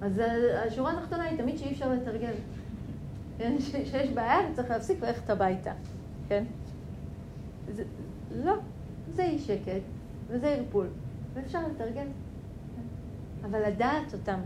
אז 0.00 0.22
השורה 0.66 0.92
התחתונה 0.92 1.22
היא 1.22 1.38
תמיד 1.38 1.58
שאי 1.58 1.72
אפשר 1.72 1.92
לתרגל. 1.92 2.32
כן? 3.38 3.56
שיש 3.60 4.10
בעיה, 4.10 4.38
צריך 4.54 4.70
להפסיק 4.70 4.98
וללכת 5.00 5.30
הביתה, 5.30 5.72
כן? 6.28 6.44
זה, 7.74 7.84
לא, 8.44 8.54
זה 9.14 9.24
אי 9.24 9.38
שקט, 9.38 9.82
וזה 10.28 10.48
ערפול, 10.48 10.86
ואפשר 11.34 11.60
לתרגל. 11.68 11.94
כן? 11.94 12.82
אבל 13.44 13.66
לדעת 13.66 14.14
אותם, 14.14 14.40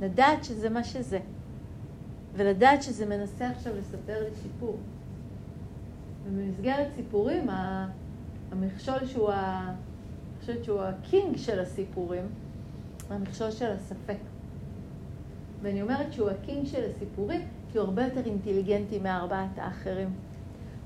לדעת 0.00 0.44
שזה 0.44 0.70
מה 0.70 0.84
שזה, 0.84 1.18
ולדעת 2.34 2.82
שזה 2.82 3.06
מנסה 3.06 3.50
עכשיו 3.50 3.72
לספר 3.76 4.22
לי 4.24 4.30
סיפור. 4.42 4.76
ובמסגרת 6.26 6.86
סיפורים, 6.96 7.46
המכשול 8.52 9.06
שהוא, 9.06 9.30
ה... 9.30 9.68
אני 9.70 10.40
חושבת 10.40 10.64
שהוא 10.64 10.82
הקינג 10.82 11.36
של 11.36 11.60
הסיפורים, 11.60 12.26
המכשול 13.10 13.50
של 13.50 13.70
הספק. 13.70 14.16
ואני 15.62 15.82
אומרת 15.82 16.12
שהוא 16.12 16.30
הקינג 16.30 16.66
של 16.66 16.84
הסיפורים, 16.90 17.40
כי 17.72 17.78
הוא 17.78 17.86
הרבה 17.86 18.04
יותר 18.04 18.26
אינטליגנטי 18.26 18.98
מארבעת 18.98 19.58
האחרים. 19.58 20.10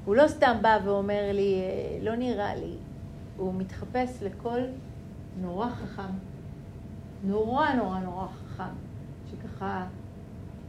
הוא 0.04 0.16
לא 0.16 0.28
סתם 0.28 0.56
בא 0.62 0.78
ואומר 0.84 1.32
לי, 1.32 1.60
אה, 1.60 1.98
לא 2.02 2.16
נראה 2.16 2.54
לי, 2.54 2.74
הוא 3.36 3.54
מתחפש 3.54 4.22
לקול 4.22 4.60
נורא 5.40 5.68
חכם, 5.68 6.12
נורא 7.24 7.72
נורא 7.72 7.98
נורא 7.98 8.26
חכם, 8.26 8.74
שככה 9.30 9.86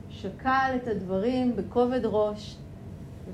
שקל 0.10 0.72
את 0.76 0.88
הדברים 0.88 1.56
בכובד 1.56 2.02
ראש 2.04 2.58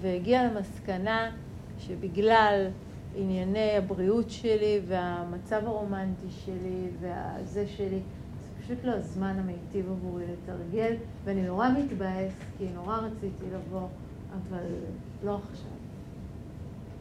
והגיע 0.02 0.43
למסקנה 0.43 1.32
שבגלל 1.80 2.68
ענייני 3.16 3.78
הבריאות 3.78 4.30
שלי 4.30 4.82
והמצב 4.88 5.62
הרומנטי 5.66 6.30
שלי 6.30 6.88
והזה 7.02 7.68
שלי, 7.68 8.00
זה 8.39 8.64
פשוט 8.64 8.84
לא 8.84 8.91
הזמן 8.91 9.36
המיטיב 9.39 9.91
עבורי 9.91 10.24
לתרגל, 10.24 10.93
ואני 11.24 11.41
נורא 11.41 11.70
מתבאס, 11.70 12.34
כי 12.58 12.66
נורא 12.76 12.98
רציתי 12.98 13.46
לבוא, 13.54 13.88
אבל 14.32 14.66
לא 15.24 15.39
עכשיו. 15.50 15.72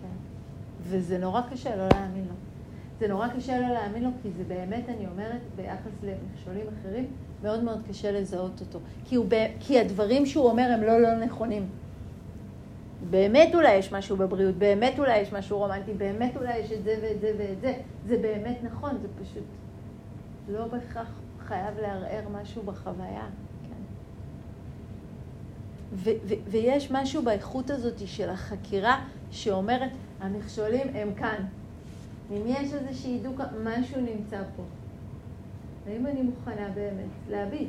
כן? 0.02 0.16
וזה 0.82 1.18
נורא 1.18 1.40
קשה 1.52 1.76
לא 1.76 1.88
להאמין 1.92 2.24
לו. 2.24 2.34
זה 3.00 3.08
נורא 3.08 3.28
קשה 3.28 3.60
לא 3.60 3.68
להאמין 3.68 4.04
לו, 4.04 4.10
כי 4.22 4.30
זה 4.30 4.44
באמת, 4.44 4.88
אני 4.88 5.06
אומרת, 5.06 5.40
ביחס 5.56 5.92
למכשולים 6.02 6.66
אחרים, 6.80 7.06
מאוד 7.42 7.62
מאוד 7.62 7.80
קשה 7.88 8.12
לזהות 8.12 8.60
אותו. 8.60 8.78
כי, 9.04 9.16
הוא, 9.16 9.26
כי 9.60 9.80
הדברים 9.80 10.26
שהוא 10.26 10.50
אומר 10.50 10.70
הם 10.74 10.82
לא 10.82 11.00
לא 11.00 11.24
נכונים. 11.24 11.66
באמת 13.10 13.54
אולי 13.54 13.74
יש 13.74 13.92
משהו 13.92 14.16
בבריאות, 14.16 14.54
באמת 14.54 14.98
אולי 14.98 15.18
יש 15.18 15.32
משהו 15.32 15.58
רומנטי, 15.58 15.92
באמת 15.92 16.36
אולי 16.36 16.58
יש 16.58 16.72
את 16.72 16.84
זה 16.84 16.98
ואת 17.02 17.20
זה 17.20 17.32
ואת 17.38 17.60
זה. 17.60 17.74
זה 18.06 18.18
באמת 18.18 18.58
נכון, 18.62 18.98
זה 19.02 19.08
פשוט 19.22 19.44
לא 20.48 20.66
בהכרח 20.66 21.08
חייב 21.46 21.78
לערער 21.78 22.28
משהו 22.32 22.62
בחוויה. 22.62 23.26
כן. 23.68 23.82
ו- 25.92 26.34
ויש 26.46 26.90
משהו 26.90 27.22
באיכות 27.22 27.70
הזאת 27.70 28.08
של 28.08 28.30
החקירה 28.30 29.04
שאומרת, 29.30 29.90
המכשולים 30.20 30.86
הם 30.94 31.14
כאן. 31.14 31.44
אם 32.30 32.42
יש 32.46 32.72
איזושהי 32.74 33.18
דוקה, 33.22 33.44
משהו 33.64 34.00
נמצא 34.00 34.42
פה. 34.56 34.62
האם 35.86 36.06
אני 36.06 36.22
מוכנה 36.22 36.68
באמת 36.74 37.30
להביט? 37.30 37.68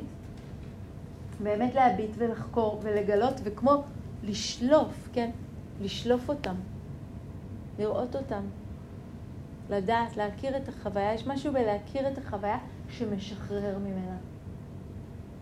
באמת 1.42 1.74
להביט 1.74 2.10
ולחקור 2.18 2.80
ולגלות, 2.82 3.40
וכמו 3.44 3.84
לשלוף, 4.26 5.08
כן? 5.12 5.30
לשלוף 5.82 6.28
אותם, 6.28 6.54
לראות 7.78 8.16
אותם, 8.16 8.42
לדעת, 9.70 10.16
להכיר 10.16 10.56
את 10.56 10.68
החוויה. 10.68 11.14
יש 11.14 11.26
משהו 11.26 11.52
בלהכיר 11.52 12.08
את 12.08 12.18
החוויה 12.18 12.58
שמשחרר 12.90 13.78
ממנה. 13.78 14.16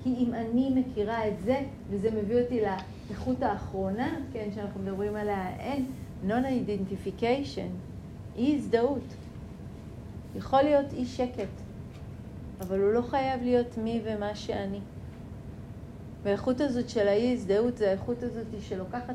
כי 0.03 0.15
אם 0.15 0.35
אני 0.35 0.71
מכירה 0.75 1.29
את 1.29 1.41
זה, 1.45 1.61
וזה 1.91 2.11
מביא 2.11 2.43
אותי 2.43 2.61
לאיכות 2.61 3.43
האחרונה, 3.43 4.17
כן, 4.33 4.49
שאנחנו 4.55 4.81
מדברים 4.81 5.17
עליה, 5.17 5.57
אין, 5.59 5.87
non-identification, 6.27 7.71
אי 8.37 8.57
הזדהות. 8.57 9.15
יכול 10.37 10.63
להיות 10.63 10.93
אי 10.93 11.07
שקט, 11.07 11.49
אבל 12.61 12.81
הוא 12.81 12.93
לא 12.93 13.03
חייב 13.03 13.43
להיות 13.43 13.79
מי 13.79 14.01
ומה 14.05 14.35
שאני. 14.35 14.81
והאיכות 16.25 16.61
הזאת 16.61 16.89
של 16.89 17.09
האי-הזדהות 17.09 17.77
זה 17.77 17.89
האיכות 17.89 18.23
הזאת 18.23 18.47
שלוקחת, 18.61 19.15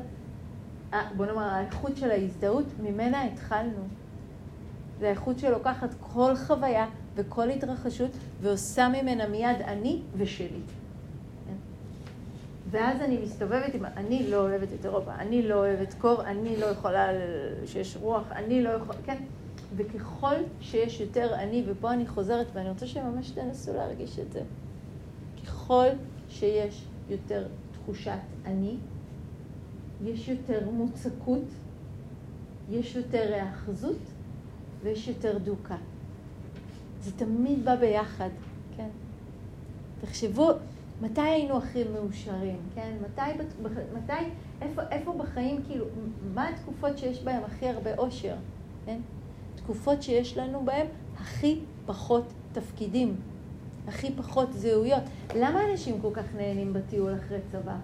אה, 0.92 1.08
בוא 1.16 1.26
נאמר, 1.26 1.42
האיכות 1.42 1.96
של 1.96 2.10
ההזדהות, 2.10 2.64
ממנה 2.82 3.24
התחלנו. 3.24 3.88
זה 5.00 5.06
האיכות 5.06 5.38
שלוקחת 5.38 5.88
כל 6.00 6.36
חוויה 6.36 6.86
וכל 7.14 7.50
התרחשות 7.50 8.10
ועושה 8.40 8.88
ממנה 8.88 9.28
מיד 9.28 9.62
אני 9.64 10.00
ושלי. 10.16 10.60
כן? 11.46 11.54
ואז 12.70 13.00
אני 13.00 13.18
מסתובבת 13.22 13.74
עם, 13.74 13.84
אני 13.84 14.30
לא 14.30 14.36
אוהבת 14.36 14.68
את 14.80 14.84
אירופה, 14.84 15.14
אני 15.14 15.48
לא 15.48 15.54
אוהבת 15.54 15.94
קור, 15.94 16.22
אני 16.22 16.56
לא 16.56 16.66
יכולה 16.66 17.08
שיש 17.66 17.96
רוח, 17.96 18.32
אני 18.32 18.62
לא 18.62 18.70
יכולה, 18.70 18.98
כן? 19.04 19.16
וככל 19.76 20.34
שיש 20.60 21.00
יותר 21.00 21.34
אני, 21.34 21.64
ופה 21.66 21.92
אני 21.92 22.06
חוזרת, 22.06 22.46
ואני 22.52 22.68
רוצה 22.68 22.86
שממש 22.86 23.30
תנסו 23.30 23.72
להרגיש 23.74 24.18
את 24.18 24.32
זה, 24.32 24.40
ככל 25.46 25.86
שיש 26.28 26.84
יותר 27.10 27.46
תחושת 27.72 28.18
אני, 28.44 28.76
יש 30.04 30.28
יותר 30.28 30.70
מוצקות, 30.70 31.44
יש 32.70 32.96
יותר 32.96 33.32
היאחזות 33.34 33.98
ויש 34.82 35.08
יותר 35.08 35.38
דוקה. 35.38 35.76
זה 37.00 37.12
תמיד 37.12 37.64
בא 37.64 37.76
ביחד, 37.76 38.28
כן? 38.76 38.88
תחשבו, 40.00 40.50
מתי 41.02 41.20
היינו 41.20 41.56
הכי 41.56 41.84
מאושרים, 41.84 42.58
כן? 42.74 42.96
מתי, 43.04 43.42
מתי 43.94 44.12
איפה, 44.62 44.82
איפה 44.90 45.12
בחיים, 45.12 45.62
כאילו, 45.66 45.84
מה 46.34 46.48
התקופות 46.48 46.98
שיש 46.98 47.22
בהן 47.22 47.42
הכי 47.44 47.68
הרבה 47.68 47.96
אושר, 47.96 48.36
כן? 48.86 49.00
תקופות 49.54 50.02
שיש 50.02 50.36
לנו 50.36 50.64
בהן 50.64 50.86
הכי 51.16 51.60
פחות 51.86 52.24
תפקידים, 52.52 53.16
הכי 53.90 54.12
פחות 54.16 54.52
זהויות. 54.52 55.02
למה 55.34 55.60
אנשים 55.70 56.00
כל 56.00 56.10
כך 56.12 56.24
נהנים 56.36 56.72
בטיול 56.72 57.14
אחרי 57.14 57.38
צבא? 57.52 57.76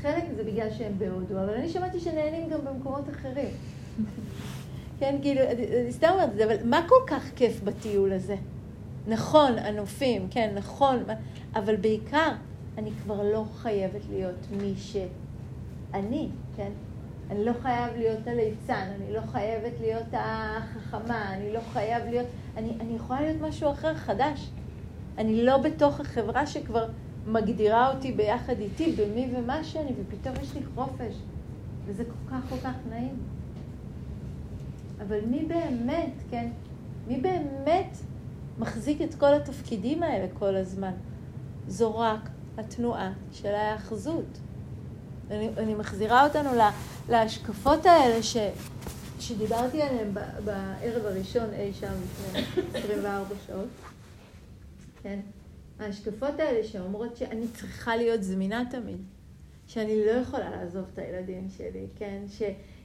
חלק 0.00 0.24
זה 0.36 0.44
בגלל 0.44 0.70
שהם 0.70 0.92
בהודו, 0.98 1.34
אבל 1.34 1.54
אני 1.54 1.68
שמעתי 1.68 2.00
שנהנים 2.00 2.50
גם 2.50 2.58
במקומות 2.64 3.10
אחרים. 3.10 3.48
כן, 4.98 5.18
כאילו, 5.22 5.40
אני 5.84 5.92
סתם 5.92 6.08
אומרת 6.12 6.28
את 6.30 6.36
זה, 6.36 6.44
אבל 6.44 6.56
מה 6.64 6.80
כל 6.88 6.94
כך 7.06 7.30
כיף 7.36 7.60
בטיול 7.64 8.12
הזה? 8.12 8.36
נכון, 9.06 9.58
הנופים, 9.58 10.28
כן, 10.30 10.52
נכון, 10.54 11.04
אבל 11.54 11.76
בעיקר, 11.76 12.30
אני 12.78 12.90
כבר 13.02 13.22
לא 13.32 13.44
חייבת 13.54 14.02
להיות 14.10 14.46
מי 14.50 14.74
שאני, 14.76 16.28
כן? 16.56 16.70
אני 17.30 17.44
לא 17.44 17.52
חייב 17.62 17.96
להיות 17.96 18.26
הליצן, 18.26 18.88
אני 18.96 19.12
לא 19.12 19.20
חייבת 19.20 19.72
להיות 19.80 20.06
החכמה, 20.12 21.34
אני 21.34 21.52
לא 21.52 21.60
חייב 21.72 22.04
להיות... 22.04 22.26
אני, 22.56 22.72
אני 22.80 22.96
יכולה 22.96 23.20
להיות 23.20 23.36
משהו 23.40 23.72
אחר, 23.72 23.94
חדש. 23.94 24.50
אני 25.18 25.44
לא 25.44 25.58
בתוך 25.58 26.00
החברה 26.00 26.46
שכבר 26.46 26.88
מגדירה 27.26 27.94
אותי 27.94 28.12
ביחד 28.12 28.60
איתי, 28.60 28.92
במי 28.92 29.30
ומה 29.36 29.64
שאני, 29.64 29.92
ופתאום 30.00 30.34
יש 30.42 30.54
לי 30.54 30.60
חופש. 30.74 31.14
וזה 31.86 32.04
כל 32.04 32.30
כך 32.30 32.40
כל 32.48 32.56
כך 32.56 32.74
נעים. 32.90 33.16
אבל 35.02 35.20
מי 35.30 35.44
באמת, 35.44 36.12
כן? 36.30 36.48
מי 37.08 37.16
באמת 37.16 37.96
מחזיק 38.58 39.02
את 39.02 39.14
כל 39.14 39.34
התפקידים 39.34 40.02
האלה 40.02 40.26
כל 40.38 40.56
הזמן? 40.56 40.92
זו 41.68 41.98
רק 41.98 42.28
התנועה 42.58 43.12
של 43.32 43.54
ההאחזות. 43.54 44.38
אני, 45.30 45.50
אני 45.56 45.74
מחזירה 45.74 46.26
אותנו 46.26 46.54
לה, 46.54 46.70
להשקפות 47.08 47.86
האלה 47.86 48.22
ש, 48.22 48.36
שדיברתי 49.20 49.82
עליהן 49.82 50.14
בערב 50.44 51.06
הראשון 51.06 51.46
אי 51.52 51.72
שם 51.72 51.92
לפני 52.04 52.62
24 52.74 53.34
שעות. 53.46 53.68
כן? 55.02 55.20
ההשקפות 55.78 56.40
האלה 56.40 56.64
שאומרות 56.64 57.16
שאני 57.16 57.46
צריכה 57.54 57.96
להיות 57.96 58.22
זמינה 58.22 58.64
תמיד, 58.70 58.98
שאני 59.66 60.06
לא 60.06 60.10
יכולה 60.10 60.50
לעזוב 60.50 60.84
את 60.92 60.98
הילדים 60.98 61.48
שלי, 61.56 61.86
כן? 61.96 62.22
ש, 62.28 62.42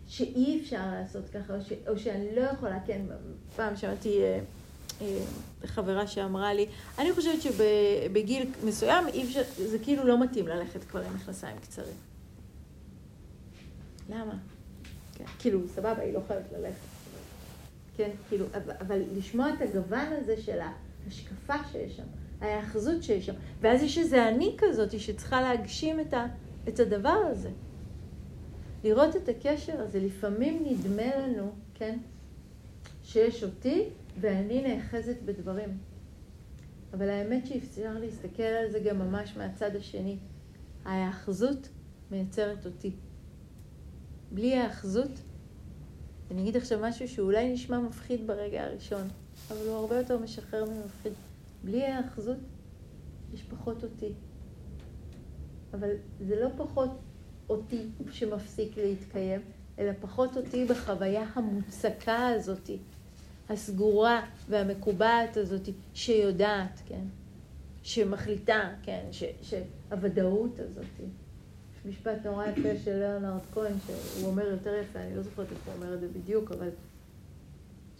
שאי 0.07 0.61
אפשר 0.61 0.91
לעשות 0.91 1.29
ככה, 1.29 1.55
או, 1.55 1.61
ש, 1.61 1.73
או 1.87 1.99
שאני 1.99 2.35
לא 2.35 2.41
יכולה, 2.41 2.79
כן, 2.85 3.01
פעם 3.55 3.75
שמעתי 3.75 4.23
אה, 4.23 4.39
אה, 5.01 5.19
חברה 5.65 6.07
שאמרה 6.07 6.53
לי, 6.53 6.65
אני 6.99 7.13
חושבת 7.13 7.41
שבגיל 7.41 8.51
מסוים 8.63 9.07
אי 9.07 9.23
אפשר, 9.23 9.41
זה 9.57 9.79
כאילו 9.79 10.03
לא 10.03 10.23
מתאים 10.23 10.47
ללכת 10.47 10.83
כבר 10.83 11.01
עם 11.01 11.15
מכנסיים 11.15 11.57
קצרים. 11.59 11.95
למה? 14.09 14.33
כן, 15.15 15.25
כאילו, 15.39 15.67
סבבה, 15.67 16.01
היא 16.01 16.13
לא 16.13 16.21
חייבת 16.27 16.51
ללכת. 16.51 16.75
כן, 17.97 18.09
כאילו, 18.29 18.45
אבל, 18.53 18.73
אבל 18.81 19.01
לשמוע 19.17 19.49
את 19.53 19.61
הגוון 19.61 20.07
הזה 20.21 20.41
של 20.41 20.59
ההשקפה 21.05 21.53
שיש 21.71 21.97
שם, 21.97 22.03
ההאחזות 22.41 23.03
שיש 23.03 23.25
שם, 23.25 23.33
ואז 23.61 23.83
יש 23.83 23.97
איזה 23.97 24.29
אני 24.29 24.55
כזאת 24.57 24.99
שצריכה 24.99 25.41
להגשים 25.41 25.99
את, 25.99 26.13
ה, 26.13 26.25
את 26.67 26.79
הדבר 26.79 27.19
הזה. 27.31 27.49
לראות 28.83 29.15
את 29.15 29.29
הקשר 29.29 29.81
הזה, 29.81 29.99
לפעמים 29.99 30.63
נדמה 30.65 31.17
לנו, 31.17 31.51
כן, 31.73 31.97
שיש 33.03 33.43
אותי 33.43 33.83
ואני 34.19 34.61
נאחזת 34.61 35.21
בדברים. 35.25 35.77
אבל 36.93 37.09
האמת 37.09 37.47
שאפשר 37.47 37.99
להסתכל 37.99 38.43
על 38.43 38.71
זה 38.71 38.79
גם 38.79 38.99
ממש 38.99 39.37
מהצד 39.37 39.75
השני. 39.75 40.17
ההאחזות 40.85 41.69
מייצרת 42.11 42.65
אותי. 42.65 42.91
בלי 44.31 44.55
ההאחזות, 44.55 45.19
אני 46.31 46.41
אגיד 46.41 46.57
עכשיו 46.57 46.79
משהו 46.81 47.07
שאולי 47.07 47.53
נשמע 47.53 47.79
מפחיד 47.79 48.27
ברגע 48.27 48.63
הראשון, 48.63 49.07
אבל 49.51 49.67
הוא 49.67 49.75
הרבה 49.75 49.97
יותר 49.97 50.17
משחרר 50.17 50.65
ממפחיד. 50.65 51.13
בלי 51.63 51.85
ההאחזות, 51.85 52.37
יש 53.33 53.43
פחות 53.43 53.83
אותי. 53.83 54.13
אבל 55.73 55.89
זה 56.27 56.39
לא 56.39 56.49
פחות 56.57 56.89
אותי 57.49 57.81
שמפסיק 58.11 58.77
להתקיים, 58.77 59.41
אלא 59.79 59.91
פחות 60.01 60.37
אותי 60.37 60.65
בחוויה 60.65 61.25
המוצקה 61.33 62.27
הזאתי, 62.27 62.77
הסגורה 63.49 64.25
והמקובעת 64.49 65.37
הזאתי, 65.37 65.73
שיודעת, 65.93 66.81
כן? 66.85 67.03
שמחליטה, 67.83 68.69
כן? 68.83 69.05
ש, 69.11 69.23
שהוודאות 69.41 70.59
הזאתי. 70.59 71.03
יש 71.03 71.85
משפט 71.85 72.25
נורא 72.25 72.45
יפה 72.45 72.69
של 72.83 72.99
ליאונרד 72.99 73.41
כהן, 73.53 73.73
שהוא 73.85 74.27
אומר 74.27 74.47
יותר 74.47 74.75
יפה, 74.75 74.99
אני 74.99 75.15
לא 75.15 75.21
זוכרת 75.21 75.51
איך 75.51 75.59
הוא 75.65 75.73
אומר 75.73 75.93
את 75.93 75.99
זה 75.99 76.07
בדיוק, 76.07 76.51
אבל 76.51 76.69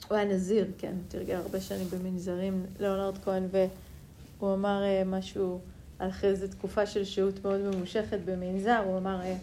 הוא 0.07 0.17
היה 0.17 0.25
נזיר, 0.25 0.71
כן, 0.77 0.95
תרגל 1.07 1.35
הרבה 1.35 1.59
שנים 1.61 1.87
במנזרים, 1.87 2.65
ליאונרד 2.79 3.17
כהן, 3.17 3.43
והוא 3.51 4.53
אמר 4.53 4.83
אה, 4.83 5.03
משהו 5.05 5.59
אחרי 5.97 6.29
איזו 6.29 6.47
תקופה 6.47 6.85
של 6.85 7.03
שהות 7.03 7.43
מאוד 7.43 7.61
ממושכת 7.61 8.19
במנזר, 8.25 8.83
הוא 8.85 8.97
אמר, 8.97 9.21
אה, 9.21 9.37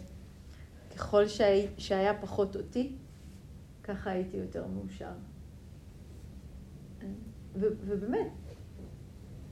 ככל 0.96 1.28
שהי, 1.28 1.66
שהיה 1.78 2.20
פחות 2.20 2.57
אותי, 2.57 2.92
ככה 3.82 4.11
הייתי 4.11 4.36
יותר 4.36 4.66
מאושר. 4.66 5.12
ו, 7.55 7.66
ובאמת, 7.86 8.28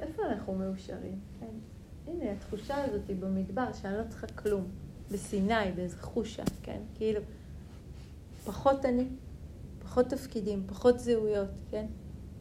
איפה 0.01 0.23
אנחנו 0.27 0.55
מאושרים? 0.55 1.21
כן. 1.41 1.47
הנה, 2.07 2.33
התחושה 2.33 2.85
הזאת 2.85 3.09
היא 3.09 3.17
במדבר, 3.17 3.73
שאני 3.73 3.99
לא 3.99 4.03
צריכה 4.09 4.27
כלום. 4.27 4.69
בסיני, 5.11 5.73
באיזה 5.75 5.97
חושה, 5.97 6.43
כן? 6.63 6.81
כאילו, 6.95 7.21
פחות 8.45 8.85
אני, 8.85 9.05
פחות 9.91 10.07
תפקידים, 10.09 10.63
פחות 10.67 11.01
זהויות, 11.01 11.49
כן? 11.71 11.87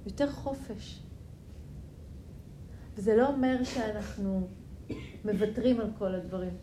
יותר 0.05 0.31
חופש. 0.31 1.03
וזה 2.95 3.15
לא 3.15 3.27
אומר 3.27 3.63
שאנחנו 3.63 4.47
מוותרים 5.25 5.79
על 5.79 5.89
כל 5.97 6.15
הדברים. 6.15 6.57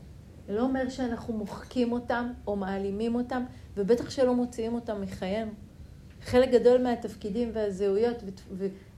זה 0.46 0.54
לא 0.54 0.62
אומר 0.62 0.88
שאנחנו 0.88 1.34
מוחקים 1.34 1.92
אותם 1.92 2.32
או 2.46 2.56
מעלימים 2.56 3.14
אותם, 3.14 3.44
ובטח 3.76 4.10
שלא 4.10 4.34
מוציאים 4.34 4.74
אותם 4.74 5.00
מחיינו. 5.00 5.50
חלק 6.20 6.50
גדול 6.50 6.82
מהתפקידים 6.82 7.50
והזהויות 7.54 8.16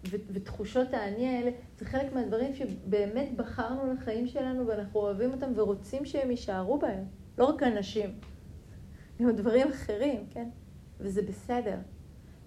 ותחושות 0.05 0.95
האני 0.95 1.29
האלה, 1.29 1.51
זה 1.79 1.85
חלק 1.85 2.13
מהדברים 2.13 2.55
שבאמת 2.55 3.37
בחרנו 3.37 3.93
לחיים 3.93 4.27
שלנו 4.27 4.67
ואנחנו 4.67 5.01
אוהבים 5.01 5.33
אותם 5.33 5.53
ורוצים 5.55 6.05
שהם 6.05 6.31
יישארו 6.31 6.79
בהם. 6.79 7.05
לא 7.39 7.45
רק 7.45 7.63
אנשים, 7.63 8.11
גם 9.23 9.31
דברים 9.37 9.69
אחרים, 9.69 10.27
כן? 10.31 10.49
וזה 11.01 11.23
בסדר. 11.23 11.79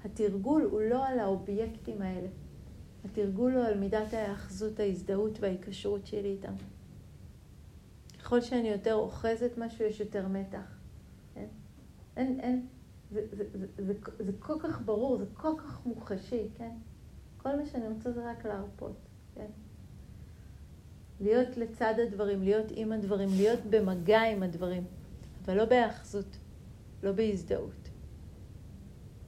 התרגול 0.05 0.61
הוא 0.71 0.81
לא 0.81 1.05
על 1.05 1.19
האובייקטים 1.19 2.01
האלה. 2.01 2.27
התרגול 3.05 3.53
הוא 3.53 3.63
על 3.63 3.79
מידת 3.79 4.13
ההאחזות, 4.13 4.79
ההזדהות 4.79 5.39
וההיקשרות 5.39 6.05
שלי 6.05 6.29
איתם. 6.29 6.53
ככל 8.19 8.41
שאני 8.41 8.69
יותר 8.69 8.93
אוחזת 8.93 9.51
משהו, 9.57 9.85
יש 9.85 9.99
יותר 9.99 10.27
מתח. 10.27 10.79
כן? 11.33 11.47
אין, 12.17 12.39
אין, 12.39 12.67
זה, 13.11 13.21
זה, 13.31 13.43
זה, 13.53 13.67
זה, 13.77 13.93
זה 14.19 14.31
כל 14.39 14.59
כך 14.59 14.81
ברור, 14.81 15.17
זה 15.17 15.25
כל 15.33 15.53
כך 15.57 15.85
מוחשי, 15.85 16.47
כן? 16.57 16.71
כל 17.37 17.55
מה 17.55 17.65
שאני 17.65 17.87
רוצה 17.87 18.11
זה 18.11 18.31
רק 18.31 18.45
להרפות, 18.45 18.95
כן? 19.35 19.47
להיות 21.19 21.57
לצד 21.57 21.93
הדברים, 22.07 22.43
להיות 22.43 22.65
עם 22.69 22.91
הדברים, 22.91 23.29
להיות 23.31 23.59
במגע 23.69 24.21
עם 24.21 24.43
הדברים, 24.43 24.83
אבל 25.45 25.57
לא 25.57 25.65
בהאחזות, 25.65 26.37
לא 27.03 27.11
בהזדהות. 27.11 27.80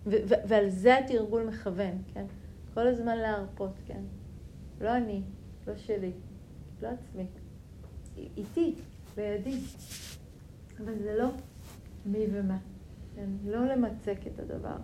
ו- 0.06 0.30
ו- 0.30 0.48
ועל 0.48 0.70
זה 0.70 0.98
התרגול 0.98 1.44
מכוון, 1.44 2.02
כן? 2.14 2.26
כל 2.74 2.88
הזמן 2.88 3.18
להרפות, 3.18 3.74
כן? 3.86 4.02
לא 4.82 4.98
אני, 4.98 5.22
לא 5.68 5.78
שלי, 5.78 6.12
לא 6.82 6.88
עצמי. 6.88 7.26
איתי, 8.38 8.76
לידי. 9.18 9.60
אבל 10.80 10.98
זה 11.00 11.16
לא 11.18 11.28
מי 12.06 12.26
ומה, 12.32 12.58
כן? 13.16 13.30
לא 13.46 13.66
למצק 13.66 14.18
את 14.28 14.40
הדבר. 14.40 14.78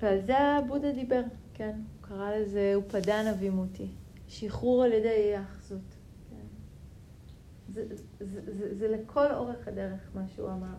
ועל 0.00 0.20
זה 0.20 0.38
הבודה 0.38 0.92
דיבר, 0.92 1.22
כן? 1.54 1.72
הוא 1.74 2.08
קרא 2.08 2.36
לזה 2.36 2.72
אופדן 2.74 3.26
אבימותי, 3.26 3.88
שחרור 4.28 4.84
על 4.84 4.92
ידי 4.92 5.08
היאחזות. 5.08 5.95
זה, 7.76 7.84
זה, 8.20 8.74
זה, 8.74 8.88
לכל 8.88 9.34
אורך 9.34 9.68
הדרך 9.68 10.00
מה 10.14 10.28
שהוא 10.28 10.48
אמר. 10.48 10.74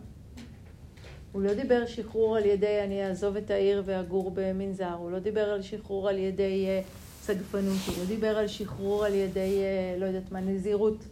הוא 1.32 1.42
לא 1.42 1.54
דיבר 1.54 1.86
שחרור 1.86 2.36
על 2.36 2.44
ידי 2.44 2.84
אני 2.84 3.06
אעזוב 3.06 3.36
את 3.36 3.50
העיר 3.50 3.82
ואגור 3.86 4.30
במנזר, 4.34 4.92
הוא 4.92 5.10
לא 5.10 5.18
דיבר 5.18 5.44
על 5.50 5.62
שחרור 5.62 6.08
על 6.08 6.18
ידי 6.18 6.66
uh, 6.66 6.86
סגפנות, 7.22 7.78
הוא 7.86 7.94
לא 7.98 8.04
דיבר 8.04 8.38
על 8.38 8.46
שחרור 8.46 9.04
על 9.04 9.14
ידי, 9.14 9.62
uh, 9.96 10.00
לא 10.00 10.06
יודעת 10.06 10.32
מה, 10.32 10.40
נזירות. 10.40 11.04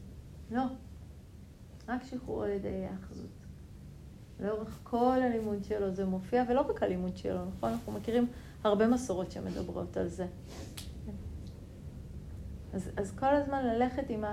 לא. 0.51 0.62
רק 1.89 2.03
שחרור 2.05 2.45
על 2.45 2.51
ידי 2.51 2.68
היאחזות. 2.68 3.26
לאורך 4.41 4.78
כל 4.82 5.18
הלימוד 5.22 5.64
שלו 5.64 5.91
זה 5.91 6.05
מופיע, 6.05 6.45
ולא 6.49 6.61
רק 6.61 6.82
הלימוד 6.82 7.16
שלו, 7.16 7.45
נכון? 7.57 7.70
אנחנו 7.72 7.93
מכירים 7.93 8.26
הרבה 8.64 8.87
מסורות 8.87 9.32
שמדברות 9.32 9.97
על 9.97 10.09
זה. 10.09 10.26
אז, 12.74 12.91
אז 12.97 13.12
כל 13.18 13.34
הזמן 13.34 13.66
ללכת 13.66 14.11
עם 14.11 14.24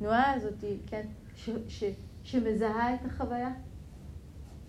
התנועה 0.00 0.32
הזאת, 0.32 0.64
כן, 0.86 1.06
ש, 1.36 1.50
ש, 1.68 1.84
שמזהה 2.22 2.94
את 2.94 3.04
החוויה, 3.04 3.52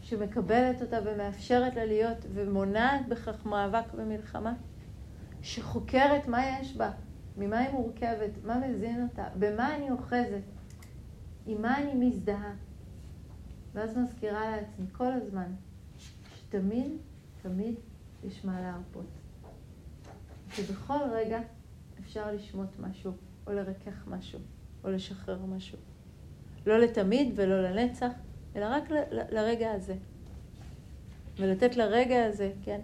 שמקבלת 0.01 0.81
אותה 0.81 0.97
ומאפשרת 1.05 1.75
לה 1.75 1.85
להיות 1.85 2.17
ומונעת 2.33 3.07
בכך 3.07 3.45
מאבק 3.45 3.93
ומלחמה, 3.93 4.53
שחוקרת 5.41 6.27
מה 6.27 6.45
יש 6.45 6.75
בה, 6.77 6.91
ממה 7.37 7.59
היא 7.59 7.71
מורכבת, 7.71 8.29
מה 8.43 8.67
מזין 8.67 9.03
אותה, 9.03 9.27
במה 9.39 9.75
אני 9.75 9.91
אוחזת, 9.91 10.41
עם 11.45 11.61
מה 11.61 11.77
אני 11.77 11.93
מזדהה. 11.93 12.53
ואז 13.73 13.97
מזכירה 13.97 14.51
לעצמי 14.51 14.85
כל 14.91 15.13
הזמן 15.13 15.51
שתמיד, 16.35 16.91
תמיד 17.41 17.75
יש 18.23 18.45
מה 18.45 18.61
להרפות. 18.61 19.07
שבכל 20.49 20.99
רגע 21.11 21.39
אפשר 21.99 22.31
לשמוט 22.31 22.79
משהו, 22.79 23.11
או 23.47 23.53
לרכך 23.53 24.07
משהו, 24.07 24.39
או 24.83 24.89
לשחרר 24.91 25.45
משהו. 25.45 25.77
לא 26.65 26.79
לתמיד 26.79 27.33
ולא 27.35 27.61
לנצח, 27.61 28.11
אלא 28.55 28.65
רק 28.65 28.91
ל- 28.91 29.15
ל- 29.19 29.35
לרגע 29.35 29.71
הזה. 29.71 29.95
ולתת 31.37 31.75
לרגע 31.75 32.25
הזה, 32.25 32.51
כן, 32.63 32.79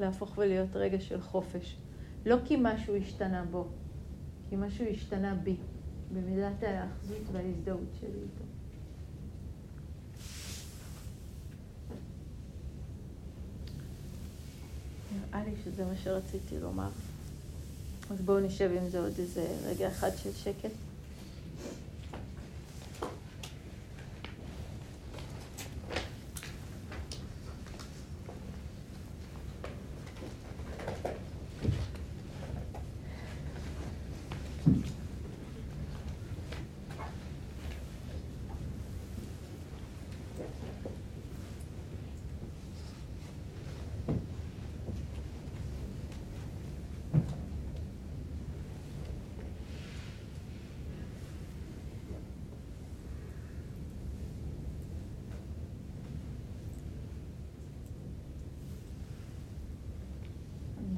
להפוך 0.00 0.38
ולהיות 0.38 0.76
רגע 0.76 1.00
של 1.00 1.20
חופש. 1.20 1.76
לא 2.26 2.36
כי 2.44 2.56
משהו 2.60 2.96
השתנה 2.96 3.44
בו, 3.50 3.68
כי 4.50 4.56
משהו 4.56 4.84
השתנה 4.90 5.34
בי, 5.34 5.56
במידת 6.14 6.62
ההאחזות 6.62 7.22
וההזדהות 7.32 7.88
שלי 8.00 8.08
איתו. 8.08 8.44
נראה 15.14 15.44
לי 15.44 15.52
שזה 15.64 15.84
מה 15.84 15.96
שרציתי 16.04 16.60
לומר. 16.60 16.88
אז 18.10 18.20
בואו 18.20 18.40
נשב 18.40 18.70
עם 18.82 18.88
זה 18.88 19.00
עוד 19.00 19.12
איזה 19.18 19.46
רגע 19.66 19.88
אחד 19.88 20.10
של 20.22 20.32
שקט. 20.32 20.70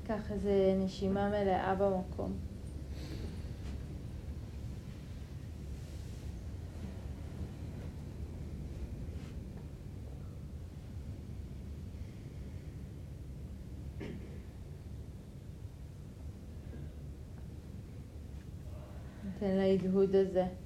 ניקח 0.02 0.32
איזה 0.32 0.74
נשימה 0.78 1.28
מלאה 1.28 1.74
במקום. 1.74 2.32
ניתן 19.24 19.56
להדהוד 19.56 20.14
הזה. 20.14 20.61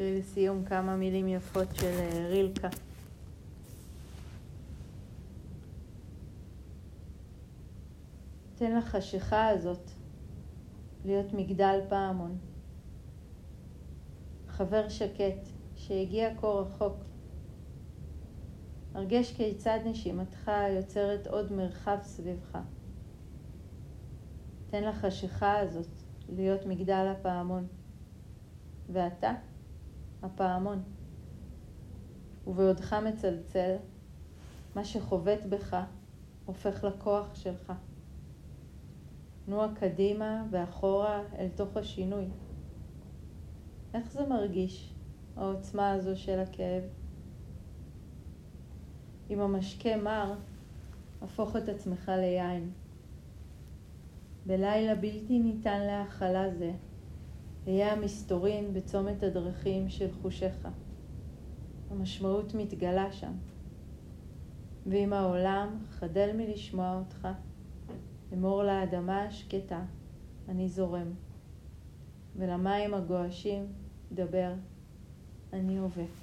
נקריא 0.00 0.18
לסיום 0.18 0.64
כמה 0.64 0.96
מילים 0.96 1.28
יפות 1.28 1.74
של 1.74 1.86
אה, 1.86 2.26
רילקה. 2.28 2.68
תן 8.54 8.76
לחשיכה 8.76 9.48
הזאת 9.48 9.90
להיות 11.04 11.32
מגדל 11.32 11.80
פעמון. 11.88 12.38
חבר 14.48 14.88
שקט 14.88 15.48
שהגיע 15.76 16.34
כה 16.40 16.46
רחוק. 16.46 16.96
הרגש 18.94 19.32
כיצד 19.32 19.78
נשימתך 19.84 20.50
יוצרת 20.76 21.26
עוד 21.26 21.52
מרחב 21.52 21.98
סביבך. 22.02 22.58
תן 24.70 24.84
לחשיכה 24.84 25.58
הזאת 25.58 25.90
להיות 26.28 26.66
מגדל 26.66 27.14
הפעמון. 27.16 27.66
ואתה? 28.92 29.49
הפעמון. 30.22 30.82
ובעודך 32.46 32.92
מצלצל, 32.92 33.76
מה 34.74 34.84
שחובט 34.84 35.44
בך 35.48 35.76
הופך 36.44 36.84
לכוח 36.84 37.34
שלך. 37.34 37.72
נוע 39.48 39.68
קדימה 39.74 40.44
ואחורה 40.50 41.22
אל 41.38 41.48
תוך 41.54 41.76
השינוי. 41.76 42.28
איך 43.94 44.12
זה 44.12 44.26
מרגיש, 44.26 44.94
העוצמה 45.36 45.90
הזו 45.90 46.16
של 46.16 46.38
הכאב? 46.38 46.82
עם 49.28 49.40
המשקה 49.40 49.96
מר, 49.96 50.34
הפוך 51.22 51.56
את 51.56 51.68
עצמך 51.68 52.12
ליין. 52.16 52.70
בלילה 54.46 54.94
בלתי 54.94 55.38
ניתן 55.38 55.80
להכלה 55.80 56.50
זה, 56.50 56.72
אהיה 57.66 57.92
המסתורין 57.92 58.72
בצומת 58.72 59.22
הדרכים 59.22 59.88
של 59.88 60.12
חושיך. 60.22 60.68
המשמעות 61.90 62.54
מתגלה 62.54 63.12
שם. 63.12 63.32
ואם 64.86 65.12
העולם 65.12 65.78
חדל 65.90 66.30
מלשמוע 66.36 66.98
אותך, 66.98 67.28
אמור 68.32 68.62
לאדמה 68.62 69.22
השקטה, 69.22 69.84
אני 70.48 70.68
זורם. 70.68 71.12
ולמים 72.36 72.94
הגועשים, 72.94 73.66
דבר, 74.12 74.52
אני 75.52 75.78
הווה. 75.78 76.19